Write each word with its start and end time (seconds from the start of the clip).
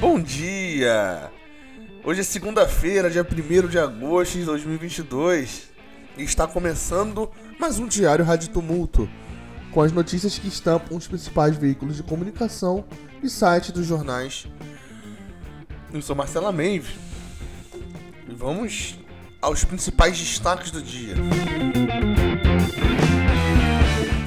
Bom 0.00 0.20
dia! 0.20 1.30
Hoje 2.02 2.20
é 2.20 2.24
segunda-feira, 2.24 3.08
dia 3.08 3.24
1 3.24 3.68
de 3.68 3.78
agosto 3.78 4.38
de 4.38 4.44
2022 4.46 5.68
e 6.16 6.24
está 6.24 6.48
começando 6.48 7.30
mais 7.60 7.78
um 7.78 7.86
Diário 7.86 8.24
Rádio 8.24 8.48
Tumulto 8.48 9.08
com 9.70 9.80
as 9.80 9.92
notícias 9.92 10.40
que 10.40 10.48
estampam 10.48 10.96
os 10.96 11.06
principais 11.06 11.56
veículos 11.56 11.96
de 11.96 12.02
comunicação 12.02 12.84
e 13.22 13.30
sites 13.30 13.70
dos 13.70 13.86
jornais. 13.86 14.48
Eu 15.92 16.02
sou 16.02 16.16
Marcela 16.16 16.50
Meive 16.50 16.96
e 18.28 18.34
vamos 18.34 18.98
aos 19.40 19.64
principais 19.64 20.18
destaques 20.18 20.70
do 20.70 20.82
dia. 20.82 21.14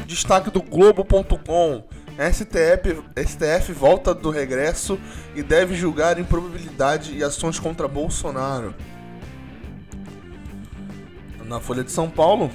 Destaque 0.07 0.49
do 0.49 0.61
Globo.com 0.61 1.83
STF, 2.33 3.03
STF 3.25 3.73
volta 3.73 4.13
do 4.13 4.29
regresso 4.29 4.99
e 5.35 5.41
deve 5.41 5.75
julgar 5.75 6.19
improbabilidade 6.19 7.15
e 7.15 7.23
ações 7.23 7.57
contra 7.59 7.87
Bolsonaro. 7.87 8.75
Na 11.45 11.59
Folha 11.59 11.83
de 11.83 11.91
São 11.91 12.09
Paulo, 12.09 12.51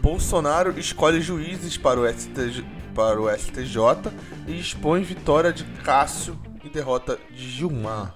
Bolsonaro 0.00 0.78
escolhe 0.78 1.20
juízes 1.20 1.76
para 1.78 2.00
o, 2.00 2.08
STJ, 2.08 2.64
para 2.94 3.20
o 3.20 3.30
STJ 3.30 4.12
e 4.46 4.58
expõe 4.58 5.02
vitória 5.02 5.52
de 5.52 5.64
Cássio 5.82 6.38
e 6.64 6.68
derrota 6.68 7.18
de 7.30 7.48
Gilmar. 7.48 8.14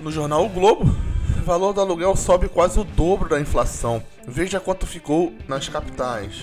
No 0.00 0.10
jornal 0.10 0.46
O 0.46 0.48
Globo, 0.48 0.84
o 0.84 1.44
valor 1.44 1.74
do 1.74 1.80
aluguel 1.82 2.16
sobe 2.16 2.48
quase 2.48 2.80
o 2.80 2.84
dobro 2.84 3.28
da 3.28 3.38
inflação. 3.38 4.02
Veja 4.26 4.58
quanto 4.58 4.86
ficou 4.86 5.34
nas 5.46 5.68
capitais. 5.68 6.42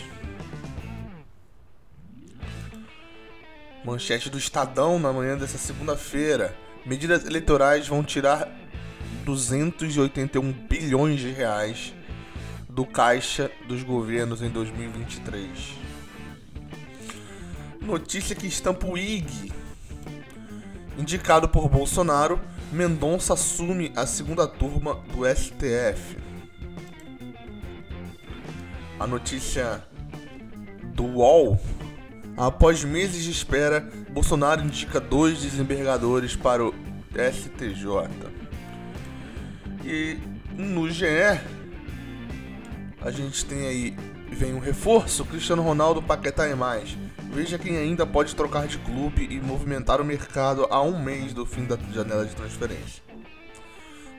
Manchete 3.84 4.30
do 4.30 4.38
Estadão 4.38 5.00
na 5.00 5.12
manhã 5.12 5.36
dessa 5.36 5.58
segunda-feira. 5.58 6.56
Medidas 6.86 7.26
eleitorais 7.26 7.88
vão 7.88 8.04
tirar 8.04 8.48
281 9.26 10.52
bilhões 10.52 11.20
de 11.20 11.32
reais 11.32 11.96
do 12.70 12.86
caixa 12.86 13.50
dos 13.68 13.82
governos 13.82 14.44
em 14.44 14.50
2023. 14.50 15.50
Notícia 17.82 18.36
que 18.36 18.46
estampa 18.46 18.86
o 18.86 18.96
IG. 18.96 19.52
Indicado 20.96 21.50
por 21.50 21.68
Bolsonaro, 21.68 22.40
Mendonça 22.72 23.34
assume 23.34 23.92
a 23.96 24.06
segunda 24.06 24.48
turma 24.48 24.96
do 25.14 25.26
STF. 25.26 26.18
A 29.00 29.08
notícia 29.08 29.84
do 30.94 31.04
UOL. 31.04 31.60
Após 32.36 32.84
meses 32.84 33.24
de 33.24 33.32
espera, 33.32 33.90
Bolsonaro 34.10 34.64
indica 34.64 35.00
dois 35.00 35.42
desembargadores 35.42 36.36
para 36.36 36.66
o 36.66 36.74
STJ. 37.12 37.88
E 39.84 40.20
no 40.52 40.90
GE, 40.90 41.06
a 43.02 43.12
gente 43.12 43.46
tem 43.46 43.68
aí 43.68 43.98
vem 44.30 44.54
um 44.54 44.60
reforço, 44.60 45.26
Cristiano 45.26 45.62
Ronaldo 45.62 46.02
Paquetá 46.02 46.48
e 46.48 46.56
mais. 46.56 46.96
Veja 47.30 47.60
quem 47.60 47.78
ainda 47.78 48.06
pode 48.06 48.36
trocar 48.36 48.68
de 48.68 48.78
clube 48.80 49.28
e 49.30 49.40
movimentar 49.40 50.02
o 50.02 50.06
mercado 50.06 50.66
a 50.70 50.82
um 50.82 51.02
mês 51.02 51.34
do 51.34 51.46
fim 51.46 51.66
da 51.66 51.78
janela 51.94 52.26
de 52.26 52.36
transferência. 52.36 53.04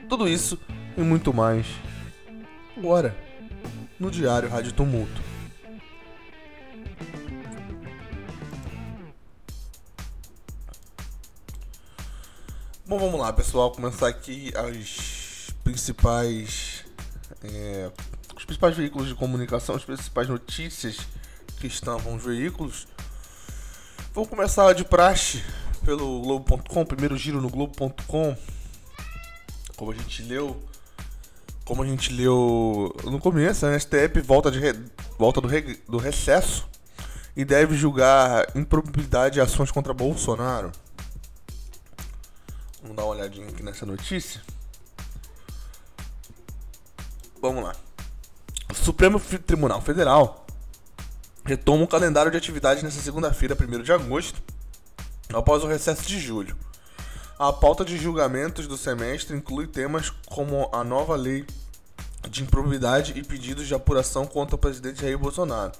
Tudo 0.07 0.27
isso 0.27 0.57
e 0.97 1.01
muito 1.01 1.33
mais. 1.33 1.65
Agora, 2.77 3.15
no 3.99 4.09
Diário 4.09 4.49
Rádio 4.49 4.71
Tumulto. 4.71 5.21
Bom, 12.89 12.97
vamos 12.97 13.19
lá, 13.19 13.31
pessoal. 13.31 13.71
Começar 13.71 14.07
aqui 14.07 14.51
as 14.55 15.53
principais. 15.63 16.85
É, 17.43 17.91
os 18.35 18.45
principais 18.45 18.75
veículos 18.75 19.07
de 19.07 19.13
comunicação, 19.13 19.75
as 19.75 19.85
principais 19.85 20.27
notícias 20.27 20.97
que 21.59 21.67
estavam 21.67 22.15
os 22.15 22.23
veículos. 22.23 22.87
Vou 24.11 24.25
começar 24.25 24.73
de 24.73 24.83
praxe 24.83 25.43
pelo 25.85 26.21
Globo.com, 26.21 26.83
primeiro 26.83 27.15
giro 27.15 27.39
no 27.39 27.47
Globo.com. 27.47 28.35
Como 29.75 29.91
a 29.91 29.95
gente 29.95 30.23
leu. 30.23 30.61
Como 31.63 31.83
a 31.83 31.85
gente 31.85 32.11
leu 32.11 32.95
no 33.03 33.19
começo, 33.19 33.67
a 33.67 33.79
STF 33.79 34.19
volta, 34.21 34.49
de 34.49 34.59
volta 35.17 35.39
do, 35.39 35.47
re, 35.47 35.79
do 35.87 35.97
recesso 35.99 36.67
e 37.35 37.45
deve 37.45 37.75
julgar 37.75 38.47
improbabilidade 38.55 39.35
de 39.35 39.41
ações 39.41 39.69
contra 39.69 39.93
Bolsonaro. 39.93 40.71
Vamos 42.81 42.97
dar 42.97 43.03
uma 43.03 43.11
olhadinha 43.11 43.47
aqui 43.47 43.61
nessa 43.61 43.85
notícia. 43.85 44.41
Vamos 47.39 47.63
lá. 47.63 47.75
O 48.71 48.73
Supremo 48.73 49.19
Tribunal 49.19 49.81
Federal 49.81 50.47
retoma 51.49 51.83
o 51.83 51.87
calendário 51.87 52.29
de 52.29 52.37
atividades 52.37 52.83
nesta 52.83 53.01
segunda-feira, 53.01 53.57
1 53.59 53.81
de 53.81 53.91
agosto, 53.91 54.39
após 55.33 55.63
o 55.63 55.67
recesso 55.67 56.03
de 56.03 56.19
julho. 56.19 56.55
A 57.39 57.51
pauta 57.51 57.83
de 57.83 57.97
julgamentos 57.97 58.67
do 58.67 58.77
semestre 58.77 59.35
inclui 59.35 59.65
temas 59.65 60.11
como 60.27 60.69
a 60.71 60.83
nova 60.83 61.15
lei 61.15 61.43
de 62.29 62.43
improbidade 62.43 63.13
e 63.17 63.23
pedidos 63.23 63.65
de 63.65 63.73
apuração 63.73 64.27
contra 64.27 64.55
o 64.55 64.59
presidente 64.59 65.01
Jair 65.01 65.17
Bolsonaro. 65.17 65.71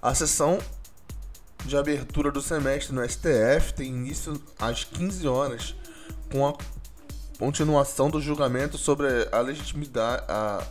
A 0.00 0.14
sessão 0.14 0.60
de 1.64 1.76
abertura 1.76 2.30
do 2.30 2.40
semestre 2.40 2.94
no 2.94 3.02
STF 3.02 3.74
tem 3.74 3.88
início 3.88 4.40
às 4.60 4.84
15 4.84 5.26
horas, 5.26 5.74
com 6.30 6.46
a 6.46 6.54
continuação 7.36 8.08
do 8.08 8.20
julgamento 8.20 8.78
sobre 8.78 9.08
a 9.32 9.40
legitimidade, 9.40 10.24
a 10.28 10.64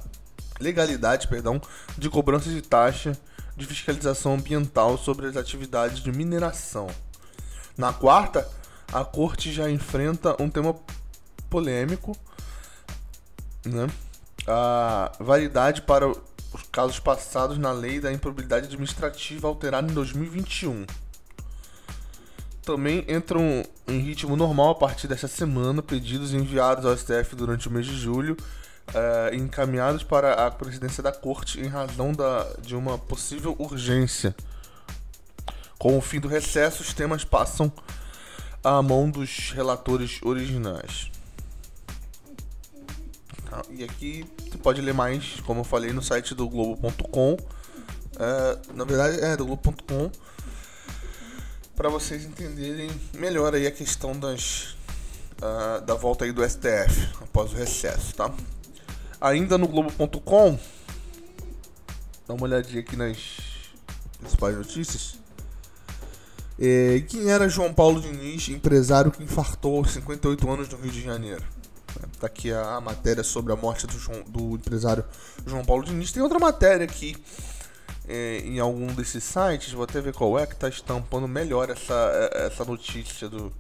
legalidade, 0.62 1.28
perdão, 1.28 1.62
de 1.98 2.10
cobrança 2.10 2.50
de 2.50 2.62
taxa 2.62 3.20
de 3.60 3.66
fiscalização 3.66 4.36
ambiental 4.36 4.98
sobre 4.98 5.28
as 5.28 5.36
atividades 5.36 6.00
de 6.00 6.12
mineração. 6.12 6.88
Na 7.78 7.94
quarta, 7.94 8.50
a 8.92 9.04
corte 9.04 9.52
já 9.52 9.70
enfrenta 9.70 10.42
um 10.42 10.50
tema 10.50 10.76
polêmico, 11.50 12.18
né? 13.66 13.88
A 14.48 15.12
validade 15.20 15.82
para 15.82 16.08
os 16.08 16.64
casos 16.72 17.00
passados 17.00 17.58
na 17.58 17.72
lei 17.72 18.00
da 18.00 18.12
improbabilidade 18.12 18.68
administrativa 18.68 19.48
alterada 19.48 19.92
em 19.92 19.94
2021. 19.94 20.86
Também 22.64 23.06
entram 23.08 23.64
em 23.88 24.00
ritmo 24.00 24.36
normal 24.36 24.72
a 24.72 24.76
partir 24.76 25.08
desta 25.08 25.28
semana 25.28 25.82
pedidos 25.82 26.34
enviados 26.34 26.86
ao 26.86 26.96
STF 26.96 27.36
durante 27.36 27.68
o 27.68 27.72
mês 27.72 27.86
de 27.86 27.96
julho 27.96 28.38
uh, 28.90 29.36
encaminhados 29.36 30.04
para 30.04 30.46
a 30.46 30.52
presidência 30.52 31.02
da 31.02 31.12
corte 31.12 31.60
em 31.60 31.68
razão 31.68 32.14
da, 32.14 32.48
de 32.62 32.76
uma 32.76 32.98
possível 32.98 33.56
urgência. 33.60 34.36
Com 35.78 35.98
o 35.98 36.02
fim 36.02 36.20
do 36.20 36.28
recesso, 36.28 36.82
os 36.82 36.94
temas 36.94 37.24
passam 37.24 37.72
à 38.64 38.82
mão 38.82 39.10
dos 39.10 39.52
relatores 39.52 40.20
originais. 40.22 41.12
Tá, 43.50 43.62
e 43.72 43.84
aqui 43.84 44.26
você 44.38 44.58
pode 44.58 44.82
ler 44.82 44.94
mais, 44.94 45.40
como 45.46 45.62
eu 45.62 45.64
falei, 45.64 45.92
no 45.94 46.04
site 46.04 46.36
do 46.36 46.48
Globo.com. 46.48 47.34
Uh, 47.34 48.74
na 48.74 48.84
verdade, 48.84 49.22
é 49.22 49.38
do 49.38 49.46
Globo.com. 49.46 50.12
Para 51.76 51.90
vocês 51.90 52.26
entenderem 52.26 52.92
melhor 53.14 53.56
aí 53.56 53.66
a 53.66 53.72
questão 53.72 54.12
das, 54.12 54.76
uh, 55.42 55.80
da 55.86 55.96
volta 55.96 56.26
aí 56.26 56.34
do 56.34 56.48
STF 56.48 57.08
após 57.22 57.54
o 57.54 57.56
recesso, 57.56 58.14
tá? 58.14 58.30
Ainda 59.20 59.58
no 59.58 59.68
Globo.com. 59.68 60.58
Dá 62.28 62.34
uma 62.34 62.44
olhadinha 62.44 62.80
aqui 62.80 62.96
nas 62.96 63.18
principais 64.20 64.56
notícias. 64.56 65.16
É, 66.60 67.04
quem 67.08 67.30
era 67.30 67.48
João 67.48 67.74
Paulo 67.74 68.02
Diniz, 68.02 68.50
empresário 68.50 69.12
que 69.12 69.24
infartou 69.24 69.78
aos 69.78 69.92
58 69.92 70.52
anos 70.52 70.70
no 70.70 70.78
Rio 70.78 70.92
de 70.92 71.02
Janeiro? 71.02 71.44
Tá 72.20 72.28
aqui 72.28 72.52
a 72.52 72.80
matéria 72.82 73.24
sobre 73.24 73.54
a 73.54 73.56
morte 73.56 73.88
do, 73.88 73.98
João, 73.98 74.22
do 74.24 74.56
empresário 74.56 75.04
João 75.46 75.64
Paulo 75.64 75.84
Diniz. 75.84 76.12
Tem 76.12 76.22
outra 76.22 76.38
matéria 76.38 76.86
aqui 76.86 77.16
é, 78.08 78.40
em 78.40 78.60
algum 78.60 78.88
desses 78.88 79.24
sites, 79.24 79.72
vou 79.72 79.84
até 79.84 80.02
ver 80.02 80.14
qual 80.14 80.38
é, 80.38 80.46
que 80.46 80.54
está 80.54 80.68
estampando 80.68 81.28
melhor 81.28 81.70
essa, 81.70 82.30
essa 82.34 82.66
notícia 82.66 83.30
do, 83.30 83.52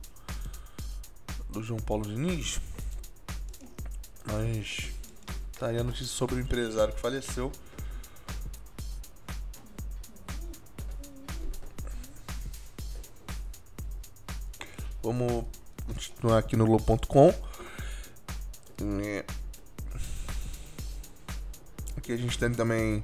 do 1.49 1.63
João 1.63 1.79
Paulo 1.79 2.03
Diniz. 2.03 2.59
Mas 4.25 4.98
Tá 5.59 5.67
aí 5.67 5.77
a 5.77 5.83
notícia 5.83 6.05
sobre 6.05 6.35
o 6.35 6.39
empresário 6.39 6.93
que 6.93 7.01
faleceu. 7.01 7.51
Vamos 15.03 15.43
continuar 15.85 16.37
aqui 16.37 16.55
no 16.55 16.65
Globo.com. 16.65 17.33
É. 19.03 19.25
Aqui 21.97 22.13
a 22.13 22.17
gente 22.17 22.39
tem 22.39 22.53
também. 22.53 23.01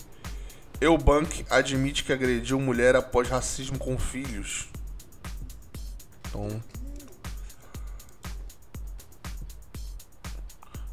Eubank 0.80 1.46
admite 1.50 2.06
que 2.06 2.14
agrediu 2.14 2.58
mulher 2.58 2.96
após 2.96 3.28
racismo 3.28 3.78
com 3.78 3.98
filhos. 3.98 4.70
Então. 6.30 6.64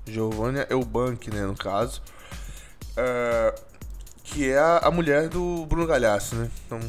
Giovanna 0.06 0.66
Eubank, 0.68 1.30
né, 1.30 1.42
no 1.46 1.56
caso. 1.56 2.02
É, 2.96 3.54
que 4.24 4.48
é 4.48 4.58
a, 4.58 4.78
a, 4.78 4.90
mulher 4.90 5.28
do 5.28 5.66
Bruno 5.66 5.86
Galhaço, 5.86 6.36
né? 6.36 6.50
Então. 6.66 6.80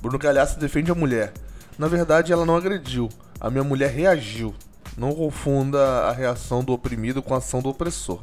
Bruno 0.00 0.18
Galhaço 0.18 0.58
defende 0.58 0.90
a 0.90 0.94
mulher. 0.94 1.32
Na 1.78 1.88
verdade, 1.88 2.32
ela 2.32 2.46
não 2.46 2.56
agrediu. 2.56 3.08
A 3.40 3.50
minha 3.50 3.64
mulher 3.64 3.90
reagiu. 3.90 4.54
Não 4.96 5.14
confunda 5.14 5.78
a 6.04 6.12
reação 6.12 6.64
do 6.64 6.72
oprimido 6.72 7.22
com 7.22 7.34
a 7.34 7.38
ação 7.38 7.60
do 7.60 7.68
opressor. 7.68 8.22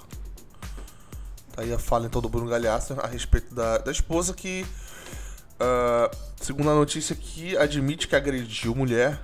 Tá 1.51 1.61
aí 1.61 1.71
a 1.71 1.77
fala 1.77 2.07
então 2.07 2.21
do 2.21 2.27
Bruno 2.27 2.49
Galhaço 2.49 2.93
a 2.99 3.05
respeito 3.05 3.53
da, 3.53 3.77
da 3.77 3.91
esposa 3.91 4.33
que, 4.33 4.65
uh, 5.59 6.17
segundo 6.41 6.71
a 6.71 6.73
notícia 6.73 7.13
aqui, 7.13 7.55
admite 7.55 8.07
que 8.07 8.15
agrediu 8.15 8.73
mulher 8.73 9.21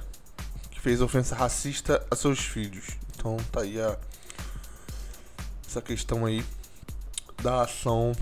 que 0.69 0.79
fez 0.79 1.01
ofensa 1.01 1.35
racista 1.35 2.05
a 2.11 2.15
seus 2.15 2.39
filhos. 2.39 2.85
Então 3.19 3.35
tá 3.51 3.61
aí 3.61 3.79
a, 3.81 3.97
essa 5.67 5.81
questão 5.81 6.25
aí 6.25 6.43
da 7.43 7.63
ação 7.63 8.13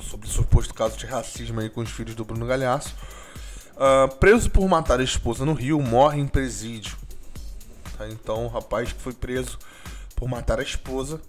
sobre 0.00 0.28
o 0.28 0.30
suposto 0.30 0.72
caso 0.72 0.96
de 0.96 1.04
racismo 1.04 1.58
aí 1.58 1.68
com 1.68 1.80
os 1.80 1.90
filhos 1.90 2.14
do 2.14 2.24
Bruno 2.24 2.46
Galhaço. 2.46 2.94
Uh, 3.72 4.14
preso 4.16 4.48
por 4.50 4.66
matar 4.68 5.00
a 5.00 5.02
esposa 5.02 5.44
no 5.44 5.52
Rio, 5.52 5.82
morre 5.82 6.20
em 6.20 6.28
presídio. 6.28 6.96
Tá? 7.98 8.08
Então, 8.08 8.46
o 8.46 8.48
rapaz 8.48 8.92
que 8.92 9.02
foi 9.02 9.12
preso 9.12 9.58
por 10.14 10.28
matar 10.28 10.60
a 10.60 10.62
esposa 10.62 11.20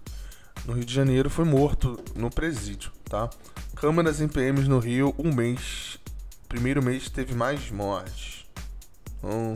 no 0.64 0.74
Rio 0.74 0.86
de 0.86 0.94
Janeiro 0.94 1.32
foi 1.32 1.44
morto 1.44 2.00
no 2.16 2.30
presídio, 2.30 2.92
tá? 3.06 3.30
Câmeras 3.76 4.22
em 4.22 4.28
PMs 4.28 4.68
no 4.68 4.78
Rio, 4.78 5.14
um 5.18 5.34
mês. 5.34 5.98
Primeiro 6.48 6.84
mês 6.84 7.10
teve 7.10 7.34
mais 7.34 7.72
mortes. 7.72 8.46
Então, 9.18 9.56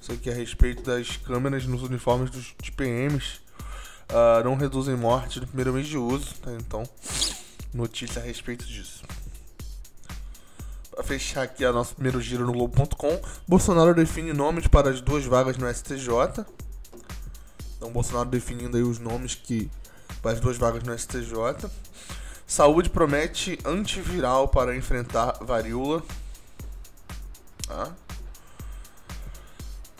isso 0.00 0.12
aqui 0.12 0.30
é 0.30 0.32
a 0.32 0.36
respeito 0.36 0.82
das 0.82 1.16
câmeras 1.18 1.66
nos 1.66 1.82
uniformes 1.82 2.30
dos, 2.30 2.54
de 2.60 2.72
PMs. 2.72 3.40
Uh, 4.10 4.40
ah, 4.40 4.42
não 4.42 4.56
reduzem 4.56 4.96
mortes 4.96 5.36
no 5.36 5.46
primeiro 5.46 5.72
mês 5.72 5.86
de 5.86 5.98
uso, 5.98 6.34
tá? 6.36 6.50
Então, 6.52 6.82
notícia 7.72 8.20
a 8.20 8.24
respeito 8.24 8.64
disso. 8.64 9.02
Para 10.90 11.04
fechar 11.04 11.42
aqui 11.42 11.64
o 11.64 11.72
nosso 11.72 11.94
primeiro 11.94 12.20
giro 12.20 12.44
no 12.44 12.52
Globo.com, 12.52 13.20
Bolsonaro 13.46 13.94
define 13.94 14.32
nomes 14.32 14.66
para 14.66 14.90
as 14.90 15.00
duas 15.00 15.24
vagas 15.26 15.56
no 15.56 15.72
STJ. 15.72 16.44
Então, 17.76 17.90
Bolsonaro 17.92 18.28
definindo 18.28 18.76
aí 18.76 18.82
os 18.82 18.98
nomes 18.98 19.34
que 19.34 19.70
para 20.20 20.32
as 20.32 20.40
duas 20.40 20.56
vagas 20.56 20.82
no 20.82 20.96
STJ. 20.98 21.70
Saúde 22.46 22.90
promete 22.90 23.58
antiviral 23.64 24.48
para 24.48 24.76
enfrentar 24.76 25.38
varíola. 25.40 26.02
Tá? 27.66 27.94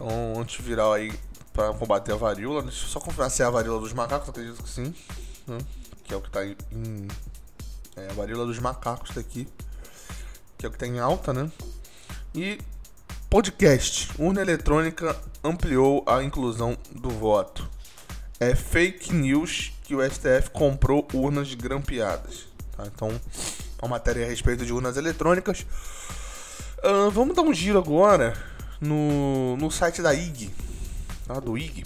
Então, 0.01 0.41
antiviral 0.41 0.95
aí 0.95 1.13
para 1.53 1.75
combater 1.75 2.13
a 2.13 2.17
varíola. 2.17 2.63
Deixa 2.63 2.87
eu 2.87 2.89
só 2.89 2.99
confirmar 2.99 3.31
se 3.31 3.43
é 3.43 3.45
a 3.45 3.51
varíola 3.51 3.81
dos 3.81 3.93
macacos, 3.93 4.31
acredito 4.31 4.63
que 4.63 4.69
sim. 4.69 4.95
Né? 5.47 5.59
Que 6.05 6.15
é 6.15 6.17
o 6.17 6.23
que 6.23 6.29
está 6.29 6.43
em. 6.47 7.07
É, 7.95 8.09
a 8.09 8.15
varíola 8.15 8.47
dos 8.47 8.59
macacos 8.59 9.11
tá 9.11 9.21
aqui. 9.21 9.47
Que 10.57 10.65
é 10.65 10.69
o 10.69 10.73
que 10.73 10.77
está 10.77 10.87
em 10.87 10.99
alta, 10.99 11.35
né? 11.35 11.53
E 12.35 12.59
podcast. 13.29 14.09
Urna 14.19 14.41
eletrônica 14.41 15.15
ampliou 15.45 16.03
a 16.07 16.23
inclusão 16.23 16.79
do 16.93 17.11
voto. 17.11 17.69
É 18.39 18.55
fake 18.55 19.13
news 19.13 19.75
que 19.85 19.95
o 19.95 20.03
STF 20.03 20.49
comprou 20.51 21.07
urnas 21.13 21.53
grampeadas. 21.53 22.47
Tá? 22.75 22.85
Então, 22.87 23.21
uma 23.83 23.89
matéria 23.89 24.25
a 24.25 24.29
respeito 24.29 24.65
de 24.65 24.73
urnas 24.73 24.97
eletrônicas. 24.97 25.67
Uh, 26.83 27.11
vamos 27.11 27.37
dar 27.37 27.43
um 27.43 27.53
giro 27.53 27.79
agora 27.79 28.50
no, 28.81 29.57
no 29.57 29.71
site 29.71 30.01
da 30.01 30.15
IG, 30.15 30.51
tá? 31.27 31.39
do 31.39 31.57
IG. 31.59 31.85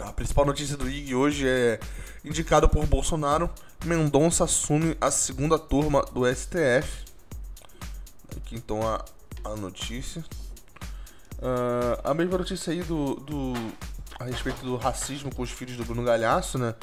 A 0.00 0.12
principal 0.12 0.44
notícia 0.44 0.76
do 0.76 0.88
IG 0.88 1.14
hoje 1.14 1.46
é 1.46 1.78
indicado 2.24 2.68
por 2.68 2.86
Bolsonaro. 2.86 3.50
Mendonça 3.84 4.44
assume 4.44 4.96
a 5.00 5.10
segunda 5.10 5.58
turma 5.58 6.04
do 6.12 6.22
STF. 6.26 7.04
Aqui 8.36 8.56
então 8.56 8.80
a, 8.86 9.04
a 9.44 9.56
notícia. 9.56 10.24
Uh, 11.38 11.98
a 12.04 12.14
mesma 12.14 12.38
notícia 12.38 12.72
aí 12.72 12.82
do, 12.82 13.16
do 13.16 13.52
a 14.18 14.24
respeito 14.24 14.64
do 14.64 14.76
racismo 14.76 15.34
com 15.34 15.42
os 15.42 15.50
filhos 15.50 15.76
do 15.76 15.84
Bruno 15.84 16.04
Galhaço, 16.04 16.58
né? 16.58 16.74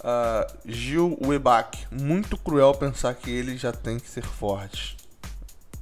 Uh, 0.00 0.58
Gil 0.66 1.18
Webach, 1.22 1.86
muito 1.90 2.36
cruel 2.36 2.74
pensar 2.74 3.14
que 3.14 3.30
ele 3.30 3.56
já 3.56 3.72
tem 3.72 3.98
que 3.98 4.08
ser 4.08 4.24
forte. 4.24 4.96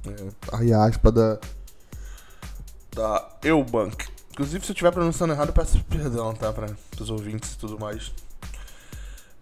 É, 0.05 0.73
a 0.73 0.85
aspa 0.85 1.11
da, 1.11 1.39
da 2.93 3.37
Eubank. 3.43 4.07
Inclusive, 4.31 4.65
se 4.65 4.71
eu 4.71 4.73
estiver 4.73 4.91
pronunciando 4.91 5.33
errado, 5.33 5.53
peço 5.53 5.83
perdão, 5.85 6.33
tá? 6.33 6.51
Para 6.51 6.75
os 6.99 7.09
ouvintes 7.09 7.53
e 7.53 7.57
tudo 7.57 7.79
mais. 7.79 8.11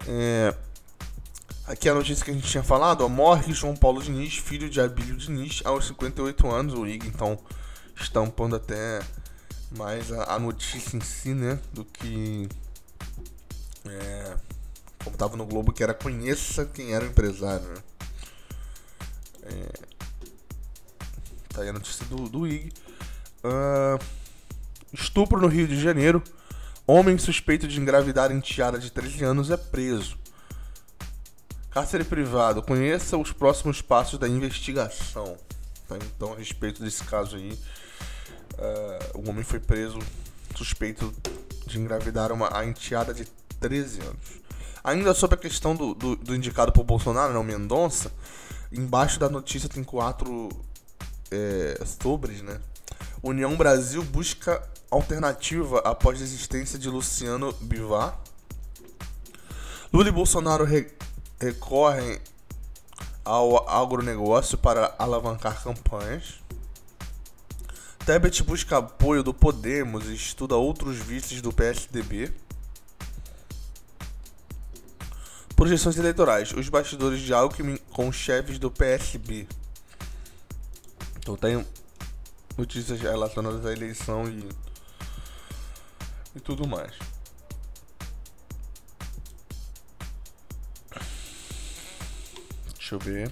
É, 0.07 0.53
aqui 1.65 1.87
a 1.87 1.93
notícia 1.93 2.25
que 2.25 2.31
a 2.31 2.33
gente 2.33 2.47
tinha 2.47 2.63
falado: 2.63 3.01
ó, 3.01 3.09
morre 3.09 3.53
João 3.53 3.75
Paulo 3.75 4.01
Diniz, 4.01 4.35
filho 4.37 4.69
de 4.69 4.81
Abílio 4.81 5.15
Diniz, 5.15 5.61
aos 5.63 5.87
58 5.87 6.49
anos. 6.49 6.73
O 6.73 6.85
IG, 6.85 7.07
então, 7.07 7.39
estampando 7.95 8.55
até 8.55 9.01
mais 9.77 10.11
a, 10.11 10.35
a, 10.35 10.39
notícia 10.39 10.97
em 10.97 11.01
si, 11.01 11.33
né? 11.33 11.59
Do 11.71 11.85
que. 11.85 12.49
É, 13.85 14.37
como 15.03 15.17
tava 15.17 15.37
no 15.37 15.45
Globo, 15.45 15.71
que 15.71 15.83
era 15.83 15.93
conheça 15.93 16.65
quem 16.65 16.93
era 16.93 17.05
o 17.05 17.07
empresário, 17.07 17.65
né? 17.67 17.83
É, 19.43 19.71
tá 21.49 21.61
aí 21.61 21.69
a 21.69 21.73
notícia 21.73 22.05
do, 22.05 22.27
do 22.27 22.45
IG. 22.45 22.71
Uh, 23.43 24.03
estupro 24.93 25.39
no 25.39 25.47
Rio 25.47 25.67
de 25.67 25.79
Janeiro. 25.79 26.23
Homem 26.85 27.17
suspeito 27.17 27.67
de 27.67 27.79
engravidar 27.79 28.31
enteada 28.31 28.77
de 28.77 28.91
13 28.91 29.23
anos 29.23 29.49
é 29.49 29.57
preso. 29.57 30.17
Cárcere 31.69 32.03
privado. 32.03 32.61
Conheça 32.61 33.17
os 33.17 33.31
próximos 33.31 33.81
passos 33.81 34.19
da 34.19 34.27
investigação. 34.27 35.37
Tá? 35.87 35.97
Então, 35.97 36.33
a 36.33 36.35
respeito 36.35 36.83
desse 36.83 37.03
caso 37.03 37.35
aí, 37.35 37.51
uh, 37.53 39.19
o 39.19 39.29
homem 39.29 39.43
foi 39.43 39.59
preso 39.59 39.99
suspeito 40.55 41.13
de 41.65 41.79
engravidar 41.79 42.31
uma, 42.31 42.55
a 42.55 42.65
enteada 42.65 43.13
de 43.13 43.25
13 43.59 44.01
anos. 44.01 44.41
Ainda 44.83 45.13
sobre 45.13 45.35
a 45.35 45.37
questão 45.37 45.75
do, 45.75 45.93
do, 45.93 46.15
do 46.15 46.35
indicado 46.35 46.71
por 46.71 46.83
Bolsonaro, 46.83 47.33
não, 47.33 47.43
Mendonça, 47.43 48.11
embaixo 48.71 49.19
da 49.19 49.29
notícia 49.29 49.69
tem 49.69 49.83
quatro 49.83 50.49
é, 51.29 51.81
sobres, 51.85 52.41
né? 52.41 52.59
União 53.23 53.55
Brasil 53.55 54.03
busca 54.03 54.67
alternativa 54.89 55.79
após 55.79 56.19
a 56.19 56.23
existência 56.23 56.79
de 56.79 56.89
Luciano 56.89 57.53
Bivar. 57.61 58.19
Lula 59.93 60.09
e 60.09 60.11
Bolsonaro 60.11 60.65
re 60.65 60.91
recorrem 61.39 62.19
ao 63.23 63.69
agronegócio 63.69 64.57
para 64.57 64.95
alavancar 64.97 65.63
campanhas. 65.63 66.39
Tebet 68.05 68.41
busca 68.41 68.77
apoio 68.77 69.21
do 69.21 69.33
Podemos 69.33 70.07
e 70.07 70.15
estuda 70.15 70.55
outros 70.55 70.97
vices 70.97 71.41
do 71.41 71.53
PSDB. 71.53 72.33
Projeções 75.55 75.95
eleitorais. 75.97 76.51
Os 76.53 76.67
bastidores 76.69 77.21
de 77.21 77.31
Alckmin 77.31 77.77
com 77.91 78.11
chefes 78.11 78.57
do 78.57 78.71
PSB. 78.71 79.47
Então 81.17 81.35
tem 81.35 81.63
notícias 82.57 82.99
relacionadas 82.99 83.65
à 83.65 83.71
eleição 83.71 84.25
e, 84.27 84.47
e 86.35 86.39
tudo 86.39 86.67
mais. 86.67 86.93
Deixa 92.75 92.95
eu 92.95 92.99
ver. 92.99 93.31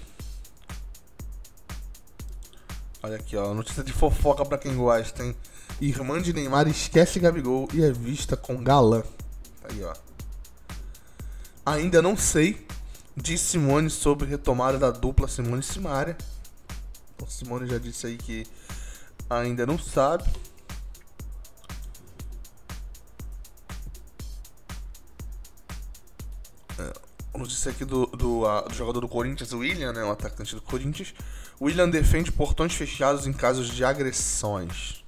Olha 3.02 3.16
aqui, 3.16 3.36
ó. 3.36 3.52
Notícia 3.54 3.82
de 3.82 3.92
fofoca 3.92 4.44
pra 4.44 4.58
quem 4.58 4.76
gosta, 4.76 5.24
hein? 5.24 5.36
Irmã 5.80 6.20
de 6.20 6.32
Neymar 6.32 6.68
esquece 6.68 7.18
Gabigol 7.18 7.68
e 7.72 7.82
é 7.82 7.90
vista 7.90 8.36
com 8.36 8.62
galã. 8.62 9.02
Aí, 9.64 9.82
ó. 9.82 9.94
Ainda 11.64 12.02
não 12.02 12.16
sei, 12.16 12.66
diz 13.16 13.40
Simone 13.40 13.90
sobre 13.90 14.26
retomada 14.26 14.78
da 14.78 14.90
dupla 14.90 15.28
Simone 15.28 15.62
e. 15.62 16.16
O 17.22 17.26
Simone 17.26 17.68
já 17.68 17.78
disse 17.78 18.06
aí 18.06 18.16
que 18.16 18.46
ainda 19.30 19.64
não 19.64 19.78
sabe. 19.78 20.24
É, 26.78 27.38
notícia 27.38 27.70
aqui 27.70 27.84
do, 27.84 28.06
do, 28.06 28.46
a, 28.46 28.62
do 28.62 28.74
jogador 28.74 29.00
do 29.00 29.08
Corinthians, 29.08 29.52
o 29.52 29.58
William, 29.58 29.92
né? 29.92 30.02
O 30.02 30.10
atacante 30.10 30.54
do 30.54 30.60
Corinthians 30.60 31.14
William 31.60 31.90
defende 31.90 32.32
portões 32.32 32.74
fechados 32.74 33.26
em 33.26 33.32
casos 33.32 33.68
de 33.68 33.84
agressões. 33.84 35.04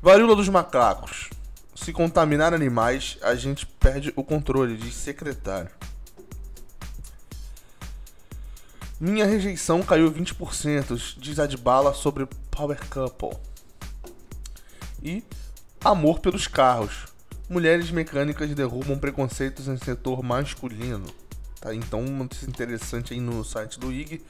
Varíola 0.00 0.34
dos 0.34 0.48
macacos. 0.48 1.28
Se 1.74 1.92
contaminar 1.92 2.54
animais, 2.54 3.18
a 3.22 3.34
gente 3.34 3.66
perde 3.66 4.12
o 4.16 4.24
controle, 4.24 4.76
diz 4.76 4.94
secretário. 4.94 5.70
Minha 9.04 9.26
rejeição 9.26 9.82
caiu 9.82 10.12
20%, 10.12 11.16
diz 11.18 11.40
Adbala 11.40 11.92
sobre 11.92 12.24
Power 12.52 12.78
Couple. 12.88 13.36
E 15.02 15.24
amor 15.84 16.20
pelos 16.20 16.46
carros. 16.46 17.06
Mulheres 17.50 17.90
mecânicas 17.90 18.48
derrubam 18.54 18.96
preconceitos 18.96 19.66
em 19.66 19.76
setor 19.76 20.22
masculino. 20.22 21.04
Tá? 21.60 21.74
Então, 21.74 21.98
uma 21.98 22.22
notícia 22.22 22.46
interessante 22.46 23.12
aí 23.12 23.18
no 23.18 23.44
site 23.44 23.76
do 23.76 23.90
IG 23.90 24.22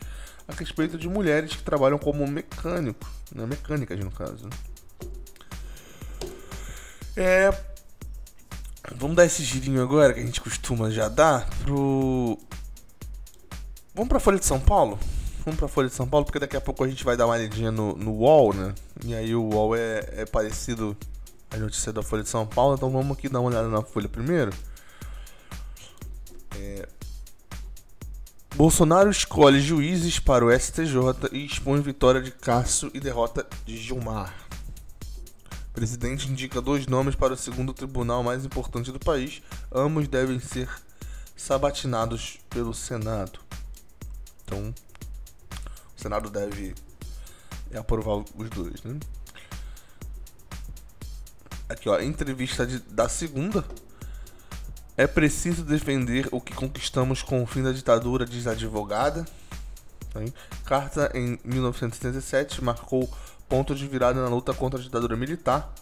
a 0.48 0.54
respeito 0.54 0.96
de 0.96 1.06
mulheres 1.06 1.54
que 1.54 1.62
trabalham 1.62 1.98
como 1.98 2.26
mecânicos, 2.26 3.06
né? 3.30 3.44
mecânicas 3.44 4.00
no 4.00 4.10
caso. 4.10 4.48
É, 7.14 7.54
vamos 8.96 9.16
dar 9.16 9.26
esse 9.26 9.44
girinho 9.44 9.82
agora 9.82 10.14
que 10.14 10.20
a 10.20 10.24
gente 10.24 10.40
costuma 10.40 10.90
já 10.90 11.10
dar 11.10 11.46
pro. 11.62 12.38
Vamos 13.94 14.08
pra 14.08 14.18
Folha 14.18 14.38
de 14.38 14.46
São 14.46 14.58
Paulo? 14.58 14.98
Vamos 15.44 15.58
pra 15.58 15.68
Folha 15.68 15.88
de 15.88 15.94
São 15.94 16.08
Paulo, 16.08 16.24
porque 16.24 16.38
daqui 16.38 16.56
a 16.56 16.60
pouco 16.60 16.82
a 16.82 16.88
gente 16.88 17.04
vai 17.04 17.14
dar 17.14 17.26
uma 17.26 17.34
olhadinha 17.34 17.70
no, 17.70 17.94
no 17.94 18.12
UOL, 18.12 18.54
né? 18.54 18.74
E 19.04 19.14
aí 19.14 19.34
o 19.34 19.42
UOL 19.42 19.76
é, 19.76 20.08
é 20.12 20.24
parecido 20.24 20.96
a 21.50 21.58
notícia 21.58 21.92
da 21.92 22.02
Folha 22.02 22.22
de 22.22 22.28
São 22.30 22.46
Paulo, 22.46 22.74
então 22.74 22.90
vamos 22.90 23.18
aqui 23.18 23.28
dar 23.28 23.40
uma 23.40 23.50
olhada 23.50 23.68
na 23.68 23.82
Folha 23.82 24.08
primeiro. 24.08 24.50
É... 26.56 26.88
Bolsonaro 28.54 29.10
escolhe 29.10 29.60
juízes 29.60 30.18
para 30.18 30.44
o 30.44 30.58
STJ 30.58 31.28
e 31.30 31.44
expõe 31.44 31.80
vitória 31.82 32.22
de 32.22 32.30
Cássio 32.30 32.90
e 32.94 33.00
derrota 33.00 33.46
de 33.66 33.76
Gilmar. 33.76 34.34
O 35.70 35.74
presidente 35.74 36.30
indica 36.30 36.62
dois 36.62 36.86
nomes 36.86 37.14
para 37.14 37.34
o 37.34 37.36
segundo 37.36 37.74
tribunal 37.74 38.22
mais 38.22 38.44
importante 38.44 38.90
do 38.90 38.98
país. 38.98 39.42
Ambos 39.70 40.08
devem 40.08 40.38
ser 40.38 40.68
sabatinados 41.36 42.38
pelo 42.48 42.72
Senado. 42.72 43.51
Então, 44.52 44.74
o 45.96 46.00
Senado 46.00 46.28
deve 46.28 46.74
aprovar 47.74 48.16
os 48.16 48.50
dois, 48.50 48.82
né? 48.82 49.00
Aqui, 51.70 51.88
ó, 51.88 51.98
entrevista 52.00 52.66
de, 52.66 52.78
da 52.80 53.08
segunda. 53.08 53.64
É 54.94 55.06
preciso 55.06 55.64
defender 55.64 56.28
o 56.30 56.38
que 56.38 56.52
conquistamos 56.52 57.22
com 57.22 57.42
o 57.42 57.46
fim 57.46 57.62
da 57.62 57.72
ditadura, 57.72 58.26
diz 58.26 58.46
a 58.46 58.50
advogada. 58.50 59.24
Carta 60.66 61.10
em 61.14 61.40
1977 61.42 62.62
marcou 62.62 63.10
ponto 63.48 63.74
de 63.74 63.88
virada 63.88 64.20
na 64.20 64.28
luta 64.28 64.52
contra 64.52 64.78
a 64.78 64.82
ditadura 64.82 65.16
militar. 65.16 65.72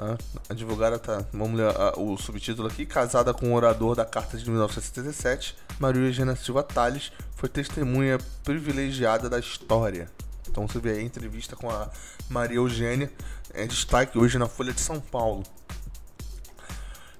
A 0.00 0.16
advogada 0.48 0.98
tá, 0.98 1.22
vamos 1.30 1.60
ler 1.60 1.74
o 1.98 2.16
subtítulo 2.16 2.66
aqui, 2.68 2.86
casada 2.86 3.34
com 3.34 3.52
o 3.52 3.54
orador 3.54 3.94
da 3.94 4.02
Carta 4.02 4.38
de 4.38 4.48
1977, 4.48 5.54
Maria 5.78 6.00
Eugênia 6.00 6.34
Silva 6.34 6.62
Tales, 6.62 7.12
foi 7.36 7.50
testemunha 7.50 8.16
privilegiada 8.42 9.28
da 9.28 9.38
história. 9.38 10.10
Então 10.48 10.66
você 10.66 10.78
vê 10.78 10.92
aí 10.92 10.98
a 11.00 11.02
entrevista 11.02 11.54
com 11.54 11.68
a 11.68 11.90
Maria 12.30 12.56
Eugênia, 12.56 13.12
é 13.52 13.66
destaque 13.66 14.16
hoje 14.16 14.38
na 14.38 14.48
Folha 14.48 14.72
de 14.72 14.80
São 14.80 14.98
Paulo. 14.98 15.42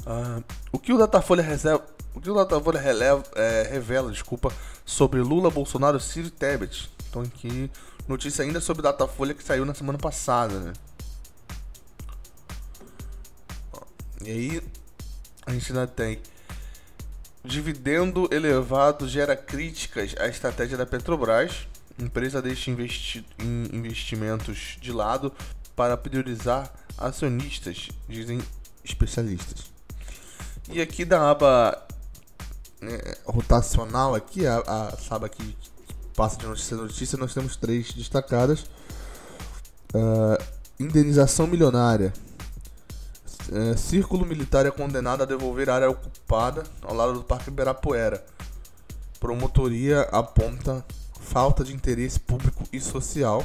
Uh, 0.07 0.43
o 0.73 0.79
que 0.79 0.95
o 0.95 0.97
Datafolha 0.97 1.43
reserva, 1.43 1.85
o 2.15 2.21
que 2.21 2.31
o 2.31 2.35
Datafolha 2.35 2.81
releva, 2.81 3.23
é, 3.35 3.69
revela, 3.71 4.11
desculpa, 4.11 4.51
sobre 4.87 5.21
Lula, 5.21 5.51
Bolsonaro, 5.51 6.01
Ciro 6.01 6.29
e 6.29 6.31
Tebet. 6.31 6.91
Então 7.11 7.21
aqui 7.21 7.71
notícia 8.09 8.43
ainda 8.43 8.59
sobre 8.59 8.81
Datafolha 8.81 9.35
que 9.35 9.45
saiu 9.45 9.67
na 9.67 9.75
semana 9.75 9.99
passada, 9.99 10.59
né? 10.61 10.73
E 14.23 14.31
aí 14.31 14.63
a 15.47 15.53
gente 15.53 15.73
ainda 15.73 15.87
tem 15.87 16.21
dividendo 17.45 18.29
elevado 18.31 19.09
gera 19.09 19.35
críticas 19.35 20.15
à 20.19 20.29
estratégia 20.29 20.77
da 20.77 20.85
Petrobras. 20.85 21.67
empresa 21.99 22.43
deixa 22.43 22.71
investi 22.71 23.25
investimentos 23.39 24.77
de 24.81 24.93
lado 24.93 25.33
para 25.75 25.97
priorizar 25.97 26.71
acionistas, 26.99 27.89
dizem 28.09 28.41
especialistas. 28.85 29.71
E 30.69 30.81
aqui 30.81 31.05
da 31.05 31.31
aba 31.31 31.87
né, 32.81 32.99
rotacional 33.25 34.15
aqui, 34.15 34.47
a, 34.47 34.59
a 34.59 35.15
aba 35.15 35.29
que 35.29 35.57
passa 36.15 36.37
de 36.39 36.47
notícia 36.47 36.77
a 36.77 36.81
notícia, 36.81 37.19
nós 37.19 37.33
temos 37.33 37.57
três 37.57 37.93
destacadas. 37.93 38.67
Uh, 39.95 40.43
indenização 40.79 41.47
milionária. 41.47 42.13
Uh, 43.51 43.77
Círculo 43.77 44.25
militar 44.25 44.65
é 44.65 44.71
condenado 44.71 45.25
a 45.25 45.27
devolver 45.27 45.69
área 45.69 45.91
ocupada 45.91 46.63
ao 46.83 46.95
lado 46.95 47.15
do 47.15 47.25
Parque 47.25 47.51
Ibirapuera. 47.51 48.25
Promotoria 49.19 50.03
aponta 50.13 50.85
falta 51.21 51.65
de 51.65 51.75
interesse 51.75 52.21
público 52.21 52.63
e 52.73 52.81
social 52.81 53.45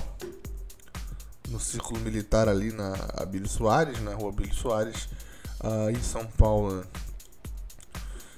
no 1.49 1.59
círculo 1.59 1.99
militar 1.99 2.47
ali 2.47 2.71
na 2.71 2.93
Abílio 3.15 3.47
Soares, 3.47 4.01
na 4.01 4.13
rua 4.13 4.29
Abílio 4.29 4.53
Soares, 4.53 5.07
uh, 5.63 5.89
em 5.89 6.01
São 6.01 6.25
Paulo. 6.25 6.83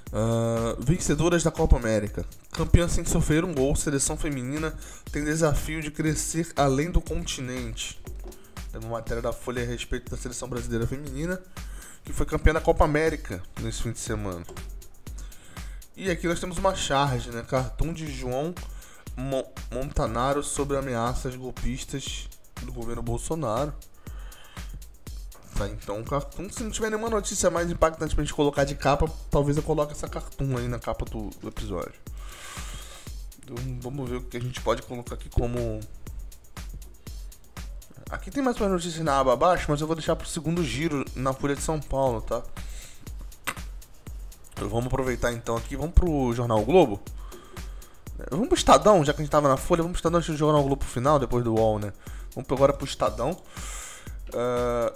Uh, 0.07 0.81
vencedoras 0.81 1.43
da 1.43 1.51
Copa 1.51 1.75
América. 1.75 2.25
Campeã 2.51 2.87
sem 2.87 3.03
sofrer 3.03 3.43
um 3.43 3.53
gol, 3.53 3.75
seleção 3.75 4.15
feminina 4.15 4.73
tem 5.11 5.23
desafio 5.23 5.81
de 5.81 5.91
crescer 5.91 6.51
além 6.55 6.89
do 6.89 7.01
continente. 7.01 7.99
Tem 8.77 8.87
uma 8.87 8.97
matéria 8.97 9.23
da 9.23 9.33
Folha 9.33 9.63
a 9.63 9.65
respeito 9.65 10.11
da 10.11 10.17
seleção 10.17 10.47
brasileira 10.47 10.85
feminina, 10.85 11.41
que 12.05 12.13
foi 12.13 12.27
campeã 12.27 12.53
da 12.53 12.61
Copa 12.61 12.85
América 12.85 13.41
nesse 13.59 13.81
fim 13.81 13.91
de 13.91 13.97
semana. 13.97 14.45
E 15.95 16.11
aqui 16.11 16.27
nós 16.27 16.39
temos 16.39 16.59
uma 16.59 16.75
charge, 16.75 17.31
né? 17.31 17.41
Cartão 17.41 17.91
de 17.91 18.05
João 18.05 18.53
Montanaro 19.71 20.43
sobre 20.43 20.77
ameaças 20.77 21.35
golpistas 21.35 22.29
do 22.61 22.71
governo 22.71 23.01
Bolsonaro. 23.01 23.73
Tá, 25.57 25.67
então, 25.69 26.03
Cartoon, 26.03 26.47
se 26.51 26.61
não 26.61 26.69
tiver 26.69 26.91
nenhuma 26.91 27.09
notícia 27.09 27.49
mais 27.49 27.71
impactante 27.71 28.13
pra 28.13 28.23
gente 28.23 28.35
colocar 28.35 28.63
de 28.63 28.75
capa, 28.75 29.11
talvez 29.31 29.57
eu 29.57 29.63
coloque 29.63 29.93
essa 29.93 30.07
Cartoon 30.07 30.55
aí 30.55 30.67
na 30.67 30.77
capa 30.77 31.03
do, 31.05 31.31
do 31.41 31.47
episódio. 31.47 31.99
Então, 33.43 33.55
vamos 33.79 34.07
ver 34.07 34.17
o 34.17 34.21
que 34.21 34.37
a 34.37 34.41
gente 34.41 34.61
pode 34.61 34.83
colocar 34.83 35.15
aqui 35.15 35.29
como. 35.29 35.79
Aqui 38.09 38.31
tem 38.31 38.41
mais 38.41 38.55
uma 38.55 38.69
notícia 38.69 39.03
na 39.03 39.19
aba 39.19 39.33
abaixo, 39.33 39.65
mas 39.67 39.81
eu 39.81 39.87
vou 39.87 39.95
deixar 39.95 40.15
pro 40.15 40.25
segundo 40.25 40.63
giro 40.63 41.03
na 41.13 41.33
Folha 41.33 41.55
de 41.55 41.61
São 41.61 41.77
Paulo, 41.77 42.21
tá? 42.21 42.41
Vamos 44.55 44.87
aproveitar 44.87 45.33
então 45.33 45.57
aqui, 45.57 45.75
vamos 45.75 45.93
pro 45.93 46.31
Jornal 46.33 46.63
Globo. 46.63 47.01
Vamos 48.31 48.47
pro 48.47 48.57
Estadão, 48.57 49.03
já 49.03 49.13
que 49.13 49.21
a 49.21 49.23
gente 49.25 49.31
tava 49.31 49.49
na 49.49 49.57
Folha, 49.57 49.83
vamos 49.83 49.95
pro 49.95 49.99
Estadão 49.99 50.19
antes 50.19 50.29
do 50.29 50.37
Jornal 50.37 50.63
Globo 50.63 50.85
final, 50.85 51.19
depois 51.19 51.43
do 51.43 51.53
UOL, 51.53 51.79
né? 51.79 51.91
Vamos 52.33 52.49
agora 52.49 52.71
pro 52.71 52.85
Estadão. 52.85 53.31
Uh, 54.29 54.93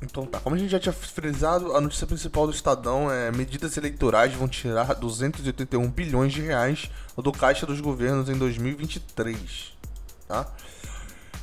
então 0.00 0.24
tá, 0.24 0.40
como 0.40 0.56
a 0.56 0.58
gente 0.58 0.70
já 0.70 0.80
tinha 0.80 0.92
frisado, 0.92 1.76
a 1.76 1.82
notícia 1.82 2.06
principal 2.06 2.46
do 2.46 2.52
Estadão 2.54 3.12
é 3.12 3.30
medidas 3.30 3.76
eleitorais 3.76 4.32
vão 4.32 4.48
tirar 4.48 4.94
281 4.94 5.90
bilhões 5.90 6.32
de 6.32 6.40
reais 6.40 6.90
do 7.14 7.30
caixa 7.30 7.66
dos 7.66 7.80
governos 7.82 8.30
em 8.30 8.38
2023. 8.38 9.74
Tá? 10.26 10.50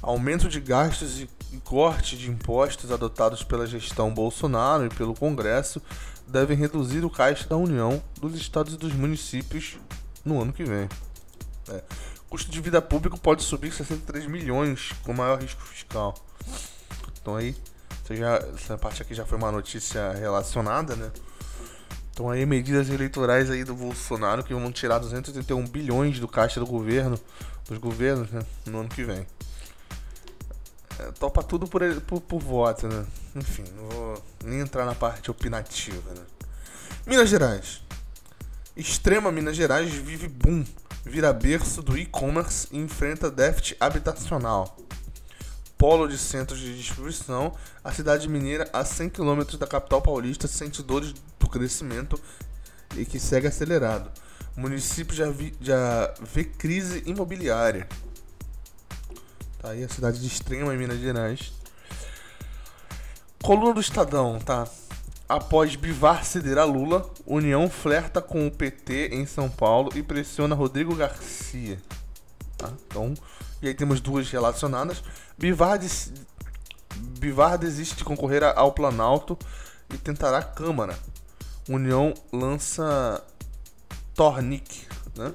Aumento 0.01 0.49
de 0.49 0.59
gastos 0.59 1.19
e 1.19 1.29
corte 1.63 2.17
de 2.17 2.29
impostos 2.29 2.91
adotados 2.91 3.43
pela 3.43 3.67
gestão 3.67 4.13
Bolsonaro 4.13 4.85
e 4.85 4.89
pelo 4.89 5.13
Congresso 5.13 5.81
devem 6.27 6.57
reduzir 6.57 7.03
o 7.03 7.09
caixa 7.09 7.47
da 7.47 7.57
União, 7.57 8.01
dos 8.19 8.35
estados 8.35 8.73
e 8.73 8.77
dos 8.77 8.93
municípios 8.93 9.77
no 10.23 10.41
ano 10.41 10.53
que 10.53 10.63
vem. 10.63 10.87
É. 11.69 11.83
Custo 12.29 12.49
de 12.49 12.61
vida 12.61 12.81
público 12.81 13.19
pode 13.19 13.43
subir 13.43 13.73
63 13.73 14.25
milhões 14.27 14.91
com 15.03 15.13
maior 15.13 15.41
risco 15.41 15.61
fiscal. 15.61 16.15
Então 17.21 17.35
aí 17.35 17.55
já, 18.09 18.37
essa 18.55 18.77
parte 18.77 19.01
aqui 19.01 19.13
já 19.13 19.25
foi 19.25 19.37
uma 19.37 19.51
notícia 19.51 20.13
relacionada, 20.13 20.95
né? 20.95 21.11
Então 22.13 22.29
aí 22.29 22.45
medidas 22.45 22.89
eleitorais 22.89 23.49
aí 23.49 23.63
do 23.63 23.73
Bolsonaro 23.73 24.43
que 24.43 24.53
vão 24.53 24.71
tirar 24.71 24.99
281 24.99 25.67
bilhões 25.67 26.19
do 26.19 26.27
caixa 26.27 26.59
do 26.59 26.65
governo, 26.65 27.19
dos 27.67 27.77
governos, 27.77 28.29
né? 28.31 28.41
No 28.65 28.79
ano 28.79 28.89
que 28.89 29.03
vem. 29.03 29.25
Topa 31.19 31.43
tudo 31.43 31.67
por, 31.67 31.81
por, 32.01 32.21
por 32.21 32.39
voto, 32.39 32.87
né? 32.87 33.05
Enfim, 33.35 33.63
não 33.75 33.89
vou 33.89 34.23
nem 34.43 34.59
entrar 34.59 34.85
na 34.85 34.95
parte 34.95 35.29
opinativa, 35.29 36.13
né? 36.13 36.21
Minas 37.05 37.29
Gerais. 37.29 37.81
Extrema 38.75 39.31
Minas 39.31 39.55
Gerais 39.55 39.91
vive 39.93 40.27
boom, 40.27 40.65
vira 41.03 41.33
berço 41.33 41.81
do 41.81 41.97
e-commerce 41.97 42.67
e 42.71 42.77
enfrenta 42.77 43.29
déficit 43.29 43.75
habitacional 43.79 44.77
polo 45.81 46.07
de 46.07 46.15
centros 46.15 46.59
de 46.59 46.77
distribuição, 46.77 47.55
a 47.83 47.91
cidade 47.91 48.29
mineira, 48.29 48.69
a 48.71 48.85
100 48.85 49.09
km 49.09 49.57
da 49.57 49.65
capital 49.65 49.99
paulista, 49.99 50.47
sente 50.47 50.83
dores 50.83 51.11
do 51.39 51.49
crescimento 51.49 52.21
e 52.95 53.03
que 53.03 53.19
segue 53.19 53.47
acelerado. 53.47 54.11
O 54.55 54.61
município 54.61 55.15
já, 55.15 55.31
vi, 55.31 55.55
já 55.59 56.13
vê 56.21 56.43
crise 56.43 57.01
imobiliária. 57.07 57.89
Tá 59.61 59.69
aí 59.69 59.83
a 59.83 59.89
cidade 59.89 60.19
de 60.19 60.25
Extrema, 60.25 60.73
em 60.73 60.77
Minas 60.77 60.99
Gerais. 60.99 61.53
Coluna 63.43 63.75
do 63.75 63.79
Estadão, 63.79 64.39
tá? 64.39 64.67
Após 65.29 65.75
Bivar 65.75 66.25
ceder 66.25 66.57
a 66.57 66.63
Lula, 66.63 67.07
União 67.27 67.69
flerta 67.69 68.19
com 68.23 68.47
o 68.47 68.51
PT 68.51 69.09
em 69.11 69.23
São 69.27 69.51
Paulo 69.51 69.91
e 69.95 70.01
pressiona 70.01 70.55
Rodrigo 70.55 70.95
Garcia. 70.95 71.79
Tá? 72.57 72.73
Então, 72.87 73.13
e 73.61 73.67
aí 73.67 73.75
temos 73.75 74.01
duas 74.01 74.31
relacionadas. 74.31 75.03
Bivar, 75.37 75.77
des... 75.77 76.11
Bivar 77.19 77.55
desiste 77.59 77.97
de 77.97 78.03
concorrer 78.03 78.43
ao 78.43 78.71
Planalto 78.71 79.37
e 79.93 79.97
tentará 79.97 80.39
a 80.39 80.43
Câmara. 80.43 80.97
União 81.69 82.15
lança 82.33 83.23
Tornick, 84.15 84.87
né? 85.15 85.31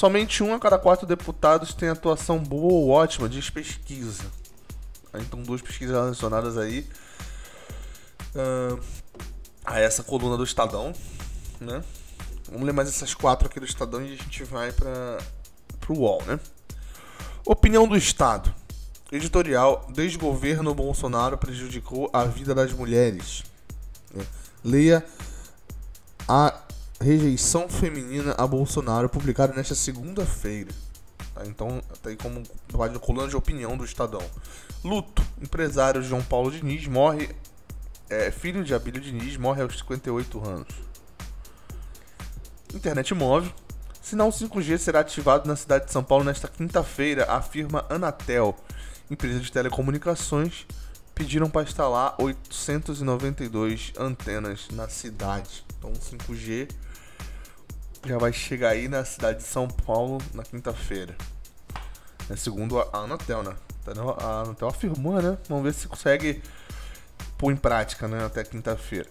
Somente 0.00 0.42
um 0.42 0.54
a 0.54 0.58
cada 0.58 0.78
quatro 0.78 1.06
deputados 1.06 1.74
tem 1.74 1.90
atuação 1.90 2.38
boa 2.38 2.72
ou 2.72 2.88
ótima, 2.88 3.28
diz 3.28 3.50
pesquisa. 3.50 4.24
Então, 5.12 5.42
duas 5.42 5.60
pesquisas 5.60 5.94
relacionadas 5.94 6.56
aí 6.56 6.88
uh, 8.34 8.80
a 9.62 9.78
essa 9.78 10.02
coluna 10.02 10.38
do 10.38 10.42
Estadão, 10.42 10.94
né? 11.60 11.84
Vamos 12.50 12.64
ler 12.64 12.72
mais 12.72 12.88
essas 12.88 13.12
quatro 13.12 13.46
aqui 13.46 13.60
do 13.60 13.66
Estadão 13.66 14.00
e 14.00 14.14
a 14.14 14.16
gente 14.16 14.42
vai 14.42 14.72
para 14.72 15.18
o 15.86 15.92
UOL, 15.92 16.22
né? 16.24 16.40
Opinião 17.44 17.86
do 17.86 17.94
Estado. 17.94 18.54
Editorial: 19.12 19.86
Desgoverno 19.92 20.74
Bolsonaro 20.74 21.36
prejudicou 21.36 22.08
a 22.10 22.24
vida 22.24 22.54
das 22.54 22.72
mulheres. 22.72 23.44
Leia 24.64 25.04
a 26.26 26.58
rejeição 27.00 27.68
feminina 27.68 28.34
a 28.36 28.46
Bolsonaro, 28.46 29.08
publicado 29.08 29.54
nesta 29.54 29.74
segunda-feira. 29.74 30.70
Tá? 31.34 31.46
Então, 31.46 31.82
aí 32.04 32.16
como 32.16 32.42
coluna 33.00 33.28
de 33.28 33.36
opinião 33.36 33.76
do 33.76 33.84
Estadão. 33.84 34.22
Luto. 34.84 35.22
Empresário 35.40 36.02
João 36.02 36.22
Paulo 36.22 36.50
Diniz 36.50 36.86
morre. 36.86 37.30
É, 38.08 38.30
filho 38.30 38.64
de 38.64 38.74
Abílio 38.74 39.00
Diniz 39.00 39.36
morre 39.36 39.62
aos 39.62 39.78
58 39.78 40.46
anos. 40.46 40.68
Internet 42.74 43.14
móvel. 43.14 43.52
Sinal 44.02 44.30
5G 44.30 44.78
será 44.78 45.00
ativado 45.00 45.46
na 45.46 45.54
cidade 45.54 45.86
de 45.86 45.92
São 45.92 46.02
Paulo 46.02 46.24
nesta 46.24 46.48
quinta-feira, 46.48 47.30
afirma 47.30 47.84
Anatel. 47.88 48.56
Empresa 49.10 49.40
de 49.40 49.52
telecomunicações 49.52 50.66
pediram 51.14 51.50
para 51.50 51.62
instalar 51.62 52.14
892 52.18 53.92
antenas 53.98 54.68
na 54.72 54.88
cidade. 54.88 55.64
Então 55.78 55.92
5G 55.92 56.68
já 58.04 58.18
vai 58.18 58.32
chegar 58.32 58.70
aí 58.70 58.88
na 58.88 59.04
cidade 59.04 59.38
de 59.38 59.44
São 59.44 59.68
Paulo 59.68 60.18
na 60.34 60.42
quinta-feira. 60.42 61.16
É 62.28 62.36
segundo 62.36 62.78
a 62.78 62.88
Anatel, 62.92 63.42
né? 63.42 63.54
A 64.18 64.42
Anatel 64.42 64.68
afirmou, 64.68 65.20
né? 65.20 65.36
Vamos 65.48 65.64
ver 65.64 65.74
se 65.74 65.88
consegue 65.88 66.42
pôr 67.36 67.52
em 67.52 67.56
prática, 67.56 68.06
né? 68.06 68.24
Até 68.24 68.44
quinta-feira. 68.44 69.08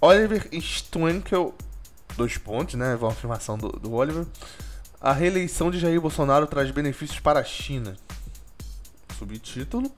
Oliver 0.00 0.48
Stwenkel, 0.52 1.54
dois 2.16 2.36
pontos, 2.36 2.74
né? 2.74 2.94
Uma 2.96 3.10
afirmação 3.10 3.56
do, 3.56 3.68
do 3.68 3.92
Oliver. 3.92 4.26
A 5.00 5.12
reeleição 5.12 5.70
de 5.70 5.78
Jair 5.78 6.00
Bolsonaro 6.00 6.46
traz 6.46 6.70
benefícios 6.70 7.20
para 7.20 7.40
a 7.40 7.44
China. 7.44 7.96
Subtítulo: 9.18 9.90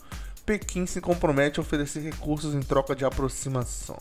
Pequim 0.46 0.87
se 0.87 1.00
compromete 1.00 1.58
a 1.58 1.62
oferecer 1.62 2.00
recursos 2.00 2.54
em 2.54 2.61
troca 2.61 2.94
de 2.94 3.04
aproximação. 3.04 4.00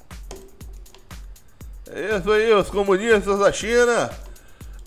É 1.93 2.17
isso 2.17 2.31
aí, 2.31 2.53
os 2.53 2.69
comunistas 2.69 3.39
da 3.39 3.51
China 3.51 4.09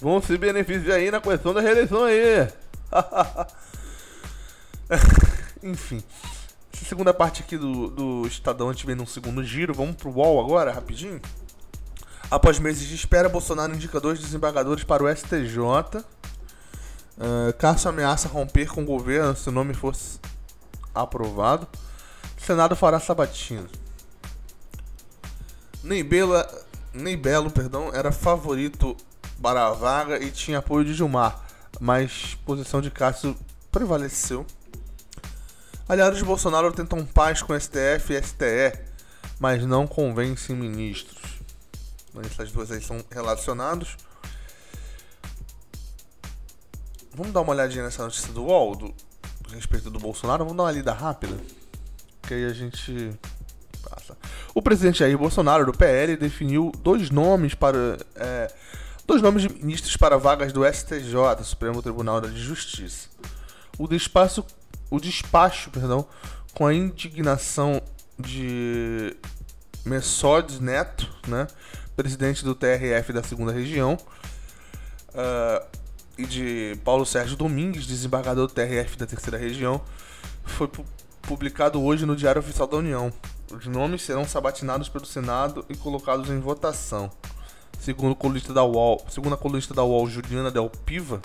vão 0.00 0.23
se 0.23 0.38
beneficiar 0.38 0.96
aí 0.96 1.11
na 1.11 1.20
questão 1.20 1.52
da 1.52 1.61
reeleição 1.61 2.04
aí. 2.04 2.49
Enfim. 5.62 6.02
Essa 6.73 6.84
segunda 6.87 7.12
parte 7.12 7.42
aqui 7.42 7.58
do, 7.58 7.90
do 7.90 8.26
Estadão 8.26 8.70
a 8.70 8.73
gente 8.73 8.87
vem 8.87 8.94
num 8.94 9.06
segundo 9.06 9.44
giro. 9.44 9.75
Vamos 9.75 9.96
pro 9.96 10.11
UOL 10.11 10.40
agora, 10.40 10.73
rapidinho. 10.73 11.20
Após 12.30 12.58
meses 12.58 12.88
de 12.88 12.95
espera, 12.95 13.28
Bolsonaro 13.28 13.75
indica 13.75 14.00
dois 14.00 14.19
desembargadores 14.19 14.82
para 14.82 15.04
o 15.04 15.14
STJ. 15.14 15.58
Uh, 17.17 17.52
Cássio 17.58 17.90
ameaça 17.90 18.28
romper 18.28 18.67
com 18.67 18.82
o 18.82 18.86
governo 18.86 19.36
se 19.36 19.49
o 19.49 19.52
nome 19.52 19.75
fosse 19.75 20.19
aprovado. 20.95 21.69
Senado 22.38 22.75
fará 22.75 22.99
sabatina. 22.99 23.69
Neibela 25.82 26.64
Ney 26.95 27.17
Belo, 27.17 27.50
perdão, 27.50 27.91
era 27.93 28.13
favorito 28.13 28.97
para 29.43 29.67
a 29.67 29.73
vaga 29.73 30.23
e 30.23 30.30
tinha 30.30 30.59
apoio 30.59 30.85
de 30.85 30.95
Gilmar, 30.95 31.45
mas 31.80 32.37
posição 32.47 32.80
de 32.80 32.91
Cássio 32.91 33.37
prevaleceu. 33.73 34.47
Aliados 35.89 36.19
de 36.19 36.25
Bolsonaro 36.25 36.73
tentam 36.73 37.04
paz 37.04 37.43
com 37.43 37.59
STF 37.59 38.15
e 38.15 38.23
STE, 38.23 38.78
mas 39.41 39.67
não 39.67 39.87
convencem 39.87 40.54
ministros. 40.54 41.41
Essas 42.25 42.52
duas 42.52 42.71
aí 42.71 42.80
são 42.80 43.04
relacionados. 43.11 43.97
Vamos 47.13 47.33
dar 47.33 47.41
uma 47.41 47.52
olhadinha 47.52 47.83
nessa 47.83 48.04
notícia 48.04 48.33
do 48.33 48.45
UOL, 48.45 48.76
do, 48.76 48.95
a 49.50 49.54
respeito 49.54 49.91
do 49.91 49.99
Bolsonaro. 49.99 50.45
Vamos 50.45 50.57
dar 50.57 50.63
uma 50.63 50.73
lida 50.73 50.93
rápida, 50.93 51.37
que 52.23 52.35
aí 52.35 52.45
a 52.45 52.52
gente 52.52 53.11
o 54.54 54.62
presidente 54.62 55.00
Jair 55.00 55.18
Bolsonaro, 55.18 55.66
do 55.66 55.73
PL, 55.73 56.16
definiu 56.16 56.73
dois 56.78 57.10
nomes 57.10 57.54
para. 57.54 57.99
É, 58.16 58.52
dois 59.06 59.20
nomes 59.20 59.42
de 59.42 59.49
ministros 59.49 59.97
para 59.97 60.16
vagas 60.16 60.52
do 60.52 60.64
STJ, 60.64 61.42
Supremo 61.42 61.82
Tribunal 61.82 62.20
de 62.20 62.40
Justiça. 62.40 63.08
O 63.78 63.86
despacho, 63.86 64.44
o 64.90 65.00
despacho 65.00 65.70
perdão, 65.70 66.06
com 66.54 66.66
a 66.66 66.73
indignação 66.73 67.82
de 68.18 69.16
Messodes 69.84 70.60
Neto, 70.60 71.10
né, 71.26 71.47
presidente 71.97 72.44
do 72.44 72.54
TRF 72.54 73.12
da 73.12 73.23
segunda 73.23 73.52
região, 73.52 73.99
uh, 75.10 75.66
e 76.16 76.25
de 76.25 76.78
Paulo 76.84 77.04
Sérgio 77.04 77.36
Domingues, 77.36 77.86
desembargador 77.86 78.47
do 78.47 78.52
TRF 78.52 78.97
da 78.97 79.06
terceira 79.06 79.36
região, 79.36 79.80
foi 80.44 80.70
publicado 81.23 81.82
hoje 81.82 82.06
no 82.06 82.14
Diário 82.14 82.40
Oficial 82.40 82.68
da 82.68 82.76
União. 82.76 83.12
Os 83.50 83.67
nomes 83.67 84.02
serão 84.02 84.26
sabatinados 84.26 84.89
pelo 84.89 85.04
Senado 85.04 85.65
e 85.69 85.76
colocados 85.76 86.30
em 86.30 86.41
votação. 86.41 87.11
Segundo 87.78 88.13
a 88.13 88.17
colunista 88.17 88.52
da 88.52 88.65
UOL, 88.65 89.04
segundo 89.11 89.35
a 89.35 89.39
colunista 89.39 89.75
da 89.75 89.85
UOL, 89.85 90.09
Juliana 90.09 90.50
Del 90.50 90.71
Piva, 90.71 91.21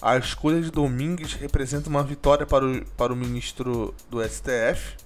a 0.00 0.16
escolha 0.16 0.60
de 0.60 0.70
Domingues 0.70 1.34
representa 1.34 1.88
uma 1.88 2.02
vitória 2.02 2.46
para 2.46 2.66
o, 2.66 2.84
para 2.96 3.12
o 3.12 3.16
ministro 3.16 3.94
do 4.10 4.22
STF, 4.22 4.96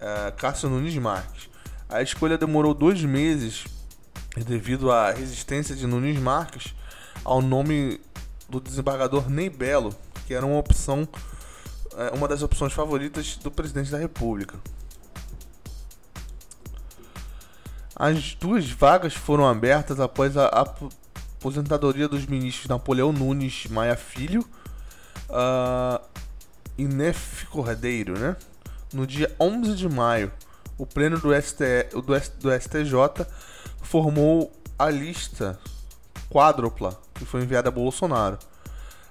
é, 0.00 0.30
Cássio 0.32 0.68
Nunes 0.68 0.96
Marques. 0.96 1.48
A 1.88 2.02
escolha 2.02 2.36
demorou 2.36 2.74
dois 2.74 3.02
meses 3.02 3.64
devido 4.36 4.90
à 4.90 5.12
resistência 5.12 5.74
de 5.74 5.86
Nunes 5.86 6.18
Marques 6.18 6.74
ao 7.24 7.40
nome 7.40 8.00
do 8.48 8.60
desembargador 8.60 9.30
Ney 9.30 9.48
Belo, 9.48 9.94
que 10.26 10.34
era 10.34 10.44
uma 10.44 10.58
opção, 10.58 11.08
é, 11.96 12.14
uma 12.14 12.28
das 12.28 12.42
opções 12.42 12.72
favoritas 12.72 13.36
do 13.36 13.50
presidente 13.50 13.90
da 13.90 13.98
República. 13.98 14.58
As 17.98 18.34
duas 18.34 18.68
vagas 18.68 19.14
foram 19.14 19.48
abertas 19.48 19.98
após 19.98 20.36
a 20.36 20.48
aposentadoria 20.48 22.06
dos 22.06 22.26
ministros 22.26 22.68
Napoleão 22.68 23.10
Nunes 23.10 23.66
Maia 23.70 23.96
Filho 23.96 24.46
uh, 25.30 26.04
e 26.76 26.84
Nef 26.84 27.46
Cordeiro, 27.46 28.18
né? 28.18 28.36
No 28.92 29.06
dia 29.06 29.34
11 29.40 29.74
de 29.74 29.88
maio, 29.88 30.30
o 30.76 30.84
pleno 30.84 31.18
do, 31.18 31.34
ST, 31.40 31.88
do, 31.90 32.02
do 32.02 32.60
STJ 32.60 33.26
formou 33.80 34.52
a 34.78 34.90
lista 34.90 35.58
quádrupla 36.28 37.00
que 37.14 37.24
foi 37.24 37.40
enviada 37.40 37.70
a 37.70 37.72
Bolsonaro. 37.72 38.38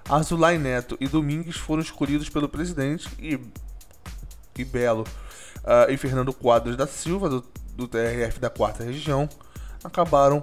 Azulay 0.08 0.58
Neto 0.58 0.96
e 1.00 1.08
Domingues 1.08 1.56
foram 1.56 1.82
escolhidos 1.82 2.28
pelo 2.28 2.48
presidente 2.48 3.08
e, 3.18 3.40
e 4.56 4.64
Belo 4.64 5.02
uh, 5.02 5.90
e 5.90 5.96
Fernando 5.96 6.32
Quadros 6.32 6.76
da 6.76 6.86
Silva, 6.86 7.28
do 7.28 7.44
do 7.76 7.86
TRF 7.86 8.40
da 8.40 8.48
quarta 8.48 8.82
região 8.82 9.28
acabaram 9.84 10.42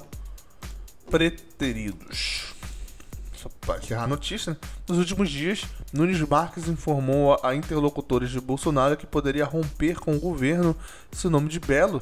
preteridos. 1.10 2.54
Só 3.36 3.50
para 3.60 3.80
encerrar 3.80 4.04
a 4.04 4.08
notícia, 4.08 4.52
né? 4.52 4.58
nos 4.88 5.00
últimos 5.00 5.30
dias, 5.30 5.66
Nunes 5.92 6.22
Marques 6.22 6.68
informou 6.68 7.38
a 7.44 7.56
interlocutores 7.56 8.30
de 8.30 8.40
Bolsonaro 8.40 8.96
que 8.96 9.06
poderia 9.06 9.44
romper 9.44 10.00
com 10.00 10.16
o 10.16 10.20
governo 10.20 10.76
se 11.12 11.28
o 11.28 11.30
nome 11.30 11.50
de 11.50 11.60
Belo, 11.60 12.02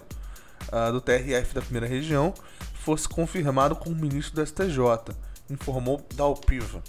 uh, 0.68 0.92
do 0.92 1.02
TRF 1.02 1.56
da 1.56 1.62
primeira 1.62 1.88
região, 1.88 2.34
fosse 2.76 3.08
confirmado 3.08 3.76
como 3.76 3.96
ministro 3.96 4.36
do 4.36 4.46
STJ, 4.46 5.16
informou 5.50 6.06
Dalpiva. 6.14 6.84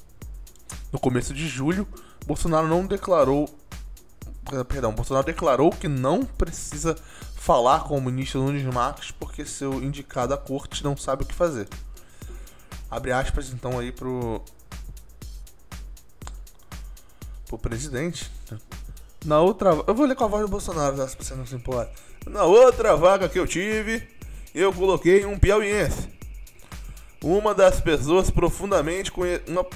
No 0.92 0.98
começo 0.98 1.33
de 1.33 1.48
julho, 1.48 1.87
Bolsonaro 2.26 2.68
não 2.68 2.87
declarou 2.87 3.48
perdão, 4.68 4.92
Bolsonaro 4.92 5.24
declarou 5.24 5.70
que 5.70 5.88
não 5.88 6.24
precisa 6.24 6.96
falar 7.42 7.81
com 7.81 7.98
o 7.98 8.00
ministro 8.00 8.40
Nunes 8.40 8.62
Marques 8.72 9.11
porque 9.11 9.44
seu 9.44 9.83
indicado 9.83 10.33
à 10.33 10.38
corte 10.38 10.85
não 10.85 10.96
sabe 10.96 11.24
o 11.24 11.26
que 11.26 11.35
fazer. 11.35 11.68
Abre 12.88 13.11
aspas 13.11 13.50
então 13.50 13.81
aí 13.81 13.90
pro 13.90 14.40
pro 17.48 17.59
presidente. 17.59 18.31
Na 19.24 19.40
outra. 19.40 19.70
Eu 19.88 19.94
vou 19.94 20.07
ler 20.07 20.14
com 20.14 20.24
a 20.24 20.28
voz 20.28 20.42
do 20.42 20.48
Bolsonaro, 20.48 20.96
tá? 20.96 21.09
se 21.09 21.16
você 21.16 21.35
não 21.35 21.44
se 21.44 21.57
importa. 21.57 21.92
Na 22.26 22.44
outra 22.44 22.96
vaga 22.96 23.28
que 23.28 23.40
eu 23.40 23.46
tive, 23.46 24.09
eu 24.55 24.72
coloquei 24.72 25.26
um 25.26 25.37
piauiense. 25.37 26.09
Uma 27.20 27.52
das 27.52 27.81
pessoas 27.81 28.31
profundamente 28.31 29.11
conhe... 29.11 29.40
uma, 29.48 29.66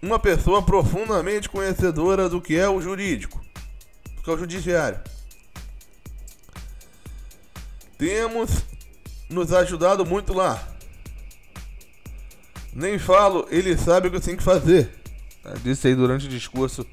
uma 0.00 0.18
pessoa 0.20 0.62
profundamente 0.62 1.48
conhecedora 1.48 2.28
do 2.28 2.40
que 2.40 2.56
é 2.56 2.68
o 2.68 2.80
jurídico, 2.80 3.44
do 4.14 4.22
que 4.22 4.30
é 4.30 4.32
o 4.32 4.38
judiciário. 4.38 5.15
Temos 7.98 8.64
nos 9.28 9.52
ajudado 9.52 10.04
muito 10.04 10.32
lá. 10.32 10.66
Nem 12.72 12.98
falo, 12.98 13.46
ele 13.50 13.76
sabe 13.76 14.08
o 14.08 14.10
que 14.10 14.20
tem 14.20 14.36
que 14.36 14.42
fazer. 14.42 14.90
Disse 15.62 15.88
aí 15.88 15.94
durante 15.94 16.26
o 16.26 16.28
discurso 16.28 16.86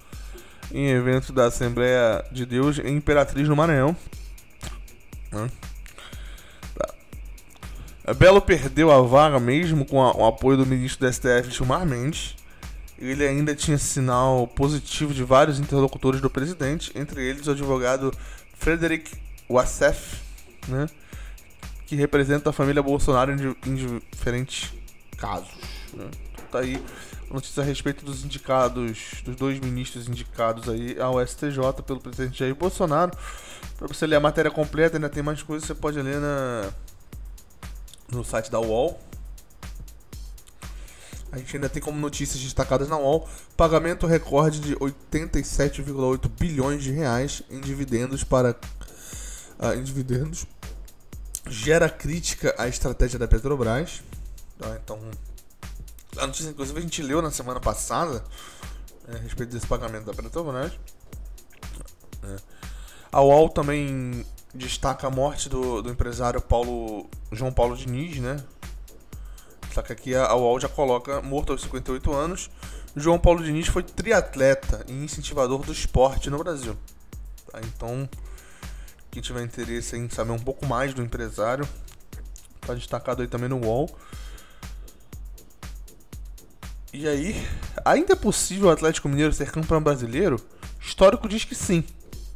em 0.71 0.89
evento 0.89 1.33
da 1.33 1.45
Assembleia 1.45 2.23
de 2.31 2.45
Deus 2.45 2.79
em 2.79 2.95
Imperatriz 2.95 3.47
no 3.47 3.55
Maranhão. 3.55 3.95
Tá. 6.75 8.13
Belo 8.13 8.41
perdeu 8.41 8.91
a 8.91 9.01
vaga 9.01 9.39
mesmo 9.39 9.85
com 9.85 10.01
a, 10.01 10.15
o 10.15 10.25
apoio 10.25 10.57
do 10.57 10.65
ministro 10.65 11.05
do 11.05 11.13
STF, 11.13 11.51
Gilmar 11.51 11.85
Mendes. 11.85 12.35
Ele 12.97 13.25
ainda 13.25 13.53
tinha 13.55 13.77
sinal 13.77 14.47
positivo 14.47 15.13
de 15.13 15.23
vários 15.23 15.59
interlocutores 15.59 16.21
do 16.21 16.29
presidente, 16.29 16.91
entre 16.95 17.21
eles 17.21 17.47
o 17.47 17.51
advogado 17.51 18.13
Frederic 18.57 19.11
Wassef, 19.49 20.17
né, 20.67 20.87
que 21.85 21.95
representa 21.95 22.49
a 22.49 22.53
família 22.53 22.81
Bolsonaro 22.81 23.31
em, 23.31 23.75
diferentes 24.11 24.73
casos. 25.17 25.53
Né. 25.93 26.09
Tá 26.51 26.59
aí 26.59 26.83
notícia 27.29 27.63
a 27.63 27.65
respeito 27.65 28.05
dos 28.05 28.23
indicados, 28.23 29.21
dos 29.25 29.35
dois 29.35 29.59
ministros 29.59 30.07
indicados 30.07 30.69
aí 30.69 30.99
ao 30.99 31.25
STJ 31.25 31.81
pelo 31.85 31.99
presidente 31.99 32.39
Jair 32.39 32.55
Bolsonaro. 32.55 33.11
Para 33.77 33.87
você 33.87 34.05
ler 34.05 34.17
a 34.17 34.19
matéria 34.19 34.51
completa, 34.51 34.97
ainda 34.97 35.09
tem 35.09 35.23
mais 35.23 35.41
coisas, 35.41 35.67
você 35.67 35.73
pode 35.73 35.99
ler 35.99 36.19
na, 36.19 36.69
no 38.11 38.23
site 38.23 38.51
da 38.51 38.59
UOL. 38.59 38.99
A 41.31 41.39
gente 41.39 41.55
ainda 41.55 41.67
tem 41.67 41.81
como 41.81 41.99
notícias 41.99 42.39
destacadas 42.43 42.87
na 42.87 42.97
UOL 42.97 43.27
pagamento 43.57 44.05
recorde 44.05 44.59
de 44.59 44.75
87,8 44.75 46.29
bilhões 46.39 46.83
de 46.83 46.91
reais 46.91 47.41
em 47.49 47.59
dividendos 47.59 48.23
para 48.23 48.55
uh, 49.57 49.73
em 49.73 49.81
dividendos 49.81 50.45
gera 51.47 51.89
crítica 51.89 52.55
à 52.57 52.67
estratégia 52.67 53.19
da 53.19 53.27
Petrobras. 53.27 54.01
Tá? 54.57 54.77
Então 54.83 54.99
a 56.17 56.27
notícia, 56.27 56.49
inclusive, 56.49 56.77
a 56.77 56.81
gente 56.81 57.01
leu 57.01 57.21
na 57.21 57.31
semana 57.31 57.59
passada 57.59 58.23
é, 59.07 59.15
a 59.15 59.19
respeito 59.19 59.51
desse 59.51 59.67
pagamento 59.67 60.05
da 60.05 60.13
Petrobras. 60.13 60.71
É. 62.23 62.35
A 63.11 63.21
UOL 63.21 63.49
também 63.49 64.25
destaca 64.53 65.07
a 65.07 65.09
morte 65.09 65.49
do, 65.49 65.81
do 65.81 65.89
empresário 65.89 66.39
Paulo 66.41 67.09
João 67.31 67.51
Paulo 67.51 67.75
Diniz, 67.75 68.17
né? 68.17 68.43
Só 69.73 69.81
que 69.81 69.91
aqui 69.91 70.15
a 70.15 70.33
UOL 70.35 70.59
já 70.59 70.69
coloca 70.69 71.21
morto 71.21 71.51
aos 71.51 71.61
58 71.61 72.13
anos. 72.13 72.49
João 72.95 73.17
Paulo 73.17 73.43
Diniz 73.43 73.67
foi 73.67 73.81
triatleta 73.81 74.85
e 74.87 74.93
incentivador 74.93 75.63
do 75.63 75.71
esporte 75.71 76.29
no 76.29 76.37
Brasil. 76.37 76.77
Tá? 77.51 77.59
Então, 77.63 78.07
quem 79.13 79.21
tiver 79.21 79.43
interesse 79.43 79.95
em 79.95 80.09
saber 80.09 80.31
um 80.31 80.39
pouco 80.39 80.65
mais 80.65 80.91
do 80.91 81.03
empresário, 81.03 81.67
tá 82.61 82.73
destacado 82.73 83.21
aí 83.21 83.27
também 83.27 83.47
no 83.47 83.63
UOL. 83.63 83.87
E 86.91 87.07
aí, 87.07 87.47
ainda 87.85 88.13
é 88.13 88.15
possível 88.15 88.69
o 88.69 88.71
Atlético 88.71 89.07
Mineiro 89.07 89.31
ser 89.31 89.51
campeão 89.51 89.81
brasileiro? 89.81 90.41
Histórico 90.81 91.29
diz 91.29 91.45
que 91.45 91.53
sim. 91.53 91.83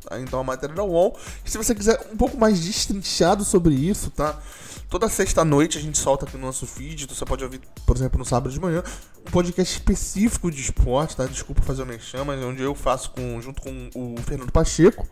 Tá? 0.04 0.20
Então 0.20 0.40
a 0.40 0.44
matéria 0.44 0.76
da 0.76 0.84
UOL. 0.84 1.20
E 1.44 1.50
se 1.50 1.58
você 1.58 1.74
quiser 1.74 2.00
um 2.14 2.18
pouco 2.18 2.38
mais 2.38 2.60
destrinchado 2.60 3.44
sobre 3.44 3.74
isso, 3.74 4.12
tá? 4.12 4.40
Toda 4.88 5.10
sexta-noite 5.10 5.80
a 5.80 5.82
gente 5.82 5.98
solta 5.98 6.26
aqui 6.26 6.38
no 6.38 6.46
nosso 6.46 6.68
feed. 6.68 7.06
Então 7.06 7.16
você 7.16 7.26
pode 7.26 7.44
ouvir, 7.44 7.60
por 7.88 7.96
exemplo, 7.96 8.20
no 8.20 8.26
sábado 8.26 8.54
de 8.54 8.60
manhã, 8.60 8.84
um 9.28 9.32
podcast 9.32 9.74
específico 9.74 10.52
de 10.52 10.62
esporte, 10.62 11.18
tá? 11.18 11.26
Desculpa 11.26 11.64
fazer 11.64 11.82
o 11.82 11.88
mexão, 11.88 12.24
mas 12.24 12.40
é 12.40 12.46
onde 12.46 12.62
eu 12.62 12.76
faço 12.76 13.10
com, 13.10 13.42
junto 13.42 13.64
com 13.64 13.90
o 13.96 14.16
Fernando 14.22 14.52
Pacheco, 14.52 15.08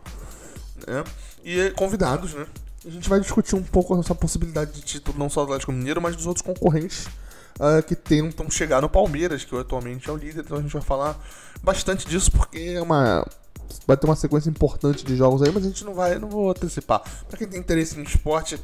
né? 0.86 1.04
E 1.44 1.70
convidados, 1.70 2.34
né? 2.34 2.46
A 2.84 2.90
gente 2.90 3.08
vai 3.08 3.20
discutir 3.20 3.56
um 3.56 3.62
pouco 3.62 3.98
essa 3.98 4.14
possibilidade 4.14 4.72
de 4.72 4.80
título, 4.80 5.18
não 5.18 5.28
só 5.28 5.40
do 5.40 5.46
Atlético 5.46 5.72
Mineiro, 5.72 6.00
mas 6.00 6.14
dos 6.14 6.26
outros 6.26 6.42
concorrentes 6.42 7.06
uh, 7.58 7.82
que 7.84 7.96
tentam 7.96 8.48
chegar 8.50 8.80
no 8.80 8.88
Palmeiras, 8.88 9.44
que 9.44 9.56
atualmente 9.56 10.08
é 10.08 10.12
o 10.12 10.16
líder. 10.16 10.44
Então 10.44 10.58
a 10.58 10.62
gente 10.62 10.72
vai 10.72 10.82
falar 10.82 11.18
bastante 11.62 12.06
disso 12.06 12.30
porque 12.30 12.58
é 12.76 12.82
uma 12.82 13.26
vai 13.86 13.96
ter 13.96 14.06
uma 14.06 14.16
sequência 14.16 14.48
importante 14.48 15.04
de 15.04 15.16
jogos 15.16 15.42
aí, 15.42 15.50
mas 15.52 15.64
a 15.64 15.68
gente 15.68 15.84
não 15.84 15.94
vai, 15.94 16.18
não 16.18 16.28
vou 16.28 16.50
antecipar. 16.50 17.02
Para 17.28 17.38
quem 17.38 17.48
tem 17.48 17.58
interesse 17.58 17.98
em 17.98 18.02
esporte, 18.02 18.60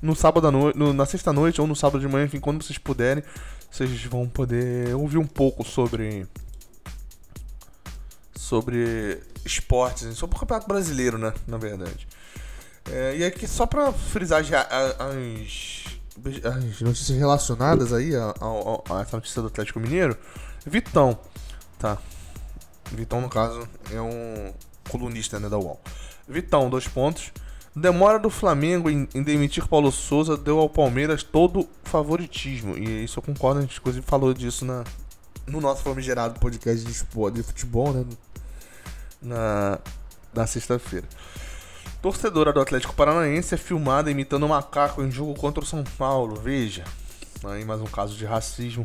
no 0.00 0.14
sábado 0.14 0.46
à 0.46 0.50
noite, 0.50 0.78
no, 0.78 0.92
na 0.92 1.06
sexta 1.06 1.32
noite 1.32 1.60
ou 1.60 1.66
no 1.66 1.74
sábado 1.74 2.00
de 2.00 2.08
manhã, 2.08 2.26
enfim, 2.26 2.40
quando 2.40 2.62
vocês 2.62 2.78
puderem, 2.78 3.22
vocês 3.70 4.04
vão 4.04 4.28
poder 4.28 4.94
ouvir 4.94 5.18
um 5.18 5.26
pouco 5.26 5.64
sobre 5.64 6.26
sobre 8.46 9.20
esportes, 9.44 10.16
sobre 10.16 10.36
o 10.36 10.38
Campeonato 10.38 10.68
Brasileiro, 10.68 11.18
né, 11.18 11.32
na 11.48 11.58
verdade. 11.58 12.06
É, 12.88 13.16
e 13.16 13.24
aqui 13.24 13.48
só 13.48 13.66
para 13.66 13.92
frisar 13.92 14.44
já 14.44 14.62
as 14.62 15.84
as 16.44 16.80
notícias 16.80 17.18
relacionadas 17.18 17.92
aí 17.92 18.14
a, 18.14 18.34
a, 18.40 18.96
a, 18.96 19.02
essa 19.02 19.16
notícia 19.16 19.42
do 19.42 19.48
Atlético 19.48 19.80
Mineiro, 19.80 20.16
Vitão, 20.64 21.18
tá? 21.78 21.98
Vitão, 22.92 23.20
no 23.20 23.28
caso, 23.28 23.68
é 23.92 24.00
um 24.00 24.54
colunista 24.88 25.38
né, 25.40 25.48
da 25.48 25.58
UOL. 25.58 25.80
Vitão, 26.28 26.70
dois 26.70 26.86
pontos. 26.86 27.32
Demora 27.74 28.18
do 28.18 28.30
Flamengo 28.30 28.88
em, 28.88 29.06
em, 29.14 29.22
demitir 29.22 29.68
Paulo 29.68 29.92
Souza 29.92 30.36
deu 30.36 30.58
ao 30.58 30.70
Palmeiras 30.70 31.22
todo 31.22 31.68
favoritismo. 31.84 32.78
E 32.78 33.04
isso 33.04 33.18
eu 33.18 33.22
concordo, 33.22 33.58
a 33.58 33.62
gente 33.62 33.78
inclusive 33.78 34.06
falou 34.06 34.32
disso 34.32 34.64
na, 34.64 34.84
no 35.46 35.60
nosso 35.60 35.82
famigerado 35.82 36.40
podcast 36.40 36.86
de, 36.86 36.92
de 37.32 37.42
futebol, 37.42 37.92
né? 37.92 38.04
Na, 39.20 39.78
na 40.34 40.46
sexta-feira. 40.46 41.06
Torcedora 42.02 42.52
do 42.52 42.60
Atlético 42.60 42.94
Paranaense 42.94 43.54
é 43.54 43.58
filmada 43.58 44.10
imitando 44.10 44.44
um 44.46 44.50
macaco 44.50 45.02
em 45.02 45.10
jogo 45.10 45.34
contra 45.34 45.62
o 45.62 45.66
São 45.66 45.82
Paulo. 45.82 46.36
Veja. 46.36 46.84
Aí 47.44 47.64
mais 47.64 47.80
um 47.80 47.86
caso 47.86 48.16
de 48.16 48.24
racismo. 48.24 48.84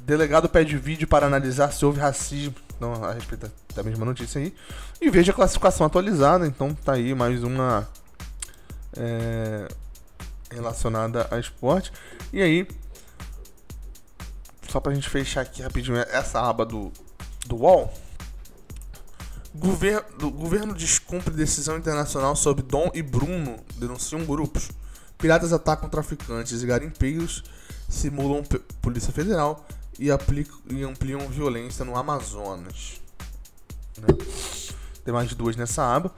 Delegado 0.00 0.48
pede 0.48 0.76
vídeo 0.76 1.06
para 1.06 1.26
analisar 1.26 1.72
se 1.72 1.84
houve 1.84 2.00
racismo. 2.00 2.54
Não, 2.80 3.04
a 3.04 3.12
respeito 3.12 3.50
da 3.74 3.82
mesma 3.82 4.06
notícia 4.06 4.40
aí. 4.40 4.54
E 5.00 5.10
veja 5.10 5.32
a 5.32 5.34
classificação 5.34 5.86
atualizada. 5.86 6.46
Então 6.46 6.74
tá 6.74 6.94
aí 6.94 7.14
mais 7.14 7.42
uma 7.42 7.86
é, 8.96 9.68
relacionada 10.50 11.28
a 11.30 11.38
esporte. 11.38 11.92
E 12.32 12.40
aí, 12.40 12.66
só 14.68 14.80
pra 14.80 14.94
gente 14.94 15.08
fechar 15.08 15.42
aqui 15.42 15.62
rapidinho 15.62 15.98
essa 15.98 16.40
aba 16.40 16.64
do, 16.64 16.92
do 17.46 17.56
UOL. 17.56 17.92
Governo, 19.52 20.30
governo 20.30 20.74
descumpre 20.74 21.34
decisão 21.34 21.76
internacional 21.76 22.36
sobre 22.36 22.62
Dom 22.62 22.90
e 22.94 23.02
Bruno, 23.02 23.56
denunciam 23.76 24.24
grupos. 24.24 24.70
Piratas 25.18 25.52
atacam 25.52 25.88
traficantes 25.88 26.62
e 26.62 26.66
garimpeiros, 26.66 27.42
simulam 27.88 28.44
Polícia 28.80 29.12
Federal 29.12 29.66
e, 29.98 30.10
aplicam, 30.10 30.58
e 30.70 30.82
ampliam 30.84 31.28
violência 31.28 31.84
no 31.84 31.96
Amazonas. 31.96 33.00
Né? 33.98 34.06
Tem 35.04 35.12
mais 35.12 35.34
duas 35.34 35.56
nessa 35.56 35.82
aba. 35.94 36.14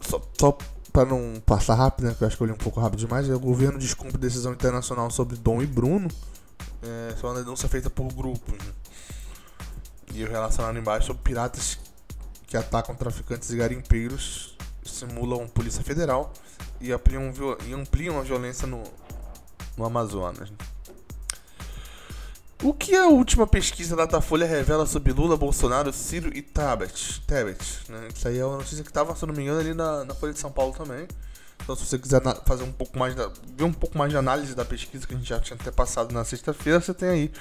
Só, 0.00 0.22
só 0.38 0.56
para 0.92 1.04
não 1.04 1.40
passar 1.44 1.74
rápido, 1.74 2.06
né, 2.06 2.14
que 2.16 2.22
eu 2.22 2.28
acho 2.28 2.36
que 2.36 2.42
eu 2.42 2.46
li 2.46 2.52
um 2.52 2.56
pouco 2.56 2.80
rápido 2.80 3.00
demais, 3.00 3.28
é 3.28 3.34
o 3.34 3.40
governo 3.40 3.78
descumpre 3.78 4.18
decisão 4.18 4.52
internacional 4.52 5.10
sobre 5.10 5.36
Dom 5.36 5.60
e 5.60 5.66
Bruno. 5.66 6.08
É, 6.82 7.14
uma 7.22 7.34
denúncia 7.34 7.68
feita 7.68 7.90
por 7.90 8.12
grupos. 8.12 8.54
Né? 8.54 8.72
E 10.14 10.24
relacionado 10.24 10.78
embaixo 10.78 11.08
sobre 11.08 11.22
piratas 11.22 11.78
que 12.46 12.56
atacam 12.56 12.94
traficantes 12.94 13.50
e 13.50 13.56
garimpeiros, 13.56 14.56
simulam 14.84 15.46
polícia 15.46 15.82
federal 15.82 16.32
e 16.80 16.92
ampliam, 16.92 17.32
e 17.66 17.72
ampliam 17.72 18.18
a 18.18 18.22
violência 18.22 18.66
no, 18.66 18.82
no 19.76 19.84
Amazonas. 19.84 20.50
O 22.62 22.74
que 22.74 22.94
a 22.94 23.06
última 23.06 23.46
pesquisa 23.46 23.96
da 23.96 24.04
Datafolha 24.04 24.46
revela 24.46 24.84
sobre 24.84 25.12
Lula, 25.12 25.34
Bolsonaro, 25.34 25.92
Ciro 25.94 26.30
e 26.36 26.42
Tabet? 26.42 27.22
Tabet 27.26 27.58
né? 27.88 28.08
Isso 28.14 28.28
aí 28.28 28.38
é 28.38 28.44
uma 28.44 28.58
notícia 28.58 28.82
que 28.82 28.90
estava, 28.90 29.16
se 29.16 29.24
não 29.24 29.32
me 29.32 29.42
engano, 29.42 29.60
ali 29.60 29.72
na, 29.72 30.04
na 30.04 30.14
Folha 30.14 30.34
de 30.34 30.38
São 30.38 30.52
Paulo 30.52 30.74
também. 30.74 31.08
Então, 31.62 31.74
se 31.74 31.86
você 31.86 31.98
quiser 31.98 32.20
fazer 32.44 32.64
um 32.64 32.72
pouco 32.72 32.98
mais, 32.98 33.14
da, 33.14 33.30
ver 33.56 33.64
um 33.64 33.72
pouco 33.72 33.96
mais 33.96 34.10
de 34.10 34.16
análise 34.18 34.54
da 34.54 34.64
pesquisa 34.64 35.06
que 35.06 35.14
a 35.14 35.16
gente 35.16 35.28
já 35.28 35.40
tinha 35.40 35.56
até 35.58 35.70
passado 35.70 36.12
na 36.12 36.22
sexta-feira, 36.22 36.80
você 36.80 36.92
tem 36.92 37.08
aí 37.08 37.32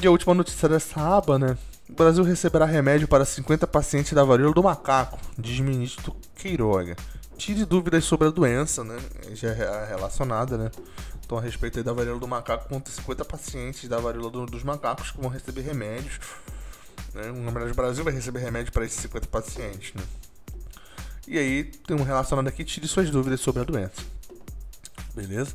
e 0.00 0.06
a 0.06 0.10
última 0.10 0.34
notícia 0.34 0.68
dessa 0.68 1.00
aba, 1.00 1.38
né? 1.38 1.58
O 1.88 1.92
Brasil 1.92 2.22
receberá 2.22 2.64
remédio 2.64 3.08
para 3.08 3.24
50 3.24 3.66
pacientes 3.66 4.12
da 4.12 4.22
varíola 4.22 4.54
do 4.54 4.62
macaco, 4.62 5.18
diz 5.36 5.58
ministro 5.60 6.14
Queiroga. 6.36 6.96
Tire 7.36 7.64
dúvidas 7.64 8.04
sobre 8.04 8.28
a 8.28 8.30
doença, 8.30 8.84
né? 8.84 8.96
Já 9.32 9.48
é 9.48 9.86
relacionada, 9.88 10.56
né? 10.58 10.70
Então, 11.24 11.36
a 11.36 11.40
respeito 11.40 11.82
da 11.82 11.92
varíola 11.92 12.18
do 12.18 12.26
macaco, 12.26 12.68
conta 12.68 12.90
50 12.90 13.24
pacientes 13.24 13.88
da 13.88 13.98
varíola 13.98 14.30
do, 14.30 14.46
dos 14.46 14.62
macacos 14.62 15.10
que 15.10 15.20
vão 15.20 15.30
receber 15.30 15.62
remédios. 15.62 16.18
Né? 17.12 17.30
O 17.30 17.44
Remédios 17.44 17.76
Brasil 17.76 18.04
vai 18.04 18.12
receber 18.12 18.38
remédio 18.40 18.72
para 18.72 18.84
esses 18.84 18.98
50 19.00 19.26
pacientes. 19.26 19.92
Né? 19.94 20.02
E 21.26 21.38
aí 21.38 21.64
tem 21.64 21.96
um 21.96 22.02
relacionado 22.02 22.48
aqui, 22.48 22.64
tire 22.64 22.88
suas 22.88 23.10
dúvidas 23.10 23.40
sobre 23.40 23.60
a 23.60 23.64
doença. 23.64 24.02
Beleza? 25.14 25.54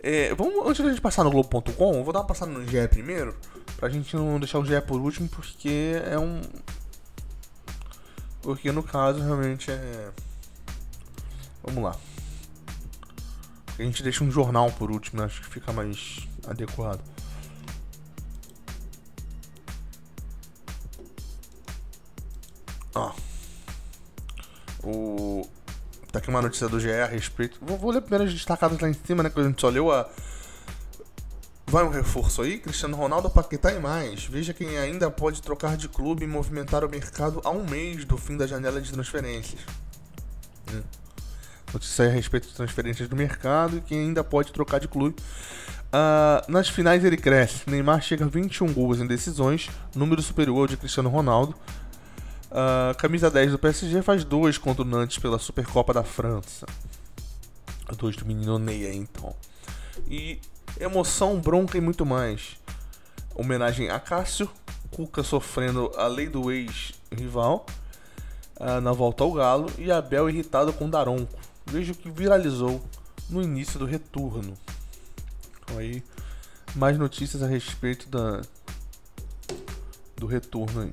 É, 0.00 0.32
vamos, 0.34 0.66
antes 0.66 0.84
da 0.84 0.90
gente 0.90 1.00
passar 1.00 1.24
no 1.24 1.30
Globo.com, 1.30 2.04
vou 2.04 2.12
dar 2.12 2.20
uma 2.20 2.26
passada 2.26 2.52
no 2.52 2.66
GE 2.66 2.88
primeiro, 2.88 3.36
pra 3.76 3.88
gente 3.88 4.14
não 4.14 4.38
deixar 4.38 4.58
o 4.58 4.64
GE 4.64 4.80
por 4.82 5.00
último, 5.00 5.28
porque 5.28 6.00
é 6.04 6.18
um. 6.18 6.40
Porque 8.42 8.70
no 8.70 8.82
caso 8.82 9.20
realmente 9.20 9.70
é. 9.70 10.10
Vamos 11.62 11.82
lá. 11.82 11.96
A 13.78 13.82
gente 13.82 14.02
deixa 14.02 14.24
um 14.24 14.30
jornal 14.30 14.72
por 14.72 14.90
último, 14.90 15.20
né? 15.20 15.26
acho 15.26 15.40
que 15.40 15.48
fica 15.48 15.72
mais 15.72 16.26
adequado. 16.46 17.00
Ó. 22.94 23.12
O. 24.82 25.57
Tá 26.10 26.18
aqui 26.18 26.28
uma 26.30 26.40
notícia 26.40 26.68
do 26.68 26.80
GE 26.80 26.90
a 26.90 27.06
respeito. 27.06 27.58
Vou, 27.60 27.76
vou 27.76 27.90
ler 27.90 28.00
primeiro 28.00 28.24
as 28.24 28.32
destacadas 28.32 28.80
lá 28.80 28.88
em 28.88 28.94
cima, 28.94 29.22
né? 29.22 29.30
Que 29.30 29.40
a 29.40 29.42
gente 29.42 29.60
só 29.60 29.68
leu 29.68 29.92
a. 29.92 30.08
Vai 31.66 31.84
um 31.84 31.90
reforço 31.90 32.40
aí, 32.40 32.58
Cristiano 32.58 32.96
Ronaldo, 32.96 33.28
Paquetá 33.28 33.72
e 33.72 33.78
mais. 33.78 34.24
Veja 34.24 34.54
quem 34.54 34.78
ainda 34.78 35.10
pode 35.10 35.42
trocar 35.42 35.76
de 35.76 35.86
clube 35.86 36.24
e 36.24 36.26
movimentar 36.26 36.82
o 36.82 36.88
mercado 36.88 37.42
a 37.44 37.50
um 37.50 37.62
mês 37.62 38.06
do 38.06 38.16
fim 38.16 38.38
da 38.38 38.46
janela 38.46 38.80
de 38.80 38.90
transferências. 38.90 39.60
Hum. 40.72 40.80
Notícia 41.72 42.06
a 42.06 42.08
respeito 42.08 42.48
de 42.48 42.54
transferências 42.54 43.06
do 43.06 43.14
mercado 43.14 43.76
e 43.76 43.80
quem 43.82 44.00
ainda 44.00 44.24
pode 44.24 44.50
trocar 44.50 44.80
de 44.80 44.88
clube. 44.88 45.16
Uh, 45.88 46.50
nas 46.50 46.70
finais 46.70 47.04
ele 47.04 47.18
cresce. 47.18 47.62
Neymar 47.66 48.00
chega 48.00 48.24
a 48.24 48.28
21 48.28 48.72
gols 48.72 49.00
em 49.00 49.06
decisões, 49.06 49.68
número 49.94 50.22
superior 50.22 50.60
ao 50.60 50.66
de 50.66 50.78
Cristiano 50.78 51.10
Ronaldo. 51.10 51.54
Uh, 52.50 52.96
camisa 52.96 53.30
10 53.30 53.52
do 53.52 53.58
PSG 53.58 54.00
faz 54.00 54.24
dois 54.24 54.56
contra 54.56 54.82
o 54.82 54.84
Nantes 54.84 55.18
pela 55.18 55.38
Supercopa 55.38 55.92
da 55.92 56.02
França. 56.02 56.66
Dois 57.96 58.16
do 58.16 58.24
menino 58.24 58.58
Ney, 58.58 58.94
então. 58.94 59.34
E 60.08 60.40
emoção, 60.80 61.40
bronca 61.40 61.76
e 61.76 61.80
muito 61.80 62.06
mais. 62.06 62.56
Homenagem 63.34 63.90
a 63.90 64.00
Cássio, 64.00 64.48
Cuca 64.90 65.22
sofrendo 65.22 65.92
a 65.96 66.06
lei 66.06 66.28
do 66.28 66.50
ex-rival 66.50 67.66
uh, 68.58 68.80
na 68.80 68.92
volta 68.92 69.24
ao 69.24 69.32
Galo 69.32 69.70
e 69.78 69.92
Abel 69.92 70.28
irritado 70.30 70.72
com 70.72 70.88
Daronco. 70.88 71.38
Veja 71.66 71.92
o 71.92 71.96
que 71.96 72.10
viralizou 72.10 72.82
no 73.28 73.42
início 73.42 73.78
do 73.78 73.84
retorno. 73.84 74.54
Então 75.62 75.78
aí, 75.78 76.02
mais 76.74 76.98
notícias 76.98 77.42
a 77.42 77.46
respeito 77.46 78.08
da 78.08 78.40
do 80.16 80.26
retorno 80.26 80.82
aí. 80.82 80.90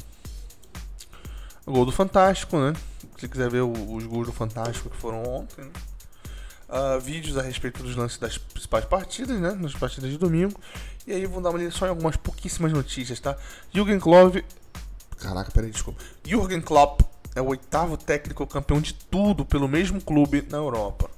O 1.65 1.71
gol 1.71 1.85
do 1.85 1.91
Fantástico, 1.91 2.57
né? 2.57 2.73
Se 3.17 3.27
quiser 3.27 3.49
ver 3.49 3.61
os 3.61 4.03
gols 4.05 4.27
do 4.27 4.33
Fantástico 4.33 4.89
que 4.89 4.97
foram 4.97 5.23
ontem? 5.23 5.63
Uh, 6.69 6.99
vídeos 6.99 7.37
a 7.37 7.41
respeito 7.41 7.81
dos 7.81 7.95
lances 7.95 8.19
das 8.19 8.37
principais 8.37 8.85
partidas, 8.85 9.39
né? 9.39 9.51
Nas 9.51 9.73
partidas 9.73 10.11
de 10.11 10.17
domingo. 10.17 10.59
E 11.07 11.13
aí 11.13 11.25
vou 11.25 11.41
dar 11.41 11.49
uma 11.49 11.71
só 11.71 11.87
em 11.87 11.89
algumas 11.89 12.17
pouquíssimas 12.17 12.71
notícias, 12.71 13.19
tá? 13.19 13.35
Jürgen 13.73 13.99
Klopp. 13.99 14.35
Caraca, 15.17 15.49
peraí, 15.49 15.71
desculpa. 15.71 15.99
Jürgen 16.23 16.61
Klopp 16.61 17.01
é 17.35 17.41
o 17.41 17.47
oitavo 17.47 17.97
técnico 17.97 18.45
campeão 18.45 18.79
de 18.79 18.93
tudo 18.93 19.43
pelo 19.43 19.67
mesmo 19.67 19.99
clube 19.99 20.45
na 20.49 20.57
Europa. 20.57 21.09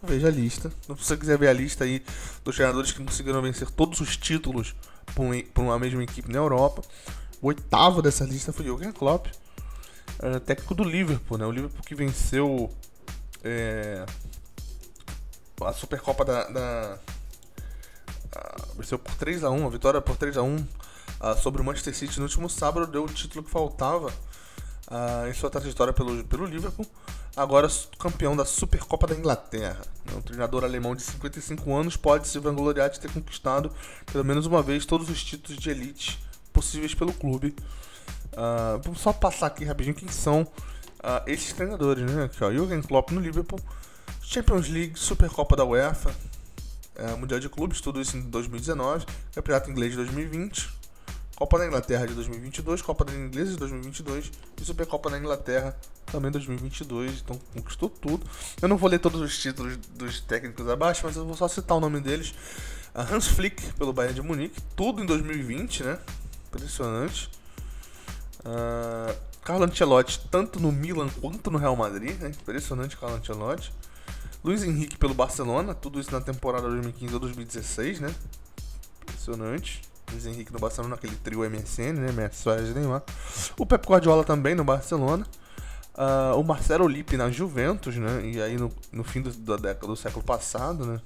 Veja 0.00 0.28
a 0.28 0.30
lista. 0.30 0.70
Se 0.82 0.94
você 0.94 1.16
quiser 1.16 1.36
ver 1.38 1.48
a 1.48 1.52
lista 1.52 1.82
aí 1.82 2.04
dos 2.44 2.54
treinadores 2.54 2.92
que 2.92 3.02
conseguiram 3.02 3.42
vencer 3.42 3.68
todos 3.68 4.00
os 4.00 4.16
títulos 4.16 4.76
por 5.12 5.62
uma 5.62 5.78
mesma 5.78 6.04
equipe 6.04 6.30
na 6.30 6.38
Europa, 6.38 6.82
o 7.42 7.48
oitavo 7.48 8.00
dessa 8.00 8.24
lista 8.24 8.52
foi 8.52 8.66
Jürgen 8.66 8.92
Klopp 8.92 9.26
uh, 10.22 10.40
técnico 10.40 10.74
do 10.74 10.84
Liverpool, 10.84 11.38
né? 11.38 11.46
O 11.46 11.50
Liverpool 11.50 11.82
que 11.84 11.94
venceu 11.94 12.70
é, 13.42 14.04
a 15.64 15.72
Supercopa 15.72 16.24
da. 16.24 16.44
da 16.48 16.98
uh, 18.36 18.76
venceu 18.76 18.98
por 18.98 19.14
3x1, 19.14 19.66
a 19.66 19.68
vitória 19.68 20.00
por 20.00 20.16
3x1 20.16 20.60
uh, 20.60 20.66
ah, 21.20 21.36
sobre 21.36 21.60
o 21.60 21.64
Manchester 21.64 21.94
City 21.94 22.18
no 22.18 22.26
último 22.26 22.48
sábado, 22.48 22.86
deu 22.86 23.04
o 23.04 23.08
título 23.08 23.44
que 23.44 23.50
faltava 23.50 24.12
em 25.28 25.34
sua 25.34 25.50
trajetória 25.50 25.92
pelo, 25.92 26.24
pelo 26.24 26.46
Liverpool. 26.46 26.86
Agora 27.36 27.68
campeão 27.98 28.34
da 28.34 28.44
Supercopa 28.44 29.06
da 29.06 29.14
Inglaterra. 29.14 29.82
Né? 30.04 30.14
Um 30.16 30.20
treinador 30.22 30.64
alemão 30.64 30.96
de 30.96 31.02
55 31.02 31.72
anos 31.76 31.96
pode 31.96 32.26
se 32.26 32.38
vangloriar 32.38 32.88
de 32.90 32.98
ter 32.98 33.12
conquistado 33.12 33.70
pelo 34.10 34.24
menos 34.24 34.46
uma 34.46 34.62
vez 34.62 34.86
todos 34.86 35.10
os 35.10 35.22
títulos 35.22 35.60
de 35.60 35.70
elite 35.70 36.18
possíveis 36.52 36.94
pelo 36.94 37.12
clube. 37.12 37.54
Uh, 38.38 38.78
vamos 38.84 39.00
só 39.00 39.12
passar 39.12 39.48
aqui 39.48 39.64
rapidinho 39.64 39.96
quem 39.96 40.06
são 40.06 40.42
uh, 40.42 41.26
esses 41.26 41.52
treinadores, 41.52 42.08
né? 42.08 42.26
Aqui, 42.26 42.44
ó, 42.44 42.52
Jürgen 42.52 42.80
Klopp 42.80 43.10
no 43.10 43.20
Liverpool, 43.20 43.58
Champions 44.22 44.68
League, 44.68 44.96
Supercopa 44.96 45.56
da 45.56 45.64
UEFA, 45.64 46.14
uh, 46.96 47.18
Mundial 47.18 47.40
de 47.40 47.48
Clubes, 47.48 47.80
tudo 47.80 48.00
isso 48.00 48.16
em 48.16 48.20
2019, 48.20 49.06
Campeonato 49.34 49.68
Inglês 49.68 49.90
de 49.90 49.96
2020, 49.96 50.70
Copa 51.34 51.58
da 51.58 51.66
Inglaterra 51.66 52.06
de 52.06 52.14
2022, 52.14 52.80
Copa 52.80 53.04
da 53.04 53.12
Inglesa 53.12 53.50
de 53.50 53.56
2022 53.56 54.30
e 54.62 54.64
Supercopa 54.64 55.10
da 55.10 55.18
Inglaterra 55.18 55.76
também 56.06 56.30
2022, 56.30 57.22
então 57.22 57.36
conquistou 57.52 57.90
tudo. 57.90 58.24
Eu 58.62 58.68
não 58.68 58.76
vou 58.76 58.88
ler 58.88 59.00
todos 59.00 59.20
os 59.20 59.36
títulos 59.36 59.76
dos 59.76 60.20
técnicos 60.20 60.68
abaixo, 60.68 61.00
mas 61.02 61.16
eu 61.16 61.26
vou 61.26 61.36
só 61.36 61.48
citar 61.48 61.76
o 61.76 61.80
nome 61.80 62.00
deles. 62.00 62.32
Hans 62.94 63.26
Flick 63.26 63.72
pelo 63.74 63.92
Bayern 63.92 64.14
de 64.14 64.22
Munique, 64.22 64.60
tudo 64.76 65.02
em 65.02 65.06
2020, 65.06 65.82
né? 65.82 65.98
Impressionante. 66.48 67.28
Uh, 68.40 69.14
Carlo 69.42 69.64
Ancelotti, 69.64 70.20
tanto 70.30 70.60
no 70.60 70.70
Milan 70.70 71.08
quanto 71.20 71.50
no 71.50 71.58
Real 71.58 71.74
Madrid, 71.74 72.20
né? 72.20 72.28
Impressionante 72.28 72.96
Carlo 72.96 73.16
Ancelotti. 73.16 73.72
Luiz 74.44 74.62
Henrique 74.62 74.96
pelo 74.96 75.14
Barcelona, 75.14 75.74
tudo 75.74 75.98
isso 75.98 76.12
na 76.12 76.20
temporada 76.20 76.68
2015 76.68 77.14
ou 77.14 77.20
2016, 77.20 78.00
né? 78.00 78.14
Impressionante. 79.02 79.82
Luiz 80.10 80.26
Henrique 80.26 80.52
no 80.52 80.58
Barcelona, 80.58 80.94
aquele 80.94 81.16
trio 81.16 81.48
MSN, 81.48 81.94
né? 81.94 82.12
Messi, 82.12 82.48
Neymar. 82.74 83.02
O 83.58 83.66
Pep 83.66 83.86
Guardiola 83.86 84.24
também 84.24 84.54
no 84.54 84.64
Barcelona. 84.64 85.26
Uh, 85.94 86.38
o 86.38 86.44
Marcelo 86.44 86.86
Lippi 86.86 87.16
na 87.16 87.30
Juventus, 87.30 87.96
né? 87.96 88.20
E 88.24 88.40
aí 88.40 88.56
no, 88.56 88.72
no 88.92 89.02
fim 89.02 89.20
do, 89.20 89.32
da 89.32 89.56
década 89.56 89.88
do 89.88 89.96
século 89.96 90.24
passado, 90.24 90.86
né? 90.86 91.00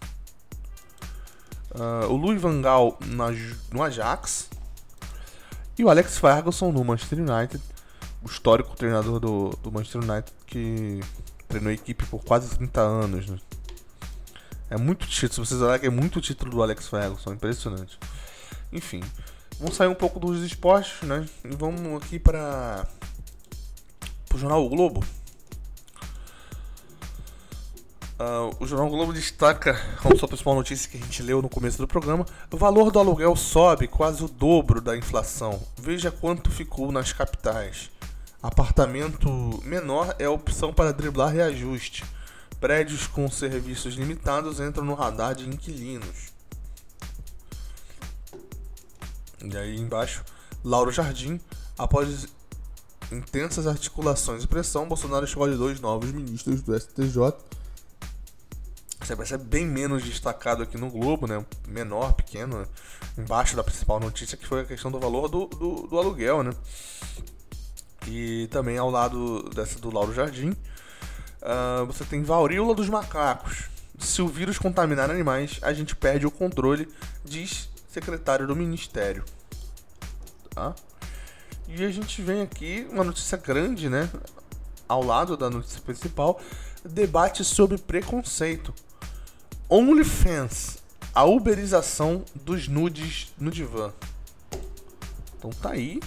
Uh, 1.71 2.13
o 2.13 2.17
Louis 2.17 2.41
Van 2.41 2.61
Gaal 2.61 2.99
na, 3.07 3.29
no 3.73 3.83
Ajax. 3.83 4.51
E 5.79 5.85
o 5.85 5.89
Alex 5.89 6.19
Ferguson 6.19 6.71
no 6.71 6.85
Manchester 6.85 7.19
United, 7.19 7.63
o 8.23 8.27
histórico 8.27 8.77
treinador 8.77 9.19
do, 9.19 9.51
do 9.63 9.73
Manchester 9.73 10.03
United 10.03 10.33
que 10.47 11.01
treinou 11.49 11.71
a 11.71 11.75
equipe 11.75 12.05
por 12.07 12.23
quase 12.23 12.57
30 12.57 12.81
anos. 12.81 13.27
Né? 13.27 13.39
É 14.71 14.77
muito 14.77 15.07
título, 15.07 15.45
se 15.45 15.51
vocês 15.51 15.61
olharem 15.61 15.81
que 15.81 15.87
é 15.87 15.91
muito 15.91 16.21
título 16.21 16.51
do 16.51 16.63
Alex 16.63 16.89
Ferguson, 16.89 17.33
impressionante. 17.33 17.99
Enfim, 18.73 19.03
vamos 19.59 19.77
sair 19.77 19.89
um 19.89 19.95
pouco 19.95 20.19
dos 20.19 20.43
esportes, 20.43 21.07
né? 21.07 21.27
E 21.45 21.55
vamos 21.55 22.03
aqui 22.03 22.19
para 22.19 22.87
o 24.35 24.39
jornal 24.39 24.65
o 24.65 24.69
Globo. 24.69 25.05
Uh, 28.23 28.55
o 28.61 28.67
Jornal 28.69 28.89
Globo 28.89 29.13
destaca, 29.13 29.75
como 30.01 30.17
sua 30.17 30.29
principal 30.29 30.55
notícia 30.55 30.89
que 30.89 30.97
a 30.97 31.01
gente 31.01 31.21
leu 31.25 31.43
no 31.43 31.49
começo 31.49 31.79
do 31.79 31.89
programa, 31.89 32.25
o 32.53 32.57
valor 32.57 32.93
do 32.93 33.01
aluguel 33.01 33.35
sobe 33.35 33.89
quase 33.89 34.23
o 34.23 34.29
dobro 34.29 34.81
da 34.81 34.97
inflação. 34.97 35.61
Veja 35.77 36.09
quanto 36.13 36.49
ficou 36.49 36.93
nas 36.93 37.13
capitais. 37.13 37.91
Apartamento 38.41 39.29
menor 39.65 40.15
é 40.21 40.27
a 40.27 40.31
opção 40.31 40.73
para 40.73 40.93
driblar 40.93 41.33
reajuste. 41.33 42.05
Prédios 42.61 43.09
com 43.09 43.29
serviços 43.29 43.95
limitados 43.95 44.61
entram 44.61 44.85
no 44.85 44.95
radar 44.95 45.35
de 45.35 45.49
inquilinos. 45.49 46.33
E 49.43 49.57
aí 49.57 49.77
embaixo, 49.77 50.25
Lauro 50.63 50.93
Jardim, 50.93 51.41
após 51.77 52.29
intensas 53.11 53.67
articulações 53.67 54.45
e 54.45 54.47
pressão, 54.47 54.87
Bolsonaro 54.87 55.25
escolhe 55.25 55.57
dois 55.57 55.81
novos 55.81 56.13
ministros 56.13 56.63
do 56.63 56.79
STJ 56.79 57.35
você 59.07 59.17
percebe 59.17 59.45
bem 59.45 59.67
menos 59.67 60.05
destacado 60.05 60.63
aqui 60.63 60.79
no 60.79 60.89
Globo, 60.91 61.27
né? 61.27 61.45
Menor, 61.67 62.13
pequeno, 62.13 62.67
embaixo 63.19 63.57
da 63.57 63.65
principal 63.65 63.99
notícia, 63.99 64.37
que 64.37 64.47
foi 64.47 64.61
a 64.61 64.65
questão 64.65 64.91
do 64.91 65.01
valor 65.01 65.29
do, 65.29 65.47
do, 65.47 65.87
do 65.89 65.99
aluguel, 65.99 66.43
né? 66.43 66.53
E 68.07 68.49
também 68.51 68.79
ao 68.79 68.91
lado 68.91 69.49
dessa 69.55 69.79
do 69.79 69.93
Lauro 69.93 70.15
Jardim, 70.15 70.51
uh, 70.51 71.87
você 71.87 72.05
tem 72.05 72.23
varíola 72.23 72.75
dos 72.75 72.89
macacos. 72.89 73.71
Se 73.99 74.23
o 74.23 74.29
vírus 74.29 74.59
contaminar 74.59 75.11
animais, 75.11 75.59
a 75.63 75.73
gente 75.73 75.95
perde 75.95 76.27
o 76.27 76.31
controle, 76.31 76.89
diz 77.25 77.69
secretário 77.89 78.47
do 78.47 78.57
Ministério. 78.57 79.25
Tá? 80.51 80.75
E 81.69 81.85
a 81.85 81.91
gente 81.91 82.21
vem 82.23 82.43
aqui, 82.43 82.87
uma 82.91 83.05
notícia 83.05 83.37
grande, 83.39 83.89
né? 83.89 84.09
Ao 84.89 85.03
lado 85.03 85.37
da 85.37 85.49
notícia 85.49 85.81
principal, 85.81 86.41
debate 86.85 87.45
sobre 87.45 87.79
preconceito. 87.79 88.75
OnlyFans, 89.73 90.83
a 91.15 91.25
uberização 91.25 92.27
dos 92.35 92.69
nudes 92.69 93.33
no 93.39 93.51
divã. 93.51 93.91
Então 95.39 95.49
tá 95.49 95.71
aí. 95.71 95.99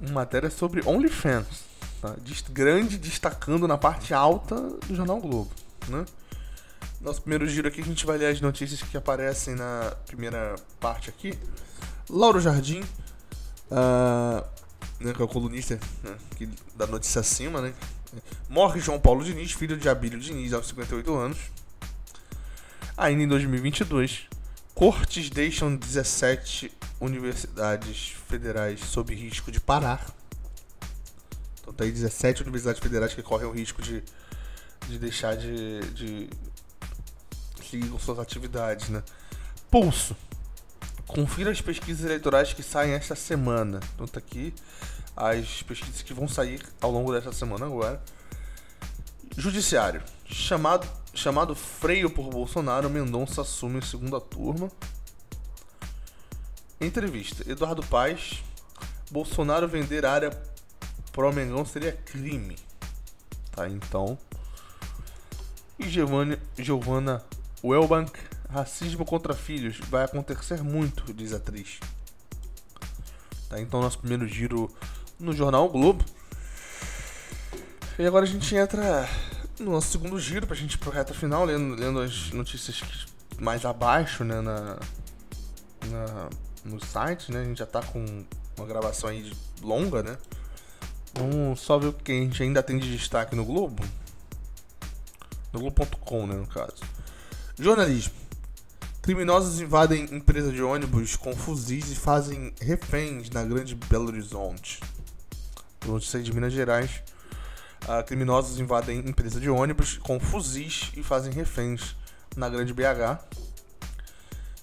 uma 0.00 0.12
matéria 0.12 0.48
sobre 0.48 0.80
OnlyFans. 0.88 1.64
Tá? 2.00 2.16
Grande, 2.50 2.96
destacando 2.96 3.68
na 3.68 3.76
parte 3.76 4.14
alta 4.14 4.56
do 4.56 4.96
Jornal 4.96 5.20
Globo. 5.20 5.50
Né? 5.88 6.06
Nosso 7.02 7.20
primeiro 7.20 7.46
giro 7.46 7.68
aqui, 7.68 7.82
a 7.82 7.84
gente 7.84 8.06
vai 8.06 8.16
ler 8.16 8.28
as 8.28 8.40
notícias 8.40 8.82
que 8.82 8.96
aparecem 8.96 9.54
na 9.54 9.94
primeira 10.06 10.56
parte 10.80 11.10
aqui. 11.10 11.38
Lauro 12.08 12.40
Jardim, 12.40 12.80
uh, 13.70 14.42
né, 14.98 15.12
que 15.12 15.20
é 15.20 15.24
o 15.24 15.28
colunista 15.28 15.78
né, 16.02 16.16
que, 16.34 16.48
da 16.74 16.86
notícia 16.86 17.20
acima, 17.20 17.60
né? 17.60 17.74
Morre 18.48 18.80
João 18.80 19.00
Paulo 19.00 19.24
Diniz, 19.24 19.52
filho 19.52 19.76
de 19.76 19.88
Abílio 19.88 20.18
Diniz, 20.18 20.52
aos 20.52 20.68
58 20.68 21.14
anos. 21.14 21.38
Ainda 22.96 23.22
em 23.22 23.28
2022, 23.28 24.26
cortes 24.74 25.30
deixam 25.30 25.74
17 25.74 26.70
universidades 27.00 28.14
federais 28.28 28.80
sob 28.80 29.14
risco 29.14 29.50
de 29.50 29.60
parar. 29.60 30.06
Então 31.60 31.72
tá 31.72 31.84
aí 31.84 31.92
17 31.92 32.42
universidades 32.42 32.80
federais 32.80 33.14
que 33.14 33.22
correm 33.22 33.46
o 33.46 33.52
risco 33.52 33.80
de, 33.80 34.02
de 34.88 34.98
deixar 34.98 35.36
de, 35.36 35.80
de 35.92 36.30
seguir 37.68 37.88
com 37.88 37.98
suas 37.98 38.18
atividades, 38.18 38.88
né? 38.90 39.02
Pulso. 39.70 40.14
Confira 41.06 41.50
as 41.50 41.60
pesquisas 41.60 42.04
eleitorais 42.04 42.52
que 42.52 42.62
saem 42.62 42.92
esta 42.92 43.14
semana. 43.14 43.80
Então 43.94 44.06
tá 44.06 44.18
aqui 44.18 44.54
as 45.16 45.62
pesquisas 45.62 46.02
que 46.02 46.14
vão 46.14 46.26
sair 46.26 46.62
ao 46.80 46.90
longo 46.90 47.12
dessa 47.12 47.32
semana 47.32 47.66
agora. 47.66 48.02
Judiciário. 49.36 50.02
Chamado, 50.24 50.86
chamado 51.14 51.54
freio 51.54 52.10
por 52.10 52.28
Bolsonaro, 52.28 52.90
Mendonça 52.90 53.42
assume 53.42 53.82
segunda 53.82 54.20
turma. 54.20 54.70
Entrevista. 56.80 57.48
Eduardo 57.50 57.82
Paes. 57.86 58.42
Bolsonaro 59.10 59.68
vender 59.68 60.06
área 60.06 60.30
pro 61.12 61.32
Mengão 61.32 61.64
seria 61.64 61.92
crime. 61.92 62.56
Tá, 63.52 63.68
então. 63.68 64.18
E 65.78 65.88
Giovanni, 65.88 66.38
Giovanna 66.58 67.22
Welbank. 67.62 68.18
Racismo 68.48 69.04
contra 69.04 69.34
filhos. 69.34 69.78
Vai 69.88 70.04
acontecer 70.04 70.62
muito, 70.62 71.12
diz 71.12 71.32
a 71.32 71.36
atriz. 71.36 71.78
Tá, 73.48 73.60
então 73.60 73.80
nosso 73.80 73.98
primeiro 73.98 74.26
giro 74.26 74.74
no 75.22 75.32
jornal 75.32 75.66
o 75.66 75.68
Globo. 75.68 76.04
E 77.98 78.04
agora 78.04 78.24
a 78.24 78.28
gente 78.28 78.54
entra 78.54 79.08
no 79.58 79.70
nosso 79.70 79.92
segundo 79.92 80.18
giro 80.18 80.46
pra 80.46 80.56
gente 80.56 80.74
ir 80.74 80.78
pro 80.78 80.90
reta 80.90 81.14
final, 81.14 81.44
lendo, 81.44 81.76
lendo 81.76 82.00
as 82.00 82.30
notícias 82.30 83.06
mais 83.38 83.64
abaixo, 83.64 84.24
né, 84.24 84.40
na, 84.40 84.78
na, 85.86 86.28
no 86.64 86.84
site, 86.84 87.30
né? 87.30 87.40
A 87.40 87.44
gente 87.44 87.58
já 87.58 87.66
tá 87.66 87.80
com 87.82 88.24
uma 88.56 88.66
gravação 88.66 89.10
aí 89.10 89.32
longa, 89.62 90.02
né? 90.02 90.18
Vamos 91.14 91.60
só 91.60 91.78
ver 91.78 91.88
o 91.88 91.92
que 91.92 92.10
a 92.10 92.14
gente 92.14 92.42
ainda 92.42 92.62
tem 92.62 92.78
de 92.78 92.90
destaque 92.90 93.36
no 93.36 93.44
Globo. 93.44 93.84
No 95.52 95.60
Globo.com, 95.60 96.26
né, 96.26 96.34
no 96.34 96.46
caso. 96.46 96.82
Jornalismo. 97.58 98.14
Criminosos 99.02 99.60
invadem 99.60 100.04
empresa 100.14 100.50
de 100.50 100.62
ônibus 100.62 101.16
com 101.16 101.36
fuzis 101.36 101.90
e 101.90 101.94
fazem 101.96 102.54
reféns 102.60 103.28
na 103.30 103.44
grande 103.44 103.74
Belo 103.74 104.06
Horizonte 104.06 104.80
notícia 105.86 106.22
de 106.22 106.32
Minas 106.32 106.52
Gerais. 106.52 107.02
Uh, 107.82 108.04
criminosos 108.06 108.60
invadem 108.60 109.00
empresa 109.00 109.40
de 109.40 109.50
ônibus 109.50 109.98
com 109.98 110.20
fuzis 110.20 110.92
e 110.96 111.02
fazem 111.02 111.32
reféns 111.32 111.96
na 112.36 112.48
Grande 112.48 112.72
BH. 112.72 113.18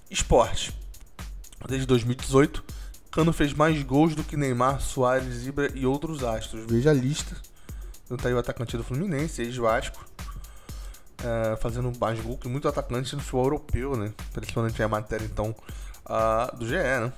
Esporte. 0.10 0.74
Desde 1.68 1.86
2018, 1.86 2.64
Cano 3.12 3.34
fez 3.34 3.54
mais 3.54 3.82
gols 3.84 4.16
do 4.16 4.24
que 4.24 4.38
Neymar, 4.38 4.80
Soares, 4.80 5.46
Ibra 5.46 5.70
e 5.76 5.86
outros 5.86 6.24
astros. 6.24 6.66
Veja 6.68 6.92
a 6.92 6.94
lista. 6.94 7.36
Então 8.06 8.18
tá 8.18 8.30
aí 8.30 8.34
o 8.34 8.40
atacante 8.40 8.78
do 8.78 8.84
Fluminense, 8.84 9.42
ex-Vasco. 9.42 10.04
Uh, 11.20 11.58
fazendo 11.58 11.92
mais 12.00 12.20
gol 12.22 12.38
que 12.38 12.48
muito 12.48 12.68
atacante 12.68 13.14
no 13.14 13.22
futebol 13.22 13.46
europeu, 13.46 13.98
né? 13.98 14.14
Impressionante 14.30 14.82
a 14.82 14.88
matéria, 14.88 15.26
então, 15.26 15.54
uh, 16.06 16.56
do 16.56 16.66
GE, 16.66 16.76
né? 16.76 17.12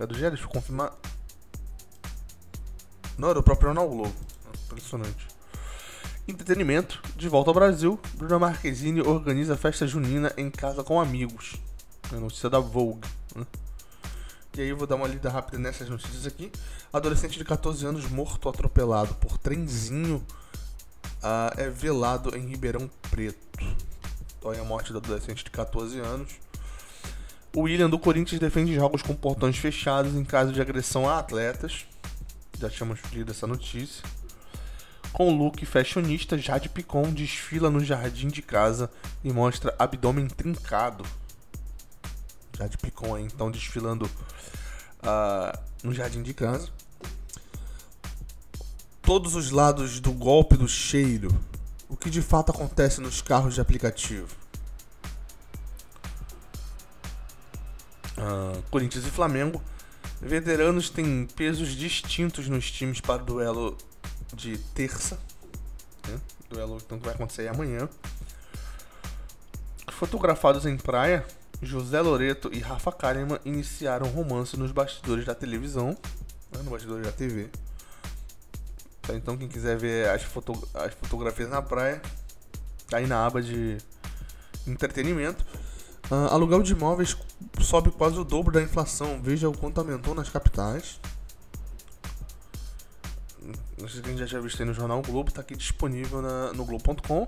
É 0.00 0.06
do 0.06 0.14
GE, 0.14 0.28
deixa 0.28 0.44
eu 0.44 0.48
confirmar. 0.48 0.92
Não, 3.16 3.30
era 3.30 3.38
o 3.38 3.42
próprio 3.42 3.68
Jornal 3.68 3.88
Globo. 3.88 4.14
Impressionante. 4.66 5.28
Entretenimento. 6.26 7.00
De 7.16 7.28
volta 7.28 7.50
ao 7.50 7.54
Brasil, 7.54 8.00
Bruna 8.14 8.38
Marquezine 8.38 9.00
organiza 9.02 9.56
festa 9.56 9.86
junina 9.86 10.32
em 10.36 10.50
casa 10.50 10.82
com 10.82 11.00
amigos. 11.00 11.54
É 12.12 12.16
notícia 12.16 12.50
da 12.50 12.58
Vogue. 12.58 13.06
Né? 13.36 13.46
E 14.56 14.62
aí 14.62 14.68
eu 14.68 14.76
vou 14.76 14.86
dar 14.86 14.96
uma 14.96 15.06
lida 15.06 15.28
rápida 15.30 15.58
nessas 15.58 15.88
notícias 15.88 16.26
aqui. 16.26 16.50
Adolescente 16.92 17.38
de 17.38 17.44
14 17.44 17.86
anos 17.86 18.08
morto 18.08 18.48
atropelado 18.48 19.14
por 19.14 19.38
trenzinho 19.38 20.24
uh, 21.22 21.60
é 21.60 21.68
velado 21.68 22.36
em 22.36 22.48
Ribeirão 22.48 22.90
Preto. 23.10 23.38
Dói 24.40 24.58
a 24.58 24.64
morte 24.64 24.92
do 24.92 24.98
adolescente 24.98 25.44
de 25.44 25.50
14 25.50 25.98
anos. 26.00 26.32
O 27.54 27.62
William 27.62 27.88
do 27.88 27.98
Corinthians 27.98 28.40
defende 28.40 28.74
jogos 28.74 29.02
com 29.02 29.14
portões 29.14 29.56
fechados 29.56 30.14
em 30.14 30.24
caso 30.24 30.52
de 30.52 30.60
agressão 30.60 31.08
a 31.08 31.18
atletas 31.18 31.86
já 32.58 32.70
tínhamos 32.70 33.00
lido 33.12 33.30
essa 33.30 33.46
notícia. 33.46 34.02
Com 35.12 35.32
o 35.32 35.36
look 35.36 35.64
fashionista, 35.64 36.36
Jade 36.36 36.68
Picon 36.68 37.12
desfila 37.12 37.70
no 37.70 37.84
jardim 37.84 38.28
de 38.28 38.42
casa 38.42 38.90
e 39.22 39.32
mostra 39.32 39.74
abdômen 39.78 40.26
trincado. 40.26 41.04
Jade 42.58 42.76
Picon 42.78 43.18
então 43.18 43.50
desfilando 43.50 44.06
uh, 44.06 45.58
no 45.82 45.92
jardim 45.94 46.22
de 46.22 46.34
casa. 46.34 46.68
Todos 49.02 49.34
os 49.34 49.50
lados 49.50 50.00
do 50.00 50.12
golpe 50.12 50.56
do 50.56 50.66
cheiro. 50.66 51.28
O 51.88 51.96
que 51.96 52.10
de 52.10 52.22
fato 52.22 52.50
acontece 52.50 53.00
nos 53.00 53.22
carros 53.22 53.54
de 53.54 53.60
aplicativo? 53.60 54.34
Uh, 58.16 58.62
Corinthians 58.70 59.06
e 59.06 59.10
Flamengo 59.10 59.62
Veteranos 60.20 60.90
têm 60.90 61.26
pesos 61.26 61.70
distintos 61.70 62.48
nos 62.48 62.70
times 62.70 63.00
para 63.00 63.22
duelo 63.22 63.76
de 64.32 64.58
terça. 64.58 65.18
Né? 66.08 66.20
Duelo 66.48 66.78
então, 66.84 66.98
que 66.98 67.04
vai 67.04 67.14
acontecer 67.14 67.48
amanhã. 67.48 67.88
Fotografados 69.92 70.66
em 70.66 70.76
praia, 70.76 71.24
José 71.62 72.00
Loreto 72.00 72.50
e 72.52 72.58
Rafa 72.58 72.90
Kalimann 72.90 73.38
iniciaram 73.44 74.06
romance 74.08 74.56
nos 74.56 74.72
bastidores 74.72 75.24
da 75.24 75.34
televisão, 75.34 75.96
né? 76.52 76.62
no 76.62 76.70
bastidores 76.70 77.04
da 77.04 77.12
TV. 77.12 77.48
Tá, 79.02 79.14
então 79.14 79.36
quem 79.36 79.48
quiser 79.48 79.76
ver 79.76 80.08
as, 80.08 80.22
foto 80.22 80.52
as 80.72 80.94
fotografias 80.94 81.50
na 81.50 81.60
praia, 81.60 82.00
tá 82.88 82.96
aí 82.96 83.06
na 83.06 83.26
aba 83.26 83.42
de 83.42 83.76
entretenimento. 84.66 85.44
Uh, 86.10 86.28
aluguel 86.30 86.62
de 86.62 86.72
imóveis 86.72 87.16
sobe 87.60 87.90
quase 87.90 88.18
o 88.18 88.24
dobro 88.24 88.52
da 88.52 88.62
inflação. 88.62 89.20
Veja 89.22 89.48
o 89.48 89.56
quanto 89.56 89.78
aumentou 89.78 90.14
nas 90.14 90.28
capitais. 90.28 91.00
Sei 93.78 93.88
se 93.88 94.00
a 94.00 94.08
gente 94.08 94.18
já 94.18 94.26
tinha 94.26 94.40
visto 94.40 94.60
aí 94.60 94.66
no 94.66 94.74
jornal 94.74 94.98
o 94.98 95.02
Globo, 95.02 95.28
está 95.28 95.40
aqui 95.40 95.56
disponível 95.56 96.22
na, 96.22 96.52
no 96.52 96.64
Globo.com. 96.64 97.26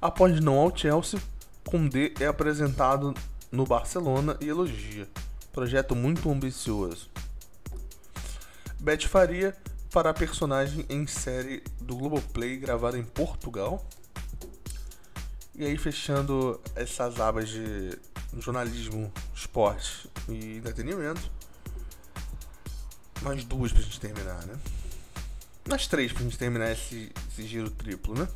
Após 0.00 0.40
não 0.40 0.58
ao 0.58 0.76
Chelsea, 0.76 1.20
Koundé 1.64 2.12
é 2.20 2.26
apresentado 2.26 3.14
no 3.50 3.64
Barcelona 3.64 4.36
e 4.40 4.48
elogia. 4.48 5.08
Projeto 5.52 5.96
muito 5.96 6.30
ambicioso. 6.30 7.08
Beth 8.78 9.06
Faria 9.08 9.56
para 9.90 10.12
personagem 10.12 10.84
em 10.90 11.06
série 11.06 11.62
do 11.80 11.96
Globoplay 11.96 12.58
gravada 12.58 12.98
em 12.98 13.04
Portugal. 13.04 13.86
E 15.58 15.64
aí, 15.64 15.78
fechando 15.78 16.60
essas 16.74 17.18
abas 17.18 17.48
de 17.48 17.98
jornalismo, 18.38 19.10
esporte 19.34 20.06
e 20.28 20.58
entretenimento. 20.58 21.30
Mais 23.22 23.42
duas 23.42 23.72
pra 23.72 23.80
gente 23.80 23.98
terminar, 23.98 24.44
né? 24.44 24.54
Mais 25.66 25.86
três 25.86 26.12
pra 26.12 26.22
gente 26.22 26.36
terminar 26.36 26.70
esse, 26.72 27.10
esse 27.32 27.48
giro 27.48 27.70
triplo, 27.70 28.14
né? 28.14 28.28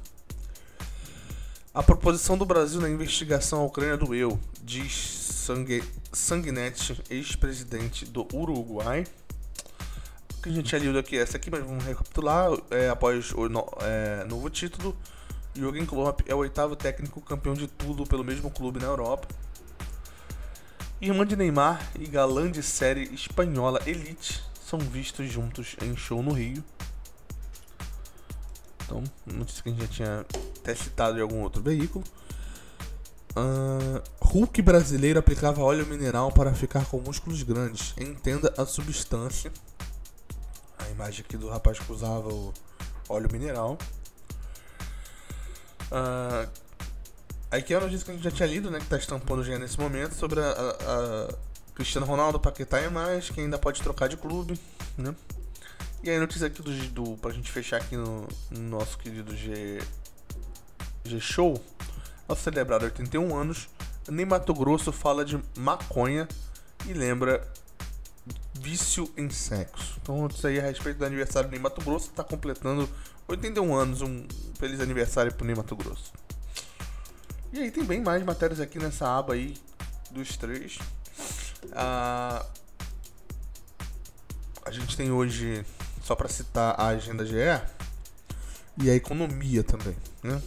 A 1.75 1.83
proposição 1.83 2.39
do 2.39 2.47
Brasil 2.47 2.81
na 2.81 2.89
investigação 2.89 3.61
à 3.61 3.65
Ucrânia 3.65 3.99
doeu, 3.99 4.41
diz 4.63 4.93
Sangue, 4.93 5.85
Sanguinetti, 6.11 7.03
ex-presidente 7.11 8.07
do 8.07 8.27
Uruguai. 8.35 9.07
O 10.39 10.43
que 10.43 10.49
a 10.49 10.53
gente 10.53 10.71
tinha 10.71 10.81
lido 10.81 10.99
aqui 10.99 11.19
é 11.19 11.21
essa 11.21 11.37
aqui, 11.37 11.51
mas 11.51 11.63
vamos 11.63 11.85
recapitular. 11.85 12.51
É, 12.71 12.89
após 12.89 13.31
o 13.33 13.47
no, 13.47 13.69
é, 13.83 14.25
novo 14.25 14.49
título, 14.49 14.97
Jürgen 15.55 15.85
Klopp 15.85 16.21
é 16.27 16.35
o 16.35 16.39
oitavo 16.39 16.77
técnico 16.77 17.21
campeão 17.21 17.55
de 17.55 17.67
tudo 17.67 18.05
pelo 18.05 18.25
mesmo 18.25 18.51
clube 18.51 18.79
na 18.79 18.87
Europa. 18.87 19.29
Irmã 21.01 21.27
de 21.27 21.35
Neymar 21.35 21.91
e 21.99 22.07
galã 22.07 22.51
de 22.51 22.63
série 22.63 23.05
espanhola 23.15 23.81
Elite 23.87 24.43
são 24.65 24.79
vistos 24.79 25.31
juntos 25.31 25.75
em 25.83 25.97
show 25.97 26.23
no 26.23 26.33
Rio. 26.33 26.63
Então, 28.85 29.03
notícia 29.27 29.63
que 29.63 29.69
a 29.69 29.73
gente 29.73 29.81
já 29.81 29.89
tinha 29.89 30.27
até 30.59 30.75
citado 30.75 31.19
em 31.19 31.23
algum 31.23 31.43
outro 31.43 31.63
veículo. 31.63 32.05
Uh, 33.31 34.03
Hulk 34.21 34.61
brasileiro 34.63 35.19
aplicava 35.19 35.63
óleo 35.63 35.87
mineral 35.87 36.31
para 36.33 36.53
ficar 36.53 36.85
com 36.85 37.01
músculos 37.01 37.43
grandes. 37.43 37.95
Entenda 37.97 38.53
a 38.59 38.67
substância. 38.67 39.53
A 40.79 40.89
imagem 40.91 41.25
aqui 41.27 41.37
do 41.37 41.49
rapaz 41.49 41.79
que 41.79 41.91
usava 41.93 42.29
o 42.29 42.53
óleo 43.09 43.29
mineral. 43.33 43.79
Uh, 45.91 46.49
aqui 47.51 47.75
é 47.75 47.77
a 47.77 47.81
notícia 47.81 48.05
que 48.05 48.11
a 48.11 48.15
gente 48.15 48.25
já 48.25 48.31
tinha 48.31 48.49
lido, 48.49 48.71
né? 48.71 48.79
Que 48.79 48.87
tá 48.87 48.97
estampando 48.97 49.43
já 49.43 49.59
nesse 49.59 49.79
momento 49.79 50.15
sobre 50.15 50.41
a, 50.41 50.51
a, 50.51 50.71
a 50.71 51.29
Cristiano 51.75 52.07
Ronaldo, 52.07 52.39
Paquetá 52.39 52.81
e 52.81 52.89
mais, 52.89 53.31
que 53.31 53.41
ainda 53.41 53.59
pode 53.59 53.83
trocar 53.83 54.09
de 54.09 54.17
clube, 54.17 54.59
né? 54.97 55.15
E 56.03 56.09
aí 56.09 56.19
notícia 56.19 56.47
aqui 56.47 56.63
do, 56.63 56.73
do 56.91 57.17
pra 57.19 57.31
gente 57.31 57.51
fechar 57.51 57.77
aqui 57.77 57.97
no, 57.97 58.27
no 58.51 58.79
nosso 58.79 58.97
querido 58.97 59.37
G, 59.37 59.81
G 61.05 61.21
Show, 61.21 61.63
ao 62.27 62.37
celebrar 62.37 62.83
81 62.83 63.37
anos, 63.37 63.69
nem 64.09 64.25
Mato 64.25 64.55
Grosso 64.55 64.93
fala 64.93 65.25
de 65.25 65.39
maconha 65.57 66.27
e 66.87 66.93
lembra 66.93 67.47
vício 68.55 69.11
em 69.17 69.29
sexo. 69.29 69.99
Então 70.03 70.27
isso 70.27 70.47
aí 70.47 70.59
é 70.59 70.61
a 70.61 70.67
respeito 70.67 70.99
do 70.99 71.05
aniversário 71.05 71.51
Ney 71.51 71.59
Mato 71.59 71.83
Grosso, 71.85 72.11
está 72.11 72.25
completando 72.25 72.89
81 73.31 73.75
anos, 73.75 74.03
um 74.03 74.27
feliz 74.59 74.81
aniversário 74.81 75.33
pro 75.33 75.47
Ney 75.47 75.55
Mato 75.55 75.77
Grosso. 75.77 76.13
E 77.53 77.61
aí 77.61 77.71
tem 77.71 77.85
bem 77.85 78.01
mais 78.01 78.23
matérias 78.25 78.61
aqui 78.61 78.79
nessa 78.79 79.09
aba 79.09 79.35
aí 79.35 79.57
dos 80.11 80.37
três. 80.37 80.79
Ah, 81.73 82.45
a 84.65 84.71
gente 84.73 84.97
tem 84.97 85.13
hoje 85.13 85.65
só 86.03 86.17
para 86.17 86.29
citar 86.29 86.75
a 86.79 86.89
agenda 86.89 87.25
GE 87.25 87.35
e 88.83 88.91
a 88.91 88.95
economia 88.95 89.63
também, 89.63 89.97
né? 90.23 90.43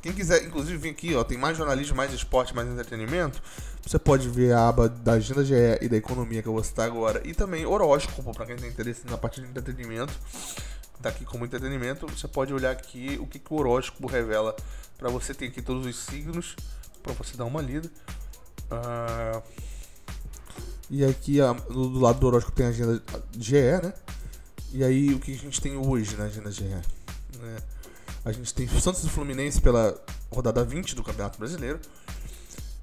Quem 0.00 0.12
quiser, 0.12 0.44
inclusive, 0.44 0.78
vir 0.78 0.90
aqui, 0.90 1.14
ó, 1.16 1.24
tem 1.24 1.36
mais 1.36 1.58
jornalismo, 1.58 1.96
mais 1.96 2.12
esporte, 2.12 2.54
mais 2.54 2.68
entretenimento. 2.68 3.42
Você 3.88 3.98
pode 3.98 4.28
ver 4.28 4.52
a 4.52 4.68
aba 4.68 4.86
da 4.86 5.12
agenda 5.12 5.42
GE 5.42 5.54
e 5.80 5.88
da 5.88 5.96
economia 5.96 6.42
que 6.42 6.48
eu 6.48 6.52
vou 6.52 6.62
citar 6.62 6.84
agora. 6.84 7.26
E 7.26 7.32
também 7.32 7.64
horóscopo, 7.64 8.34
para 8.34 8.44
quem 8.44 8.56
tem 8.56 8.68
interesse 8.68 9.06
na 9.06 9.16
parte 9.16 9.40
de 9.40 9.46
entretenimento. 9.46 10.12
Tá 11.00 11.08
aqui 11.08 11.24
como 11.24 11.46
entretenimento. 11.46 12.06
Você 12.06 12.28
pode 12.28 12.52
olhar 12.52 12.70
aqui 12.70 13.16
o 13.18 13.26
que, 13.26 13.38
que 13.38 13.50
o 13.50 13.56
horóscopo 13.56 14.06
revela 14.06 14.54
para 14.98 15.08
você. 15.08 15.32
Tem 15.32 15.48
aqui 15.48 15.62
todos 15.62 15.86
os 15.86 15.96
signos 15.96 16.54
para 17.02 17.14
você 17.14 17.34
dar 17.34 17.46
uma 17.46 17.62
lida. 17.62 17.90
Uh, 18.70 19.42
e 20.90 21.02
aqui 21.02 21.40
a, 21.40 21.54
do 21.54 21.98
lado 21.98 22.20
do 22.20 22.26
horóscopo 22.26 22.54
tem 22.54 22.66
a 22.66 22.68
agenda 22.68 23.02
GE, 23.38 23.54
né? 23.82 23.94
E 24.70 24.84
aí 24.84 25.14
o 25.14 25.18
que 25.18 25.32
a 25.32 25.38
gente 25.38 25.62
tem 25.62 25.78
hoje 25.78 26.14
na 26.14 26.24
agenda 26.24 26.50
GE? 26.50 26.64
Né? 26.64 26.82
A 28.22 28.32
gente 28.32 28.52
tem 28.52 28.68
Santos 28.68 29.02
e 29.02 29.08
Fluminense 29.08 29.62
pela 29.62 29.98
rodada 30.30 30.62
20 30.62 30.94
do 30.94 31.02
Campeonato 31.02 31.38
Brasileiro. 31.38 31.80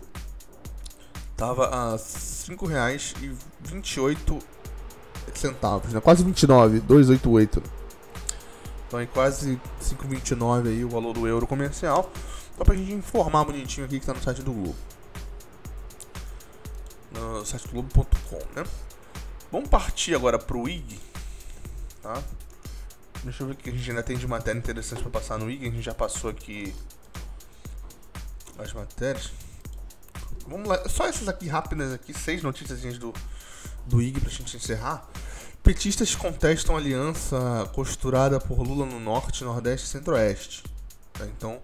tava 1.36 1.68
a 1.68 1.91
R$ 1.91 1.97
5,28 1.97 4.41
centavos, 5.34 5.91
né? 5.93 5.99
Quase 5.99 6.24
29, 6.24 6.80
288. 6.82 7.61
Então 8.88 8.99
é 8.99 9.05
quase 9.05 9.59
5,29 9.82 10.68
aí 10.68 10.86
o 10.86 10.89
valor 10.89 11.13
do 11.13 11.28
euro 11.28 11.47
comercial. 11.47 12.11
Só 12.57 12.63
pra 12.63 12.74
gente 12.76 12.93
informar 12.93 13.43
bonitinho 13.43 13.86
aqui 13.86 13.99
que 13.99 14.05
tá 14.05 14.13
no 14.13 14.22
site 14.22 14.41
do 14.41 14.53
Globo. 14.53 14.76
No 17.16 17.45
site 17.45 17.68
Globo.com, 17.70 18.38
né? 18.55 18.66
Vamos 19.51 19.70
partir 19.70 20.13
agora 20.16 20.38
pro 20.38 20.68
IG, 20.68 20.99
tá? 22.01 22.22
Deixa 23.24 23.43
eu 23.43 23.47
ver 23.47 23.53
o 23.53 23.55
que 23.55 23.70
a 23.70 23.74
gente 23.74 23.89
ainda 23.89 24.03
tem 24.03 24.18
de 24.18 24.28
matéria 24.28 24.59
interessante 24.59 25.01
pra 25.01 25.11
passar 25.11 25.38
no 25.39 25.49
IG. 25.49 25.68
A 25.68 25.72
gente 25.72 25.82
já 25.82 25.93
passou 25.93 26.30
aqui 26.30 26.76
as 28.57 28.74
matérias. 28.74 29.32
Vamos 30.47 30.68
lá, 30.68 30.88
só 30.88 31.05
essas 31.07 31.28
aqui 31.28 31.47
rápidas 31.47 31.93
aqui, 31.93 32.13
seis 32.13 32.43
notícias 32.43 32.97
do, 32.97 33.13
do 33.88 34.01
IG 34.01 34.20
pra 34.20 34.30
gente 34.30 34.55
encerrar. 34.55 35.07
Petistas 35.63 36.13
contestam 36.16 36.78
aliança 36.78 37.68
costurada 37.74 38.39
por 38.39 38.59
Lula 38.59 38.86
no 38.86 38.99
Norte, 38.99 39.43
Nordeste 39.43 39.88
e 39.88 39.89
Centro-Oeste. 39.89 40.63
Tá? 41.13 41.26
Então, 41.26 41.59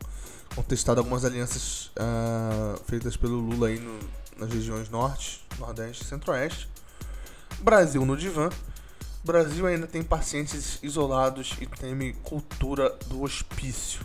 contestado 0.56 1.00
algumas 1.00 1.24
alianças 1.24 1.92
uh, 1.98 2.82
feitas 2.88 3.16
pelo 3.16 3.36
Lula 3.36 3.68
aí 3.68 3.80
no, 3.80 4.00
nas 4.42 4.52
regiões 4.52 4.90
Norte, 4.90 5.46
Nordeste 5.60 6.04
e 6.04 6.08
Centro-Oeste. 6.08 6.68
Brasil 7.60 8.04
no 8.04 8.18
divã. 8.18 8.50
Brasil 9.24 9.68
ainda 9.68 9.86
tem 9.86 10.02
pacientes 10.02 10.80
isolados 10.82 11.56
e 11.62 11.68
teme 11.68 12.14
cultura 12.24 12.90
do 13.06 13.22
hospício. 13.22 14.04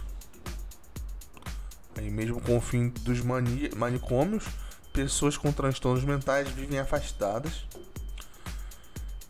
Aí 1.96 2.10
mesmo 2.10 2.38
com 2.42 2.58
o 2.58 2.60
fim 2.60 2.90
dos 3.00 3.22
mani 3.22 3.70
manicômios, 3.74 4.44
pessoas 4.92 5.38
com 5.38 5.50
transtornos 5.50 6.04
mentais 6.04 6.48
vivem 6.50 6.78
afastadas. 6.78 7.64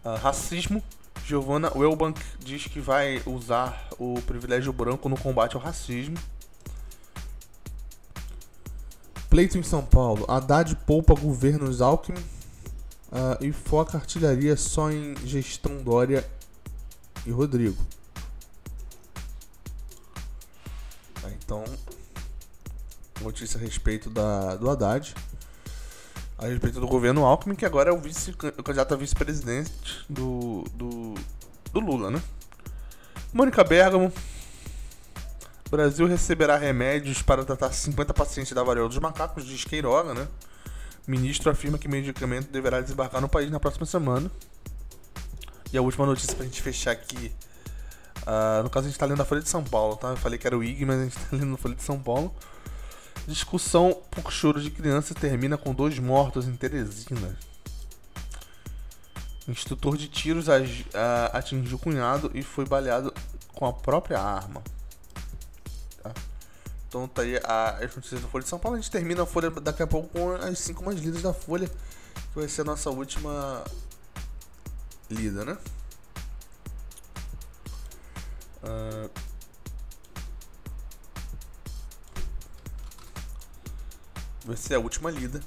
Uh, 0.04 0.16
racismo. 0.20 0.82
Giovanna 1.24 1.72
Welbank 1.74 2.20
diz 2.38 2.66
que 2.66 2.78
vai 2.78 3.20
usar 3.26 3.88
o 3.98 4.20
privilégio 4.22 4.72
branco 4.72 5.08
no 5.08 5.18
combate 5.18 5.56
ao 5.56 5.62
racismo. 5.62 6.16
Pleito 9.28 9.58
em 9.58 9.62
São 9.62 9.84
Paulo. 9.84 10.24
Haddad 10.28 10.74
poupa 10.86 11.14
governos 11.14 11.80
Alckmin 11.80 12.18
uh, 12.18 13.44
e 13.44 13.52
foca 13.52 13.98
artilharia 13.98 14.56
só 14.56 14.90
em 14.90 15.14
gestão 15.24 15.82
Dória 15.82 16.28
e 17.24 17.30
Rodrigo. 17.30 17.84
Tá, 21.20 21.30
então, 21.30 21.64
notícia 23.20 23.58
a 23.58 23.60
respeito 23.60 24.08
da, 24.08 24.56
do 24.56 24.70
Haddad 24.70 25.14
a 26.38 26.46
respeito 26.46 26.80
do 26.80 26.86
governo 26.86 27.24
Alckmin, 27.24 27.54
que 27.54 27.64
agora 27.64 27.90
é 27.90 27.92
o, 27.92 27.98
vice, 27.98 28.30
o 28.30 28.62
candidato 28.62 28.92
a 28.92 28.96
vice-presidente 28.96 30.04
do, 30.08 30.64
do, 30.74 31.14
do 31.72 31.80
Lula, 31.80 32.10
né? 32.10 32.22
Mônica 33.32 33.64
Bergamo. 33.64 34.12
Brasil 35.70 36.06
receberá 36.06 36.56
remédios 36.56 37.22
para 37.22 37.44
tratar 37.44 37.72
50 37.72 38.14
pacientes 38.14 38.52
da 38.52 38.62
varíola 38.62 38.88
dos 38.88 38.98
macacos, 38.98 39.44
diz 39.44 39.64
Queiroga, 39.64 40.14
né? 40.14 40.28
Ministro 41.06 41.50
afirma 41.50 41.78
que 41.78 41.88
medicamento 41.88 42.50
deverá 42.50 42.80
desembarcar 42.80 43.20
no 43.20 43.28
país 43.28 43.50
na 43.50 43.58
próxima 43.58 43.86
semana. 43.86 44.30
E 45.72 45.78
a 45.78 45.82
última 45.82 46.06
notícia 46.06 46.34
pra 46.34 46.44
gente 46.44 46.62
fechar 46.62 46.92
aqui. 46.92 47.32
Uh, 48.22 48.62
no 48.62 48.70
caso, 48.70 48.86
a 48.86 48.90
gente 48.90 48.98
tá 48.98 49.06
lendo 49.06 49.20
a 49.20 49.24
Folha 49.24 49.40
de 49.40 49.48
São 49.48 49.62
Paulo, 49.62 49.96
tá? 49.96 50.08
Eu 50.08 50.16
falei 50.16 50.38
que 50.38 50.46
era 50.46 50.56
o 50.56 50.62
IG, 50.62 50.84
mas 50.84 51.00
a 51.00 51.04
gente 51.04 51.18
tá 51.18 51.28
lendo 51.32 51.54
a 51.54 51.56
Folha 51.56 51.74
de 51.74 51.82
São 51.82 51.98
Paulo. 51.98 52.34
Discussão 53.26 54.00
por 54.10 54.32
choro 54.32 54.60
de 54.60 54.70
criança 54.70 55.14
termina 55.14 55.56
com 55.56 55.74
dois 55.74 55.98
mortos 55.98 56.46
em 56.46 56.56
Teresina. 56.56 57.36
Instrutor 59.48 59.96
de 59.96 60.08
tiros 60.08 60.46
atingiu 61.32 61.76
o 61.76 61.80
cunhado 61.80 62.30
e 62.34 62.42
foi 62.42 62.64
baleado 62.64 63.12
com 63.52 63.66
a 63.66 63.72
própria 63.72 64.20
arma. 64.20 64.62
Então 66.88 67.08
tá 67.08 67.22
aí 67.22 67.36
as 67.80 67.94
notícias 67.94 68.20
da 68.20 68.28
Folha 68.28 68.44
de 68.44 68.48
São 68.48 68.58
Paulo. 68.58 68.76
A 68.76 68.80
gente 68.80 68.90
termina 68.90 69.22
a 69.22 69.26
Folha 69.26 69.50
daqui 69.50 69.82
a 69.82 69.86
pouco 69.86 70.08
com 70.08 70.32
as 70.32 70.58
cinco 70.58 70.84
mais 70.84 70.98
lidas 70.98 71.22
da 71.22 71.32
Folha, 71.32 71.68
que 71.68 72.34
vai 72.34 72.48
ser 72.48 72.62
a 72.62 72.64
nossa 72.64 72.90
última 72.90 73.64
lida, 75.10 75.44
né? 75.44 75.58
Uh, 78.62 79.10
vai 84.44 84.56
ser 84.56 84.74
a 84.74 84.78
última 84.78 85.10
lida. 85.10 85.40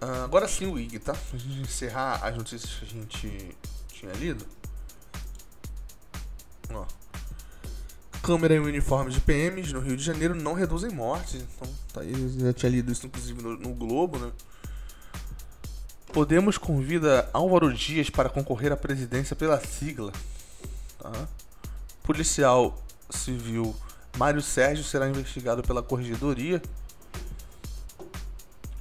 Uh, 0.00 0.24
agora 0.24 0.46
sim 0.46 0.66
o 0.66 0.78
IG, 0.78 0.98
tá? 0.98 1.14
Pra 1.14 1.38
gente 1.38 1.60
encerrar 1.60 2.24
as 2.24 2.36
notícias 2.36 2.72
que 2.74 2.84
a 2.84 2.88
gente 2.88 3.56
tinha 3.88 4.12
lido. 4.12 4.46
Ó. 6.70 7.03
Câmera 8.24 8.54
e 8.54 8.58
uniforme 8.58 9.10
de 9.10 9.20
PMs 9.20 9.70
no 9.70 9.80
Rio 9.80 9.98
de 9.98 10.02
Janeiro 10.02 10.34
não 10.34 10.54
reduzem 10.54 10.90
mortes. 10.90 11.34
Então, 11.34 11.68
tá 11.92 12.00
aí, 12.00 12.38
já 12.38 12.54
tinha 12.54 12.72
lido 12.72 12.90
isso 12.90 13.06
inclusive 13.06 13.42
no, 13.42 13.54
no 13.54 13.74
Globo, 13.74 14.18
né? 14.18 14.32
Podemos 16.10 16.56
convida 16.56 17.28
Álvaro 17.34 17.70
Dias 17.74 18.08
para 18.08 18.30
concorrer 18.30 18.72
à 18.72 18.78
presidência 18.78 19.36
pela 19.36 19.60
sigla. 19.60 20.10
Tá? 20.98 21.28
Policial 22.02 22.82
civil 23.10 23.76
Mário 24.16 24.40
Sérgio 24.40 24.84
será 24.84 25.06
investigado 25.06 25.62
pela 25.62 25.82
corregedoria. 25.82 26.62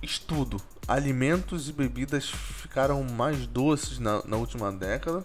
Estudo. 0.02 0.62
Alimentos 0.88 1.68
e 1.68 1.74
bebidas 1.74 2.30
ficaram 2.30 3.04
mais 3.04 3.46
doces 3.46 4.00
na, 4.00 4.24
na 4.26 4.38
última 4.38 4.72
década. 4.72 5.22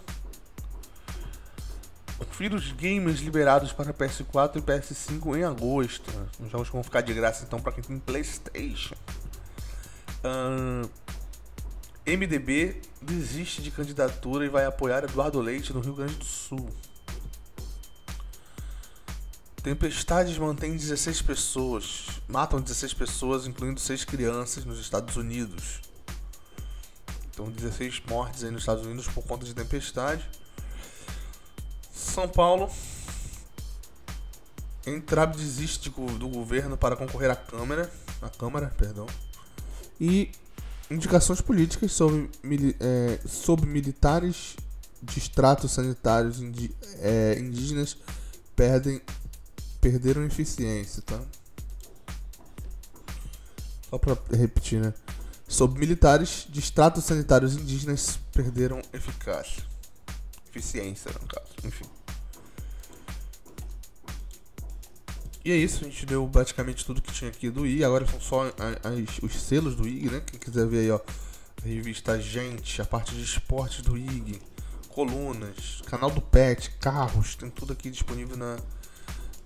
Vírus 2.39 2.71
gamers 2.71 3.19
liberados 3.19 3.73
para 3.73 3.93
PS4 3.93 4.57
e 4.57 4.61
PS5 4.61 5.37
em 5.37 5.43
agosto. 5.43 6.09
Os 6.39 6.51
jogos 6.51 6.69
vão 6.69 6.85
ficar 6.85 7.01
de 7.01 7.13
graça 7.13 7.45
então 7.45 7.61
para 7.61 7.73
quem 7.73 7.83
tem 7.83 7.99
PlayStation. 7.99 8.95
Uh, 10.25 10.89
MDB 12.07 12.81
desiste 13.03 13.61
de 13.61 13.71
candidatura 13.71 14.45
e 14.45 14.49
vai 14.49 14.65
apoiar 14.65 15.03
Eduardo 15.03 15.41
Leite 15.41 15.73
no 15.73 15.81
Rio 15.81 15.95
Grande 15.95 16.15
do 16.15 16.25
Sul. 16.25 16.69
Tempestades 19.63 20.39
mantém 20.39 20.77
16 20.77 21.21
pessoas, 21.23 22.07
matam 22.29 22.61
16 22.61 22.95
pessoas, 22.95 23.47
incluindo 23.47 23.81
6 23.81 24.05
crianças 24.05 24.65
nos 24.65 24.79
Estados 24.79 25.17
Unidos. 25.17 25.81
Então 27.31 27.51
16 27.51 28.03
mortes 28.09 28.45
aí 28.45 28.51
nos 28.51 28.63
Estados 28.63 28.87
Unidos 28.87 29.09
por 29.09 29.25
conta 29.25 29.45
de 29.45 29.55
tempestade. 29.55 30.29
São 31.99 32.29
Paulo. 32.29 32.71
Entrave 34.87 35.37
desiste 35.37 35.91
do 35.91 36.29
governo 36.29 36.77
para 36.77 36.97
concorrer 36.97 37.31
à 37.31 37.37
Câmara. 37.37 37.91
À 38.23 38.31
Câmara, 38.31 38.73
perdão. 38.79 39.07
E 40.01 40.31
indicações 40.91 41.41
políticas 41.41 41.93
sobre, 41.93 42.31
é, 42.81 43.19
sobre 43.27 43.67
militares 43.67 44.57
de 45.03 45.19
estratos 45.19 45.73
sanitários 45.73 46.41
indi, 46.41 46.75
é, 47.01 47.37
indígenas 47.39 47.97
perdem, 48.57 49.01
perderam 49.81 50.25
eficiência, 50.25 51.03
tá? 51.03 51.21
Só 53.91 53.99
para 53.99 54.17
repetir, 54.37 54.81
né? 54.81 54.95
Sobre 55.47 55.81
militares 55.81 56.47
de 56.49 56.61
estratos 56.61 57.05
sanitários 57.05 57.57
indígenas 57.57 58.19
perderam 58.33 58.81
eficácia. 58.93 59.68
Eficiência, 60.51 61.11
no 61.21 61.27
caso. 61.27 61.49
Enfim. 61.65 61.85
E 65.45 65.53
é 65.53 65.57
isso, 65.57 65.83
a 65.83 65.89
gente 65.89 66.05
deu 66.05 66.27
basicamente 66.27 66.85
tudo 66.85 67.01
que 67.01 67.11
tinha 67.11 67.31
aqui 67.31 67.49
do 67.49 67.67
IG. 67.67 67.83
Agora 67.83 68.07
são 68.07 68.21
só 68.21 68.43
as, 68.45 69.19
os 69.23 69.41
selos 69.41 69.75
do 69.75 69.89
IG, 69.89 70.11
né? 70.11 70.21
Quem 70.21 70.39
quiser 70.39 70.67
ver 70.67 70.81
aí, 70.81 70.91
ó. 70.91 71.01
A 71.65 71.67
revista 71.67 72.21
Gente, 72.21 72.83
a 72.83 72.85
parte 72.85 73.15
de 73.15 73.23
esportes 73.23 73.81
do 73.81 73.97
IG, 73.97 74.41
colunas, 74.91 75.81
canal 75.87 76.11
do 76.11 76.21
Pet, 76.21 76.71
carros, 76.79 77.35
tem 77.35 77.49
tudo 77.49 77.73
aqui 77.73 77.91
disponível 77.91 78.37
na, 78.37 78.59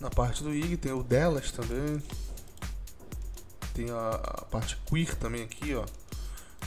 na 0.01 0.11
parte 0.11 0.43
do 0.43 0.53
IG. 0.53 0.77
Tem 0.77 0.93
o 0.93 1.03
delas 1.03 1.53
também. 1.53 2.03
Tem 3.73 3.91
a, 3.91 4.09
a 4.11 4.45
parte 4.47 4.77
queer 4.87 5.15
também 5.15 5.43
aqui, 5.45 5.75
ó. 5.75 5.85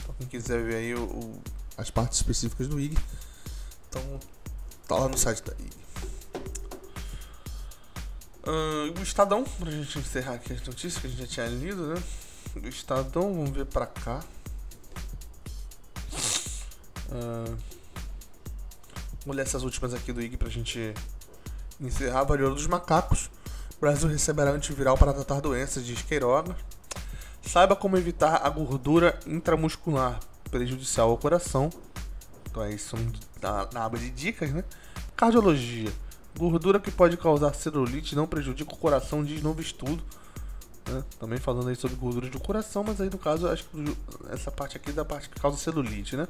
Então 0.02 0.14
quem 0.18 0.28
quiser 0.28 0.64
ver 0.64 0.76
aí 0.76 0.94
o, 0.94 1.02
o, 1.02 1.42
as 1.76 1.90
partes 1.90 2.18
específicas 2.18 2.68
do 2.68 2.80
IG. 2.80 2.96
Então 3.96 4.20
tá 4.86 4.96
lá 4.96 5.08
no 5.08 5.16
site 5.16 5.42
da. 5.42 5.52
Uh, 8.48 8.96
o 8.96 9.02
Estadão, 9.02 9.42
pra 9.42 9.70
gente 9.70 9.98
encerrar 9.98 10.34
aqui 10.34 10.52
as 10.52 10.62
notícias 10.62 10.98
que 10.98 11.06
a 11.06 11.10
gente 11.10 11.20
já 11.20 11.26
tinha 11.26 11.46
lido, 11.46 11.94
né? 11.94 12.02
O 12.54 12.66
Estadão, 12.68 13.34
vamos 13.34 13.50
ver 13.50 13.66
pra 13.66 13.86
cá. 13.86 14.22
Uh, 17.08 17.56
vou 19.24 19.34
ler 19.34 19.42
essas 19.42 19.62
últimas 19.62 19.94
aqui 19.94 20.12
do 20.12 20.20
IG 20.20 20.36
pra 20.36 20.48
gente 20.48 20.94
encerrar. 21.80 22.24
Varíola 22.24 22.54
dos 22.54 22.66
macacos. 22.66 23.30
O 23.76 23.80
Brasil 23.80 24.08
receberá 24.08 24.52
antiviral 24.52 24.96
para 24.96 25.12
tratar 25.12 25.40
doenças 25.40 25.84
de 25.84 25.94
Queiroga. 25.94 26.56
Saiba 27.42 27.74
como 27.74 27.96
evitar 27.96 28.46
a 28.46 28.48
gordura 28.48 29.18
intramuscular 29.26 30.20
prejudicial 30.50 31.10
ao 31.10 31.18
coração. 31.18 31.70
Então 32.56 32.98
é 32.98 33.42
na, 33.42 33.68
na 33.72 33.84
aba 33.84 33.98
de 33.98 34.10
dicas, 34.10 34.50
né? 34.50 34.64
Cardiologia 35.16 35.92
Gordura 36.38 36.78
que 36.78 36.90
pode 36.90 37.16
causar 37.16 37.54
celulite 37.54 38.14
não 38.14 38.26
prejudica 38.26 38.72
o 38.72 38.76
coração, 38.76 39.24
diz 39.24 39.42
novo 39.42 39.60
estudo. 39.60 40.02
Né? 40.86 41.02
Também 41.18 41.38
falando 41.38 41.68
aí 41.68 41.76
sobre 41.76 41.96
gordura 41.96 42.28
do 42.28 42.38
coração, 42.38 42.84
mas 42.84 43.00
aí 43.00 43.08
no 43.08 43.18
caso, 43.18 43.48
acho 43.48 43.64
que 43.64 43.96
essa 44.30 44.50
parte 44.50 44.76
aqui 44.76 44.90
é 44.90 44.92
da 44.92 45.04
parte 45.04 45.30
que 45.30 45.40
causa 45.40 45.56
celulite, 45.56 46.14
né? 46.14 46.28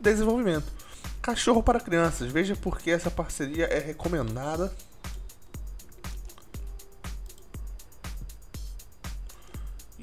Desenvolvimento. 0.00 0.66
Cachorro 1.22 1.62
para 1.62 1.78
crianças. 1.78 2.30
Veja 2.32 2.56
por 2.56 2.78
que 2.78 2.90
essa 2.90 3.10
parceria 3.10 3.66
é 3.66 3.78
recomendada. 3.78 4.74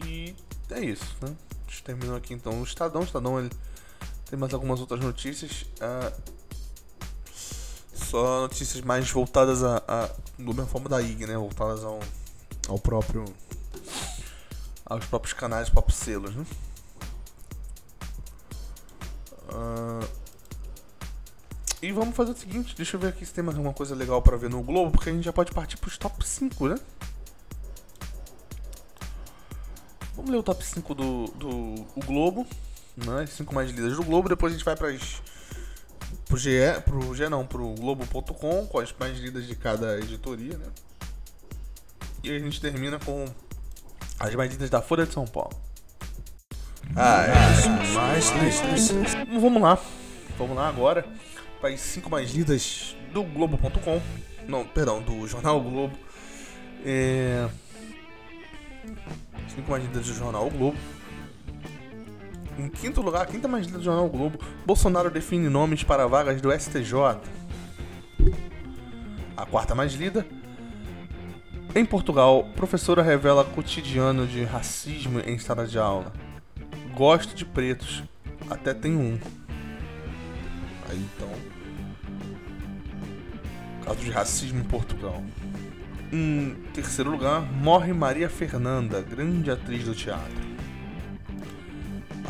E 0.06 0.34
é 0.70 0.80
isso, 0.80 1.16
né? 1.22 1.36
Terminou 1.84 2.16
aqui 2.16 2.34
então 2.34 2.62
o 2.62 2.64
Estadão. 2.64 3.02
O 3.02 3.06
Estadão 3.06 3.40
ele 3.40 3.50
tem 4.32 4.40
mais 4.40 4.54
algumas 4.54 4.80
outras 4.80 5.02
notícias. 5.02 5.64
Uh, 5.82 6.32
só 7.94 8.42
notícias 8.42 8.82
mais 8.82 9.12
voltadas 9.12 9.62
a, 9.62 9.84
a 9.86 10.08
do 10.38 10.54
mesma 10.54 10.66
forma 10.68 10.88
da 10.88 11.02
IG, 11.02 11.28
né? 11.28 11.36
Voltadas 11.36 11.84
ao, 11.84 12.00
ao 12.70 12.80
próprio 12.80 13.26
aos 14.86 15.06
próprios 15.06 15.34
canais, 15.34 15.64
aos 15.64 15.70
próprios 15.70 16.00
selos, 16.00 16.34
né? 16.34 16.46
Uh, 19.50 20.08
e 21.82 21.92
vamos 21.92 22.16
fazer 22.16 22.32
o 22.32 22.38
seguinte, 22.38 22.74
deixa 22.74 22.96
eu 22.96 23.02
ver 23.02 23.10
aqui 23.10 23.26
se 23.26 23.34
tem 23.34 23.44
mais 23.44 23.58
alguma 23.58 23.74
coisa 23.74 23.94
legal 23.94 24.22
para 24.22 24.38
ver 24.38 24.50
no 24.50 24.64
Globo, 24.64 24.92
porque 24.92 25.10
a 25.10 25.14
gente 25.14 25.26
já 25.26 25.34
pode 25.34 25.52
partir 25.52 25.76
para 25.76 25.90
os 25.90 25.98
top 25.98 26.26
5, 26.26 26.70
né? 26.70 26.76
Vamos 30.16 30.32
ler 30.32 30.38
o 30.38 30.44
top 30.44 30.64
5 30.64 30.96
do, 30.96 31.26
do 31.26 31.48
o 31.96 32.06
Globo, 32.06 32.48
né? 32.98 33.26
5 33.26 33.54
mais 33.54 33.72
lidas 33.72 33.96
do 33.96 34.04
Globo, 34.04 34.30
depois 34.30 34.54
a 34.54 34.56
gente 34.58 34.66
vai 34.66 34.76
para 34.76 34.90
as 34.90 35.22
pro 36.26 36.38
GE, 36.38 36.50
pro 36.86 37.16
GE 37.16 37.28
não, 37.30 37.46
pro 37.46 37.74
Globo.com, 37.76 38.66
com 38.68 38.80
as 38.80 38.94
mais 39.00 39.18
lidas 39.18 39.46
de 39.46 39.56
cada 39.56 39.98
editoria, 40.00 40.58
né? 40.58 40.68
E 42.24 42.32
a 42.32 42.40
gente 42.40 42.62
termina 42.62 43.00
com 43.00 43.26
as 44.20 44.36
mais 44.36 44.52
lidas 44.52 44.70
da 44.70 44.82
Folha 44.82 45.06
de 45.06 45.14
São 45.14 45.26
Paulo. 45.26 45.60
Ah, 46.96 47.24
é. 47.24 47.94
Mais 47.94 48.30
lidas. 48.32 48.92
Vamos 49.40 49.62
lá. 49.62 49.78
Vamos 50.38 50.56
lá 50.56 50.68
agora 50.68 51.06
para 51.60 51.70
as 51.70 51.80
cinco 51.80 52.10
mais 52.10 52.32
lidas 52.32 52.96
do 53.14 53.24
Globo.com. 53.24 54.02
Não, 54.48 54.66
perdão, 54.66 55.02
do 55.02 55.28
Jornal 55.28 55.62
Globo. 55.62 55.98
É... 56.86 57.48
Cinco 59.56 59.72
mais 59.72 59.84
lidas 59.84 60.08
do 60.08 60.14
Jornal 60.14 60.50
Globo. 60.50 60.78
Em 62.62 62.70
quinto 62.70 63.02
lugar, 63.02 63.26
quinta 63.26 63.48
mais 63.48 63.66
lida 63.66 63.80
do 63.80 63.84
Jornal 63.84 64.08
Globo, 64.08 64.40
Bolsonaro 64.64 65.10
define 65.10 65.50
nomes 65.50 65.84
para 65.84 66.06
vagas 66.06 66.40
do 66.40 66.52
STJ. 66.52 66.94
A 69.36 69.46
quarta 69.48 69.74
mais 69.74 69.94
lida, 69.94 70.24
em 71.74 71.84
Portugal, 71.84 72.48
professora 72.56 73.02
revela 73.02 73.44
cotidiano 73.44 74.28
de 74.28 74.44
racismo 74.44 75.20
em 75.22 75.40
sala 75.40 75.66
de 75.66 75.80
aula. 75.80 76.14
Gosto 76.94 77.34
de 77.34 77.46
pretos, 77.46 78.04
até 78.48 78.76
tem 78.76 78.96
um. 78.96 79.18
Aí 80.88 81.04
então. 81.16 81.32
Caso 83.84 84.00
de 84.02 84.12
racismo 84.12 84.60
em 84.60 84.66
Portugal. 84.66 85.24
Em 86.14 86.56
terceiro 86.76 87.10
lugar, 87.10 87.42
morre 87.42 87.92
Maria 87.92 88.30
Fernanda, 88.30 89.02
grande 89.02 89.50
atriz 89.50 89.84
do 89.84 89.96
teatro 89.96 90.51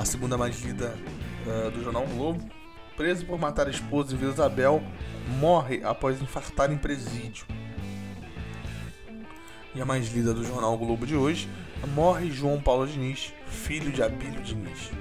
a 0.02 0.06
segunda 0.06 0.36
mais 0.36 0.60
lida 0.62 0.96
uh, 1.46 1.70
do 1.70 1.84
jornal 1.84 2.06
Globo. 2.08 2.44
Preso 2.98 3.24
por 3.24 3.40
matar 3.40 3.68
a 3.68 3.70
esposa 3.70 4.14
em 4.14 4.18
Vila 4.18 4.34
Isabel, 4.34 4.84
morre 5.40 5.82
após 5.84 6.20
infartar 6.20 6.72
em 6.72 6.78
presídio. 6.78 7.46
E 9.76 9.82
a 9.82 9.86
mais 9.86 10.12
lida 10.12 10.34
do 10.34 10.44
jornal 10.44 10.76
Globo 10.78 11.06
de 11.06 11.16
hoje, 11.16 11.48
morre 11.94 12.32
João 12.32 12.60
Paulo 12.60 12.88
Diniz, 12.88 13.32
filho 13.46 13.92
de 13.92 14.02
Abílio 14.02 14.42
Diniz. 14.42 14.92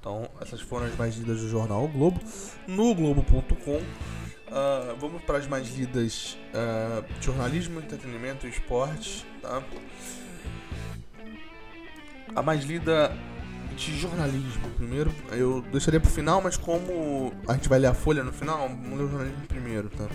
Então, 0.00 0.28
essas 0.40 0.62
foram 0.62 0.86
as 0.86 0.96
mais 0.96 1.16
lidas 1.16 1.42
do 1.42 1.48
jornal 1.48 1.84
o 1.84 1.88
Globo. 1.88 2.20
No 2.66 2.94
Globo.com, 2.94 3.76
uh, 3.76 3.82
ah, 4.50 4.96
vamos 4.98 5.22
para 5.22 5.38
as 5.38 5.46
mais 5.46 5.68
lidas 5.76 6.38
uh, 6.54 7.04
jornalismo, 7.20 7.80
entretenimento 7.80 8.46
e 8.46 8.50
esporte. 8.50 9.26
Tá? 9.42 9.62
A 12.34 12.42
mais 12.42 12.64
lida 12.64 13.12
de 13.76 13.98
jornalismo 13.98 14.68
primeiro. 14.76 15.12
Eu 15.30 15.62
deixaria 15.72 16.00
pro 16.00 16.10
final, 16.10 16.40
mas 16.40 16.56
como 16.56 17.32
a 17.46 17.54
gente 17.54 17.68
vai 17.68 17.78
ler 17.78 17.88
a 17.88 17.94
folha 17.94 18.22
no 18.22 18.32
final, 18.32 18.68
vamos 18.68 18.98
ler 18.98 19.04
o 19.04 19.08
jornalismo 19.08 19.46
primeiro, 19.46 19.88
tá? 19.90 20.06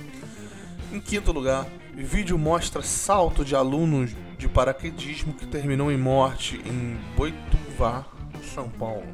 Em 0.91 0.99
quinto 0.99 1.31
lugar, 1.31 1.65
vídeo 1.95 2.37
mostra 2.37 2.81
salto 2.81 3.43
de 3.43 3.55
alunos 3.55 4.11
de 4.37 4.47
paraquedismo 4.47 5.33
que 5.33 5.47
terminou 5.47 5.91
em 5.91 5.97
morte 5.97 6.61
em 6.65 6.97
Boituva, 7.15 8.05
São 8.53 8.69
Paulo. 8.69 9.07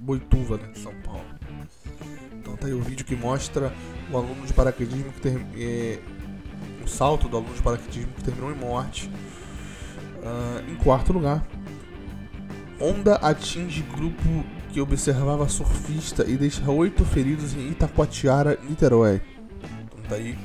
Boituva, 0.00 0.56
né? 0.56 0.70
São 0.74 0.92
Paulo. 1.02 1.24
Então 2.34 2.56
tá 2.56 2.66
aí 2.66 2.74
o 2.74 2.82
vídeo 2.82 3.06
que 3.06 3.16
mostra 3.16 3.72
o 4.10 4.16
aluno 4.16 4.46
de 4.46 4.52
paraquedismo 4.52 5.12
que 5.12 5.20
ter, 5.20 5.46
é, 5.56 5.98
um 6.82 6.86
salto 6.86 7.28
do 7.28 7.38
aluno 7.38 7.54
de 7.54 7.62
paraquedismo 7.62 8.12
que 8.12 8.22
terminou 8.22 8.50
em 8.50 8.56
morte. 8.56 9.10
Uh, 10.24 10.70
em 10.70 10.76
quarto 10.76 11.12
lugar, 11.12 11.46
onda 12.80 13.16
atinge 13.16 13.82
grupo 13.82 14.44
que 14.72 14.80
observava 14.80 15.48
surfista 15.48 16.24
e 16.28 16.36
deixa 16.36 16.68
oito 16.70 17.04
feridos 17.04 17.54
em 17.54 17.68
Itacoatiara, 17.68 18.58
Niterói. 18.68 19.20
Então 19.84 20.00
daí, 20.08 20.36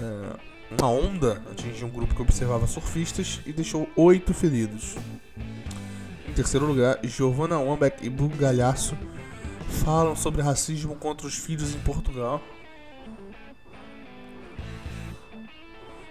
uh, 0.00 0.38
uma 0.70 0.90
onda 0.90 1.42
atingiu 1.50 1.86
um 1.86 1.90
grupo 1.90 2.14
que 2.14 2.22
observava 2.22 2.66
surfistas 2.66 3.40
e 3.46 3.52
deixou 3.52 3.88
oito 3.96 4.32
feridos. 4.34 4.96
Em 6.28 6.32
terceiro 6.32 6.66
lugar, 6.66 6.98
Giovanna 7.04 7.58
Wambeck 7.58 8.04
e 8.04 8.10
Bruno 8.10 8.36
Galhaço 8.36 8.96
falam 9.84 10.16
sobre 10.16 10.42
racismo 10.42 10.96
contra 10.96 11.26
os 11.26 11.36
filhos 11.36 11.74
em 11.74 11.78
Portugal. 11.80 12.42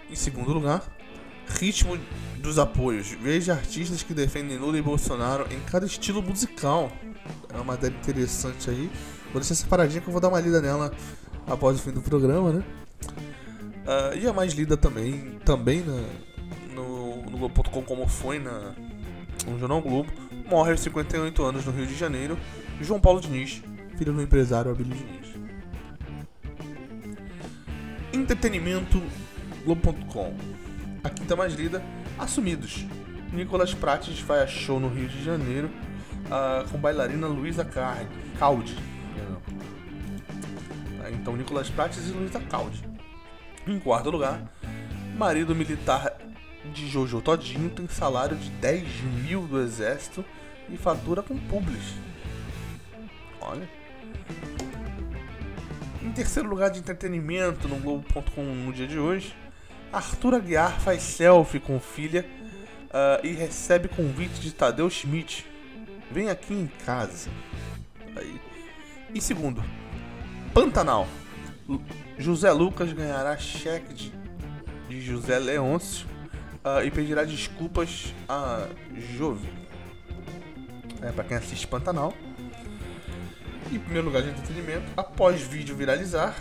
Em 0.08 0.14
segundo 0.14 0.52
lugar, 0.52 0.82
ritmo 1.48 1.98
dos 2.38 2.58
apoios. 2.58 3.08
Veja 3.08 3.52
artistas 3.54 4.02
que 4.02 4.14
defendem 4.14 4.56
Lula 4.56 4.78
e 4.78 4.82
Bolsonaro 4.82 5.46
em 5.50 5.60
cada 5.70 5.86
estilo 5.86 6.22
musical. 6.22 6.90
É 7.52 7.56
uma 7.56 7.64
matéria 7.64 7.96
interessante 7.96 8.70
aí. 8.70 8.90
Vou 9.32 9.40
deixar 9.40 9.54
separadinha 9.54 10.00
que 10.00 10.08
eu 10.08 10.12
vou 10.12 10.20
dar 10.20 10.28
uma 10.28 10.40
lida 10.40 10.60
nela 10.60 10.92
após 11.46 11.78
o 11.78 11.82
fim 11.82 11.90
do 11.90 12.00
programa, 12.00 12.52
né? 12.52 12.64
Uh, 13.86 14.16
e 14.18 14.26
a 14.26 14.32
mais 14.32 14.52
lida 14.52 14.76
também, 14.76 15.38
também 15.44 15.80
na, 15.80 16.02
no, 16.74 17.22
no 17.22 17.38
Globo.com, 17.38 17.82
como 17.82 18.08
foi 18.08 18.38
na, 18.38 18.74
no 19.46 19.58
Jornal 19.58 19.80
Globo, 19.80 20.10
morre 20.48 20.72
aos 20.72 20.80
58 20.80 21.42
anos 21.42 21.64
no 21.64 21.72
Rio 21.72 21.86
de 21.86 21.94
Janeiro, 21.94 22.36
João 22.80 23.00
Paulo 23.00 23.20
Diniz, 23.20 23.62
filho 23.96 24.12
do 24.12 24.20
empresário 24.20 24.70
Abílio 24.70 24.94
Diniz. 24.94 25.26
Entretenimento 28.12 29.00
Globo.com. 29.64 30.34
A 31.06 31.08
quinta 31.08 31.36
mais 31.36 31.54
lida, 31.54 31.80
Assumidos. 32.18 32.84
Nicolas 33.32 33.72
Prates 33.72 34.18
faz 34.18 34.50
show 34.50 34.80
no 34.80 34.88
Rio 34.88 35.08
de 35.08 35.22
Janeiro 35.22 35.70
uh, 36.26 36.68
com 36.68 36.76
bailarina 36.78 37.28
Luísa 37.28 37.64
Caldi. 38.36 38.76
Então, 41.12 41.36
Nicolas 41.36 41.70
Prates 41.70 42.08
e 42.08 42.10
Luísa 42.10 42.40
Caldi. 42.40 42.82
Em 43.68 43.78
quarto 43.78 44.10
lugar, 44.10 44.52
marido 45.16 45.54
militar 45.54 46.12
de 46.74 46.88
Jojo 46.88 47.20
Todinho 47.20 47.70
tem 47.70 47.86
salário 47.86 48.36
de 48.36 48.50
10 48.50 48.88
mil 49.28 49.46
do 49.46 49.62
exército 49.62 50.24
e 50.68 50.76
fatura 50.76 51.22
com 51.22 51.38
publis. 51.38 51.94
Olha. 53.40 53.70
Em 56.02 56.10
terceiro 56.10 56.48
lugar 56.48 56.70
de 56.70 56.80
entretenimento 56.80 57.68
no 57.68 57.76
Globo.com 57.76 58.42
no 58.42 58.72
dia 58.72 58.88
de 58.88 58.98
hoje, 58.98 59.36
Arthur 59.92 60.34
Aguiar 60.34 60.80
faz 60.80 61.02
selfie 61.02 61.60
com 61.60 61.80
filha 61.80 62.26
uh, 62.86 63.24
e 63.24 63.32
recebe 63.32 63.88
convite 63.88 64.40
de 64.40 64.52
Tadeu 64.52 64.88
Schmidt. 64.90 65.46
Vem 66.10 66.28
aqui 66.28 66.54
em 66.54 66.66
casa. 66.84 67.30
Aí. 68.16 68.40
E 69.14 69.20
segundo, 69.20 69.62
Pantanal. 70.52 71.06
José 72.18 72.50
Lucas 72.52 72.92
ganhará 72.92 73.36
cheque 73.36 73.92
de, 73.92 74.12
de 74.88 75.00
José 75.00 75.38
Leôncio 75.38 76.06
uh, 76.64 76.84
e 76.84 76.90
pedirá 76.90 77.24
desculpas 77.24 78.14
a 78.28 78.68
Jove. 79.16 79.48
É, 81.02 81.12
para 81.12 81.24
quem 81.24 81.36
assiste 81.36 81.66
Pantanal. 81.66 82.14
Em 83.70 83.78
primeiro 83.78 84.06
lugar 84.06 84.22
de 84.22 84.30
entretenimento, 84.30 84.86
após 84.96 85.40
vídeo 85.42 85.74
viralizar, 85.74 86.34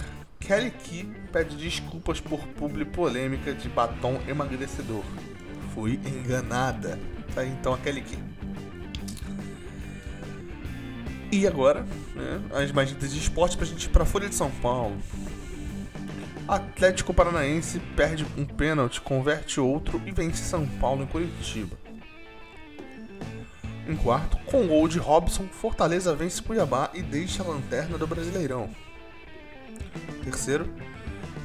Kelly 0.46 0.70
Key 0.70 1.06
pede 1.32 1.56
desculpas 1.56 2.20
por 2.20 2.40
publi 2.50 2.86
polêmica 2.86 3.52
de 3.52 3.68
batom 3.68 4.22
emagrecedor. 4.28 5.04
Fui 5.74 6.00
enganada. 6.06 7.00
Tá 7.34 7.42
aí 7.42 7.50
então 7.50 7.74
a 7.74 7.78
Kelly 7.80 8.02
Key. 8.02 8.20
E 11.32 11.48
agora, 11.48 11.82
né, 12.14 12.42
as 12.54 12.72
mais 12.72 12.96
de 12.96 13.18
esporte 13.18 13.58
pra 13.58 13.66
gente 13.66 13.86
ir 13.86 13.90
pra 13.90 14.06
Folha 14.06 14.30
de 14.30 14.36
São 14.36 14.52
Paulo. 14.52 14.96
Atlético 16.48 17.12
Paranaense 17.12 17.80
perde 17.96 18.24
um 18.38 18.46
pênalti, 18.46 19.02
converte 19.02 19.60
outro 19.60 20.00
e 20.06 20.12
vence 20.12 20.44
São 20.44 20.68
Paulo 20.68 21.02
em 21.02 21.08
Curitiba. 21.08 21.76
Em 23.88 23.96
quarto, 23.96 24.38
com 24.46 24.68
gol 24.68 24.88
de 24.88 25.00
Robson, 25.00 25.48
Fortaleza 25.48 26.16
vence 26.16 26.40
Cuiabá 26.40 26.92
e 26.94 27.02
deixa 27.02 27.42
a 27.42 27.48
lanterna 27.48 27.98
do 27.98 28.06
Brasileirão. 28.06 28.85
Terceiro, 30.24 30.68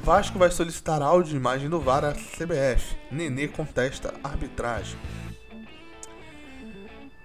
Vasco 0.03 0.39
vai 0.39 0.49
solicitar 0.49 1.01
áudio 1.01 1.33
e 1.33 1.37
imagem 1.37 1.69
do 1.69 1.79
VAR 1.79 2.03
à 2.03 2.13
CBF. 2.13 2.95
Nenê 3.11 3.47
contesta 3.47 4.13
arbitragem. 4.23 4.97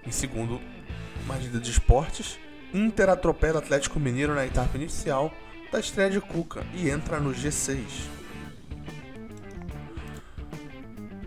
Em 0.05 0.11
segundo, 0.11 0.61
Magida 1.25 1.59
de 1.59 1.71
Esportes, 1.71 2.39
Inter 2.73 3.09
atropela 3.09 3.59
Atlético 3.59 3.99
Mineiro 3.99 4.35
na 4.35 4.45
etapa 4.45 4.77
inicial 4.77 5.33
da 5.71 5.79
estreia 5.79 6.09
de 6.09 6.21
Cuca 6.21 6.65
e 6.73 6.89
entra 6.89 7.19
no 7.19 7.31
G6. 7.33 7.81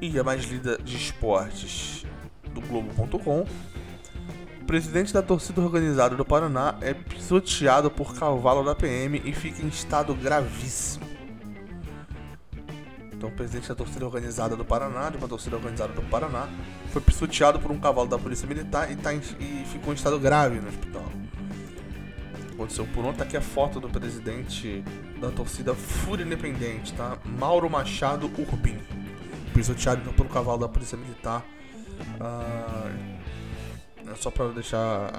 E 0.00 0.18
a 0.18 0.24
mais 0.24 0.44
lida 0.44 0.78
de 0.78 0.96
esportes 0.96 2.06
do 2.54 2.60
Globo.com. 2.60 3.46
Presidente 4.70 5.12
da 5.12 5.20
torcida 5.20 5.60
organizada 5.60 6.14
do 6.14 6.24
Paraná 6.24 6.76
é 6.80 6.94
pisoteado 6.94 7.90
por 7.90 8.14
cavalo 8.14 8.62
da 8.62 8.72
PM 8.72 9.20
e 9.24 9.32
fica 9.32 9.60
em 9.62 9.66
estado 9.66 10.14
gravíssimo. 10.14 11.04
Então, 13.12 13.30
o 13.30 13.32
presidente 13.32 13.68
da 13.68 13.74
torcida 13.74 14.06
organizada 14.06 14.54
do 14.54 14.64
Paraná, 14.64 15.10
de 15.10 15.16
uma 15.16 15.26
torcida 15.26 15.56
organizada 15.56 15.92
do 15.92 16.02
Paraná, 16.02 16.48
foi 16.92 17.02
pisoteado 17.02 17.58
por 17.58 17.72
um 17.72 17.80
cavalo 17.80 18.06
da 18.06 18.16
Polícia 18.16 18.46
Militar 18.46 18.92
e, 18.92 18.94
tá 18.94 19.12
em, 19.12 19.18
e 19.40 19.64
ficou 19.72 19.92
em 19.92 19.96
estado 19.96 20.20
grave 20.20 20.60
no 20.60 20.68
hospital 20.68 21.02
aconteceu 22.52 22.86
por 22.94 23.04
ontem. 23.04 23.18
Tá 23.18 23.24
aqui 23.24 23.36
a 23.36 23.40
foto 23.40 23.80
do 23.80 23.88
presidente 23.88 24.84
da 25.20 25.30
torcida 25.30 25.74
Fúria 25.74 26.22
Independente, 26.22 26.92
tá? 26.92 27.18
Mauro 27.24 27.68
Machado 27.68 28.30
Urbim. 28.38 28.78
Pisoteado 29.52 30.02
então, 30.02 30.12
pelo 30.12 30.28
cavalo 30.28 30.58
da 30.58 30.68
Polícia 30.68 30.96
Militar. 30.96 31.44
Ah, 32.20 32.88
só 34.16 34.30
para 34.30 34.48
deixar 34.48 35.10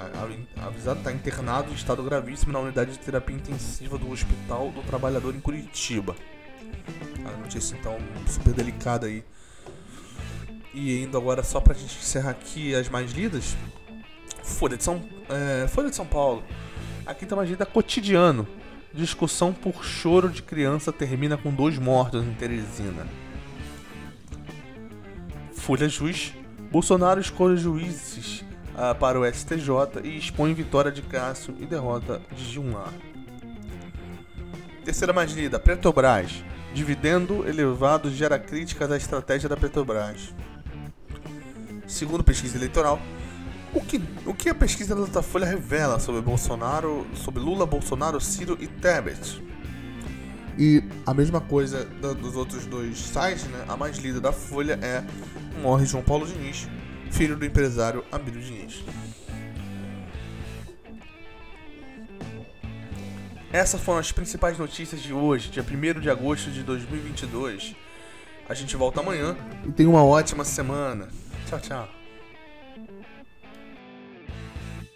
avisado, 0.66 1.00
está 1.00 1.12
internado 1.12 1.72
em 1.72 1.74
estado 1.74 2.04
gravíssimo 2.04 2.52
na 2.52 2.60
unidade 2.60 2.92
de 2.92 3.00
terapia 3.00 3.36
intensiva 3.36 3.98
do 3.98 4.12
Hospital 4.12 4.70
do 4.72 4.82
Trabalhador 4.82 5.36
em 5.36 5.40
Curitiba. 5.40 6.16
A 7.26 7.38
notícia 7.38 7.76
então 7.76 7.98
super 8.28 8.54
delicada 8.54 9.08
aí. 9.08 9.24
E 10.74 11.02
indo 11.04 11.18
agora 11.18 11.44
só 11.44 11.60
pra 11.60 11.74
gente 11.74 11.98
encerrar 11.98 12.32
aqui 12.32 12.74
as 12.74 12.90
mais 12.90 13.12
lidas. 13.12 13.56
Folha 14.44 14.78
de 14.78 14.84
São, 14.84 15.04
é, 15.30 15.68
Folha 15.68 15.90
de 15.90 15.96
São 15.96 16.06
Paulo. 16.06 16.44
A 17.06 17.14
quinta 17.14 17.36
magia 17.36 17.58
da 17.58 17.66
cotidiano. 17.66 18.48
Discussão 18.94 19.54
por 19.54 19.84
choro 19.86 20.30
de 20.30 20.42
criança 20.42 20.92
termina 20.92 21.38
com 21.38 21.54
dois 21.54 21.78
mortos 21.78 22.24
em 22.24 22.34
Teresina. 22.34 23.08
Folha 25.54 25.88
Juiz. 25.88 26.34
Bolsonaro 26.72 27.20
escolhe 27.20 27.58
juízes 27.58 28.46
uh, 28.82 28.96
para 28.96 29.20
o 29.20 29.26
STJ 29.32 30.02
e 30.04 30.18
expõe 30.18 30.54
vitória 30.54 30.92
de 30.92 31.04
Cássio 31.04 31.56
e 31.60 31.66
derrota 31.66 32.20
de 32.36 32.44
Gilmar. 32.44 32.92
Terceira 34.84 35.14
mais 35.14 35.32
lida, 35.32 35.60
Petrobras. 35.60 36.44
Dividendo 36.74 37.48
elevado 37.48 38.10
gera 38.10 38.40
críticas 38.40 38.92
à 38.92 38.98
estratégia 38.98 39.48
da 39.48 39.56
Petrobras. 39.56 40.34
Segundo 41.86 42.24
pesquisa 42.24 42.58
eleitoral, 42.58 43.00
o 43.74 43.82
que, 43.82 44.02
o 44.26 44.34
que 44.34 44.50
a 44.50 44.56
pesquisa 44.56 44.96
da 44.96 45.02
Datafolha 45.02 45.46
revela 45.46 46.00
sobre 46.00 46.22
Bolsonaro, 46.22 47.06
sobre 47.14 47.42
Lula, 47.42 47.66
Bolsonaro, 47.66 48.20
Ciro 48.20 48.58
e 48.60 48.68
Tebet? 48.68 49.44
E 50.58 50.84
a 51.06 51.14
mesma 51.14 51.40
coisa 51.40 51.86
dos 51.86 52.36
outros 52.36 52.66
dois 52.66 52.98
sites, 52.98 53.46
né? 53.46 53.66
A 53.68 53.78
mais 53.78 53.98
lida 53.98 54.20
da 54.20 54.32
Folha 54.32 54.80
é 54.82 55.04
Morre 55.62 55.86
João 55.86 56.04
Paulo 56.04 56.26
Diniz, 56.26 56.68
filho 57.12 57.36
do 57.36 57.46
empresário 57.46 58.04
Abílio 58.12 58.42
Diniz. 58.42 58.84
Essas 63.54 63.82
foram 63.82 64.00
as 64.00 64.12
principais 64.12 64.58
notícias 64.58 65.02
de 65.02 65.14
hoje, 65.14 65.50
dia 65.50 65.64
1 65.64 66.00
de 66.00 66.10
agosto 66.10 66.50
de 66.50 66.64
2022. 66.64 67.76
A 68.48 68.54
gente 68.54 68.76
volta 68.76 69.02
amanhã 69.02 69.36
e 69.68 69.72
tenha 69.72 69.90
uma 69.90 70.04
ótima 70.04 70.46
semana. 70.46 71.10
Tchau, 71.48 71.60
tchau. 71.60 72.01